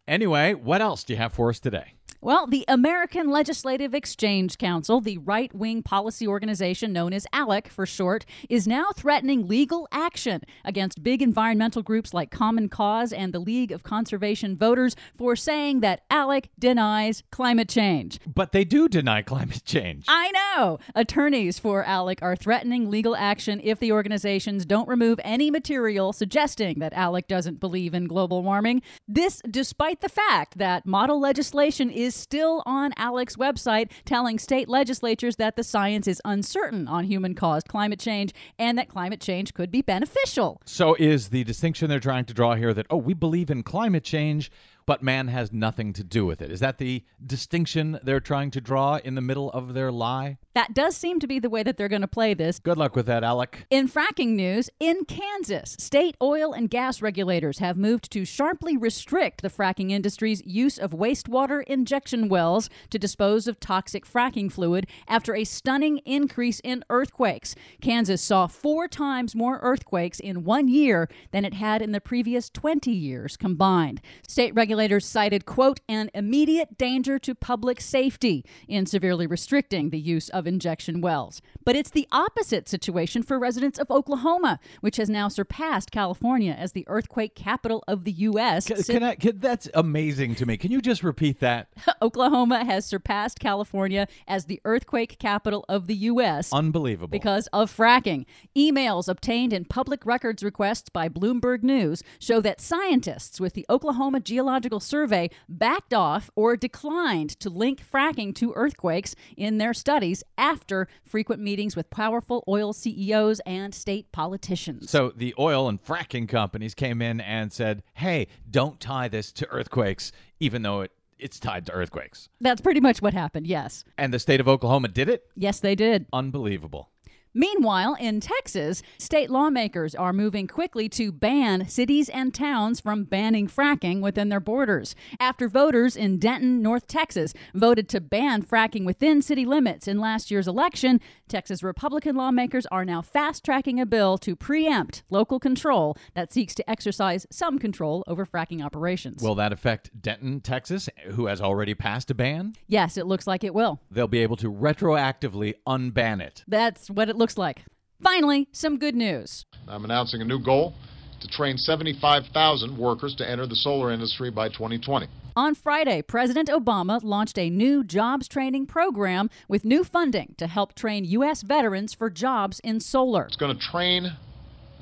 Anyway, 0.07 0.55
what 0.55 0.80
else 0.80 1.02
do 1.02 1.12
you 1.12 1.16
have 1.16 1.32
for 1.32 1.50
us 1.50 1.59
today? 1.59 1.93
Well, 2.24 2.46
the 2.46 2.64
American 2.68 3.28
Legislative 3.28 3.94
Exchange 3.94 4.56
Council, 4.56 5.02
the 5.02 5.18
right 5.18 5.54
wing 5.54 5.82
policy 5.82 6.26
organization 6.26 6.90
known 6.90 7.12
as 7.12 7.26
ALEC 7.34 7.68
for 7.68 7.84
short, 7.84 8.24
is 8.48 8.66
now 8.66 8.86
threatening 8.96 9.46
legal 9.46 9.86
action 9.92 10.40
against 10.64 11.02
big 11.02 11.20
environmental 11.20 11.82
groups 11.82 12.14
like 12.14 12.30
Common 12.30 12.70
Cause 12.70 13.12
and 13.12 13.34
the 13.34 13.38
League 13.38 13.70
of 13.70 13.82
Conservation 13.82 14.56
Voters 14.56 14.96
for 15.18 15.36
saying 15.36 15.80
that 15.80 16.08
ALEC 16.08 16.48
denies 16.58 17.22
climate 17.30 17.68
change. 17.68 18.18
But 18.26 18.52
they 18.52 18.64
do 18.64 18.88
deny 18.88 19.20
climate 19.20 19.62
change. 19.66 20.06
I 20.08 20.30
know! 20.30 20.78
Attorneys 20.94 21.58
for 21.58 21.84
ALEC 21.84 22.22
are 22.22 22.36
threatening 22.36 22.90
legal 22.90 23.14
action 23.14 23.60
if 23.62 23.78
the 23.80 23.92
organizations 23.92 24.64
don't 24.64 24.88
remove 24.88 25.20
any 25.24 25.50
material 25.50 26.14
suggesting 26.14 26.78
that 26.78 26.94
ALEC 26.94 27.28
doesn't 27.28 27.60
believe 27.60 27.92
in 27.92 28.06
global 28.06 28.42
warming. 28.42 28.80
This 29.06 29.42
despite 29.50 30.00
the 30.00 30.08
fact 30.08 30.56
that 30.56 30.86
model 30.86 31.20
legislation 31.20 31.90
is 31.90 32.13
is 32.14 32.20
still 32.20 32.62
on 32.64 32.92
ALEC's 32.92 33.36
website 33.36 33.90
telling 34.04 34.38
state 34.38 34.68
legislatures 34.68 35.36
that 35.36 35.56
the 35.56 35.64
science 35.64 36.06
is 36.06 36.20
uncertain 36.24 36.86
on 36.88 37.04
human 37.04 37.34
caused 37.34 37.68
climate 37.68 37.98
change 37.98 38.32
and 38.58 38.78
that 38.78 38.88
climate 38.88 39.20
change 39.20 39.54
could 39.54 39.70
be 39.70 39.82
beneficial. 39.82 40.60
So 40.64 40.94
is 40.98 41.28
the 41.28 41.44
distinction 41.44 41.88
they're 41.88 42.00
trying 42.00 42.24
to 42.26 42.34
draw 42.34 42.54
here 42.54 42.72
that, 42.74 42.86
oh, 42.90 42.96
we 42.96 43.14
believe 43.14 43.50
in 43.50 43.62
climate 43.62 44.04
change, 44.04 44.50
but 44.87 45.03
man 45.03 45.28
has 45.28 45.53
nothing 45.53 45.93
to 45.95 46.05
do 46.05 46.26
with 46.26 46.43
it? 46.43 46.51
Is 46.51 46.61
that 46.61 46.78
the 46.78 47.05
distinction 47.24 47.99
they're 48.03 48.20
trying 48.20 48.51
to 48.53 48.61
draw 48.61 48.97
in 48.97 49.14
the 49.14 49.20
middle 49.20 49.51
of 49.51 49.74
their 49.74 49.91
lie? 49.91 50.39
That 50.55 50.74
does 50.74 50.97
seem 50.97 51.18
to 51.20 51.26
be 51.26 51.39
the 51.39 51.51
way 51.51 51.62
that 51.62 51.76
they're 51.76 51.89
going 51.89 52.03
to 52.03 52.09
play 52.09 52.35
this. 52.35 52.59
Good 52.59 52.78
luck 52.78 52.95
with 52.95 53.07
that, 53.07 53.24
ALEC. 53.24 53.64
In 53.70 53.89
fracking 53.89 54.35
news, 54.35 54.70
in 54.78 55.05
Kansas, 55.05 55.76
state 55.80 56.16
oil 56.22 56.53
and 56.53 56.70
gas 56.70 57.03
regulators 57.03 57.59
have 57.59 57.76
moved 57.76 58.12
to 58.12 58.24
sharply 58.24 58.76
restrict 58.76 59.43
the 59.43 59.51
fracking 59.51 59.91
industry's 59.91 60.43
use 60.45 60.78
of 60.78 60.93
wastewater 60.93 61.64
injection 61.64 62.28
wells 62.28 62.70
to 62.91 62.99
dispose 62.99 63.49
of 63.49 63.59
toxic 63.59 64.07
fracking 64.07 64.53
fluid 64.53 64.87
after 65.09 65.35
a 65.35 65.45
stunning 65.45 65.99
increase 66.05 66.61
in 66.61 66.85
earthquakes. 66.91 67.55
Kansas 67.80 68.22
saw 68.22 68.47
four 68.47 68.87
times 68.87 69.35
more 69.35 69.59
earthquakes 69.62 70.20
in 70.20 70.45
one 70.45 70.68
year 70.68 71.09
than 71.32 71.45
it 71.45 71.55
had 71.55 71.82
in 71.82 71.93
the 71.93 72.01
previous 72.01 72.49
20 72.51 72.91
years 72.91 73.37
combined. 73.37 74.01
State 74.28 74.55
regulators 74.55 74.73
cited, 75.00 75.46
quote, 75.46 75.80
an 75.88 76.10
immediate 76.14 76.76
danger 76.76 77.18
to 77.20 77.34
public 77.34 77.80
safety 77.80 78.44
in 78.68 78.86
severely 78.86 79.26
restricting 79.26 79.90
the 79.90 79.98
use 79.98 80.28
of 80.28 80.46
injection 80.46 81.00
wells. 81.00 81.40
But 81.64 81.76
it's 81.76 81.90
the 81.90 82.08
opposite 82.12 82.68
situation 82.68 83.22
for 83.22 83.38
residents 83.38 83.78
of 83.78 83.90
Oklahoma, 83.90 84.58
which 84.80 84.96
has 84.96 85.08
now 85.08 85.28
surpassed 85.28 85.90
California 85.90 86.54
as 86.58 86.72
the 86.72 86.84
earthquake 86.88 87.34
capital 87.34 87.84
of 87.86 88.04
the 88.04 88.12
U.S. 88.12 88.66
Can, 88.66 88.82
can 88.82 89.02
I? 89.02 89.14
Can, 89.14 89.38
that's 89.38 89.68
amazing 89.74 90.34
to 90.36 90.46
me. 90.46 90.56
Can 90.56 90.70
you 90.70 90.80
just 90.80 91.02
repeat 91.02 91.40
that? 91.40 91.68
Oklahoma 92.02 92.64
has 92.64 92.84
surpassed 92.84 93.40
California 93.40 94.08
as 94.26 94.46
the 94.46 94.60
earthquake 94.64 95.18
capital 95.18 95.64
of 95.68 95.86
the 95.86 95.94
U.S. 95.94 96.52
Unbelievable. 96.52 97.08
because 97.08 97.46
of 97.52 97.74
fracking. 97.74 98.26
Emails 98.56 99.08
obtained 99.08 99.52
in 99.52 99.64
public 99.64 100.04
records 100.04 100.42
requests 100.42 100.88
by 100.88 101.08
Bloomberg 101.08 101.62
News 101.62 102.02
show 102.18 102.40
that 102.40 102.60
scientists 102.60 103.40
with 103.40 103.54
the 103.54 103.66
Oklahoma 103.70 104.20
Geological 104.20 104.63
Survey 104.80 105.30
backed 105.48 105.92
off 105.94 106.30
or 106.34 106.56
declined 106.56 107.30
to 107.40 107.50
link 107.50 107.82
fracking 107.88 108.34
to 108.36 108.52
earthquakes 108.54 109.14
in 109.36 109.58
their 109.58 109.74
studies 109.74 110.22
after 110.38 110.88
frequent 111.02 111.42
meetings 111.42 111.76
with 111.76 111.90
powerful 111.90 112.42
oil 112.48 112.72
CEOs 112.72 113.40
and 113.40 113.74
state 113.74 114.10
politicians. 114.12 114.90
So 114.90 115.12
the 115.14 115.34
oil 115.38 115.68
and 115.68 115.82
fracking 115.82 116.28
companies 116.28 116.74
came 116.74 117.02
in 117.02 117.20
and 117.20 117.52
said, 117.52 117.82
"Hey, 117.94 118.28
don't 118.50 118.80
tie 118.80 119.08
this 119.08 119.32
to 119.32 119.48
earthquakes, 119.50 120.12
even 120.40 120.62
though 120.62 120.82
it." 120.82 120.92
It's 121.16 121.38
tied 121.38 121.64
to 121.66 121.72
earthquakes. 121.72 122.28
That's 122.40 122.60
pretty 122.60 122.80
much 122.80 123.00
what 123.00 123.14
happened, 123.14 123.46
yes. 123.46 123.84
And 123.96 124.12
the 124.12 124.18
state 124.18 124.40
of 124.40 124.48
Oklahoma 124.48 124.88
did 124.88 125.08
it? 125.08 125.24
Yes, 125.36 125.60
they 125.60 125.74
did. 125.76 126.06
Unbelievable. 126.12 126.90
Meanwhile, 127.37 127.97
in 127.99 128.20
Texas, 128.20 128.80
state 128.97 129.28
lawmakers 129.28 129.97
are 129.97 130.12
moving 130.12 130.47
quickly 130.47 130.89
to 130.91 131.11
ban 131.11 131.68
cities 131.68 132.09
and 132.09 132.32
towns 132.32 132.78
from 132.78 133.03
banning 133.03 133.49
fracking 133.49 134.01
within 134.01 134.28
their 134.28 134.39
borders. 134.39 134.95
After 135.18 135.49
voters 135.49 135.97
in 135.97 136.20
Denton, 136.20 136.62
North 136.62 136.87
Texas, 136.87 137.35
voted 137.53 137.89
to 137.89 138.01
ban 138.01 138.45
fracking 138.45 138.85
within 138.85 139.20
city 139.20 139.45
limits 139.45 139.89
in 139.89 139.99
last 139.99 140.30
year's 140.30 140.47
election, 140.47 141.01
Texas 141.28 141.62
Republican 141.62 142.16
lawmakers 142.16 142.66
are 142.66 142.84
now 142.84 143.00
fast 143.00 143.44
tracking 143.44 143.80
a 143.80 143.86
bill 143.86 144.18
to 144.18 144.36
preempt 144.36 145.02
local 145.08 145.40
control 145.40 145.96
that 146.14 146.32
seeks 146.32 146.54
to 146.54 146.70
exercise 146.70 147.26
some 147.30 147.58
control 147.58 148.04
over 148.06 148.26
fracking 148.26 148.62
operations. 148.62 149.22
Will 149.22 149.34
that 149.36 149.52
affect 149.52 150.02
Denton, 150.02 150.40
Texas, 150.40 150.88
who 151.12 151.26
has 151.26 151.40
already 151.40 151.74
passed 151.74 152.10
a 152.10 152.14
ban? 152.14 152.54
yes, 152.66 152.96
it 152.98 153.06
looks 153.06 153.26
like 153.26 153.42
it 153.42 153.54
will. 153.54 153.80
They'll 153.90 154.06
be 154.06 154.20
able 154.20 154.36
to 154.36 154.52
retroactively 154.52 155.54
unban 155.66 156.20
it. 156.20 156.44
That's 156.46 156.90
what 156.90 157.08
it 157.08 157.16
looks 157.16 157.38
like. 157.38 157.64
Finally, 158.02 158.48
some 158.52 158.78
good 158.78 158.94
news. 158.94 159.46
I'm 159.66 159.84
announcing 159.84 160.20
a 160.20 160.24
new 160.24 160.38
goal 160.38 160.74
to 161.20 161.28
train 161.28 161.56
75,000 161.56 162.76
workers 162.76 163.14
to 163.16 163.28
enter 163.28 163.46
the 163.46 163.56
solar 163.56 163.92
industry 163.92 164.30
by 164.30 164.48
2020. 164.48 165.08
On 165.37 165.53
Friday, 165.57 166.01
President 166.01 166.49
Obama 166.49 167.01
launched 167.03 167.39
a 167.39 167.51
new 167.51 167.82
jobs 167.82 168.28
training 168.28 168.66
program 168.66 169.28
with 169.49 169.64
new 169.64 169.82
funding 169.82 170.37
to 170.39 170.47
help 170.47 170.76
train 170.76 171.05
U.S. 171.07 171.43
veterans 171.43 171.93
for 171.93 172.09
jobs 172.09 172.61
in 172.61 172.78
solar. 172.78 173.24
It's 173.24 173.35
going 173.35 173.57
to 173.57 173.61
train 173.61 174.12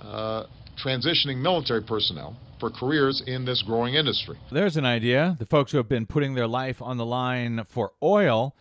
uh, 0.02 0.44
transitioning 0.84 1.38
military 1.38 1.82
personnel 1.82 2.36
for 2.60 2.68
careers 2.68 3.22
in 3.26 3.46
this 3.46 3.62
growing 3.62 3.94
industry. 3.94 4.36
There's 4.50 4.76
an 4.76 4.84
idea. 4.84 5.36
The 5.38 5.46
folks 5.46 5.72
who 5.72 5.78
have 5.78 5.88
been 5.88 6.04
putting 6.04 6.34
their 6.34 6.46
life 6.46 6.82
on 6.82 6.98
the 6.98 7.06
line 7.06 7.64
for 7.66 7.92
oil 8.02 8.54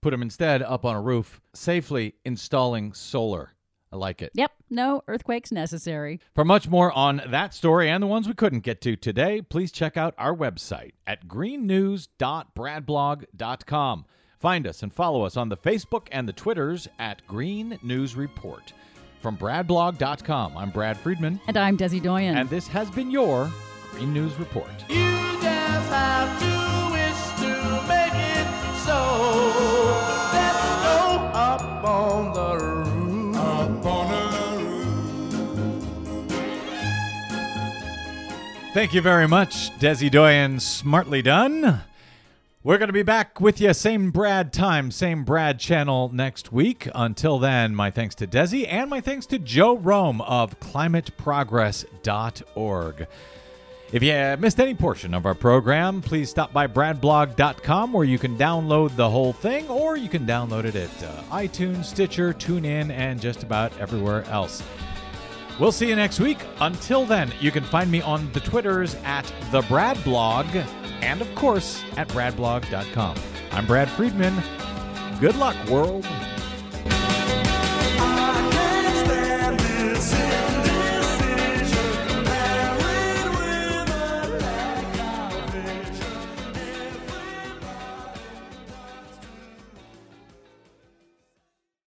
put 0.00 0.10
them 0.10 0.22
instead 0.22 0.60
up 0.60 0.84
on 0.84 0.96
a 0.96 1.00
roof, 1.00 1.40
safely 1.54 2.14
installing 2.24 2.92
solar. 2.94 3.52
I 3.90 3.96
like 3.96 4.20
it. 4.22 4.30
Yep, 4.34 4.52
no 4.68 5.02
earthquakes 5.08 5.50
necessary. 5.50 6.20
For 6.34 6.44
much 6.44 6.68
more 6.68 6.92
on 6.92 7.22
that 7.30 7.54
story 7.54 7.88
and 7.88 8.02
the 8.02 8.06
ones 8.06 8.28
we 8.28 8.34
couldn't 8.34 8.60
get 8.60 8.82
to 8.82 8.96
today, 8.96 9.40
please 9.40 9.72
check 9.72 9.96
out 9.96 10.14
our 10.18 10.36
website 10.36 10.92
at 11.06 11.26
greennews.bradblog.com. 11.26 14.04
Find 14.38 14.66
us 14.66 14.82
and 14.82 14.92
follow 14.92 15.22
us 15.24 15.36
on 15.36 15.48
the 15.48 15.56
Facebook 15.56 16.06
and 16.12 16.28
the 16.28 16.32
Twitters 16.32 16.86
at 16.98 17.26
Green 17.26 17.78
News 17.82 18.14
Report. 18.14 18.72
From 19.20 19.36
bradblog.com, 19.36 20.56
I'm 20.56 20.70
Brad 20.70 20.96
Friedman, 20.96 21.40
And 21.48 21.56
I'm 21.56 21.76
Desi 21.76 22.00
Doyen. 22.00 22.36
and 22.36 22.48
this 22.48 22.68
has 22.68 22.88
been 22.90 23.10
your 23.10 23.50
Green 23.92 24.12
News 24.12 24.38
Report. 24.38 24.68
Thank 38.78 38.94
you 38.94 39.00
very 39.00 39.26
much, 39.26 39.72
Desi 39.80 40.08
Doyen. 40.08 40.60
Smartly 40.60 41.20
done. 41.20 41.80
We're 42.62 42.78
going 42.78 42.86
to 42.86 42.92
be 42.92 43.02
back 43.02 43.40
with 43.40 43.60
you, 43.60 43.74
same 43.74 44.12
Brad 44.12 44.52
time, 44.52 44.92
same 44.92 45.24
Brad 45.24 45.58
channel 45.58 46.12
next 46.14 46.52
week. 46.52 46.88
Until 46.94 47.40
then, 47.40 47.74
my 47.74 47.90
thanks 47.90 48.14
to 48.14 48.28
Desi 48.28 48.68
and 48.68 48.88
my 48.88 49.00
thanks 49.00 49.26
to 49.26 49.40
Joe 49.40 49.76
Romm 49.76 50.20
of 50.20 50.60
climateprogress.org. 50.60 53.06
If 53.90 54.02
you 54.04 54.36
missed 54.38 54.60
any 54.60 54.76
portion 54.76 55.12
of 55.12 55.26
our 55.26 55.34
program, 55.34 56.00
please 56.00 56.30
stop 56.30 56.52
by 56.52 56.68
bradblog.com 56.68 57.92
where 57.92 58.04
you 58.04 58.20
can 58.20 58.38
download 58.38 58.94
the 58.94 59.10
whole 59.10 59.32
thing, 59.32 59.68
or 59.68 59.96
you 59.96 60.08
can 60.08 60.24
download 60.24 60.66
it 60.66 60.76
at 60.76 61.02
uh, 61.02 61.22
iTunes, 61.32 61.86
Stitcher, 61.86 62.32
TuneIn, 62.32 62.92
and 62.92 63.20
just 63.20 63.42
about 63.42 63.76
everywhere 63.80 64.22
else. 64.26 64.62
We'll 65.58 65.72
see 65.72 65.88
you 65.88 65.96
next 65.96 66.20
week. 66.20 66.38
Until 66.60 67.04
then, 67.04 67.32
you 67.40 67.50
can 67.50 67.64
find 67.64 67.90
me 67.90 68.00
on 68.00 68.30
the 68.32 68.40
Twitters 68.40 68.94
at 69.04 69.30
the 69.50 69.62
Brad 69.62 70.02
Blog 70.04 70.46
and, 71.02 71.20
of 71.20 71.34
course, 71.34 71.82
at 71.96 72.08
bradblog.com. 72.08 73.16
I'm 73.50 73.66
Brad 73.66 73.90
Friedman. 73.90 74.40
Good 75.20 75.34
luck, 75.34 75.56
world. 75.68 76.06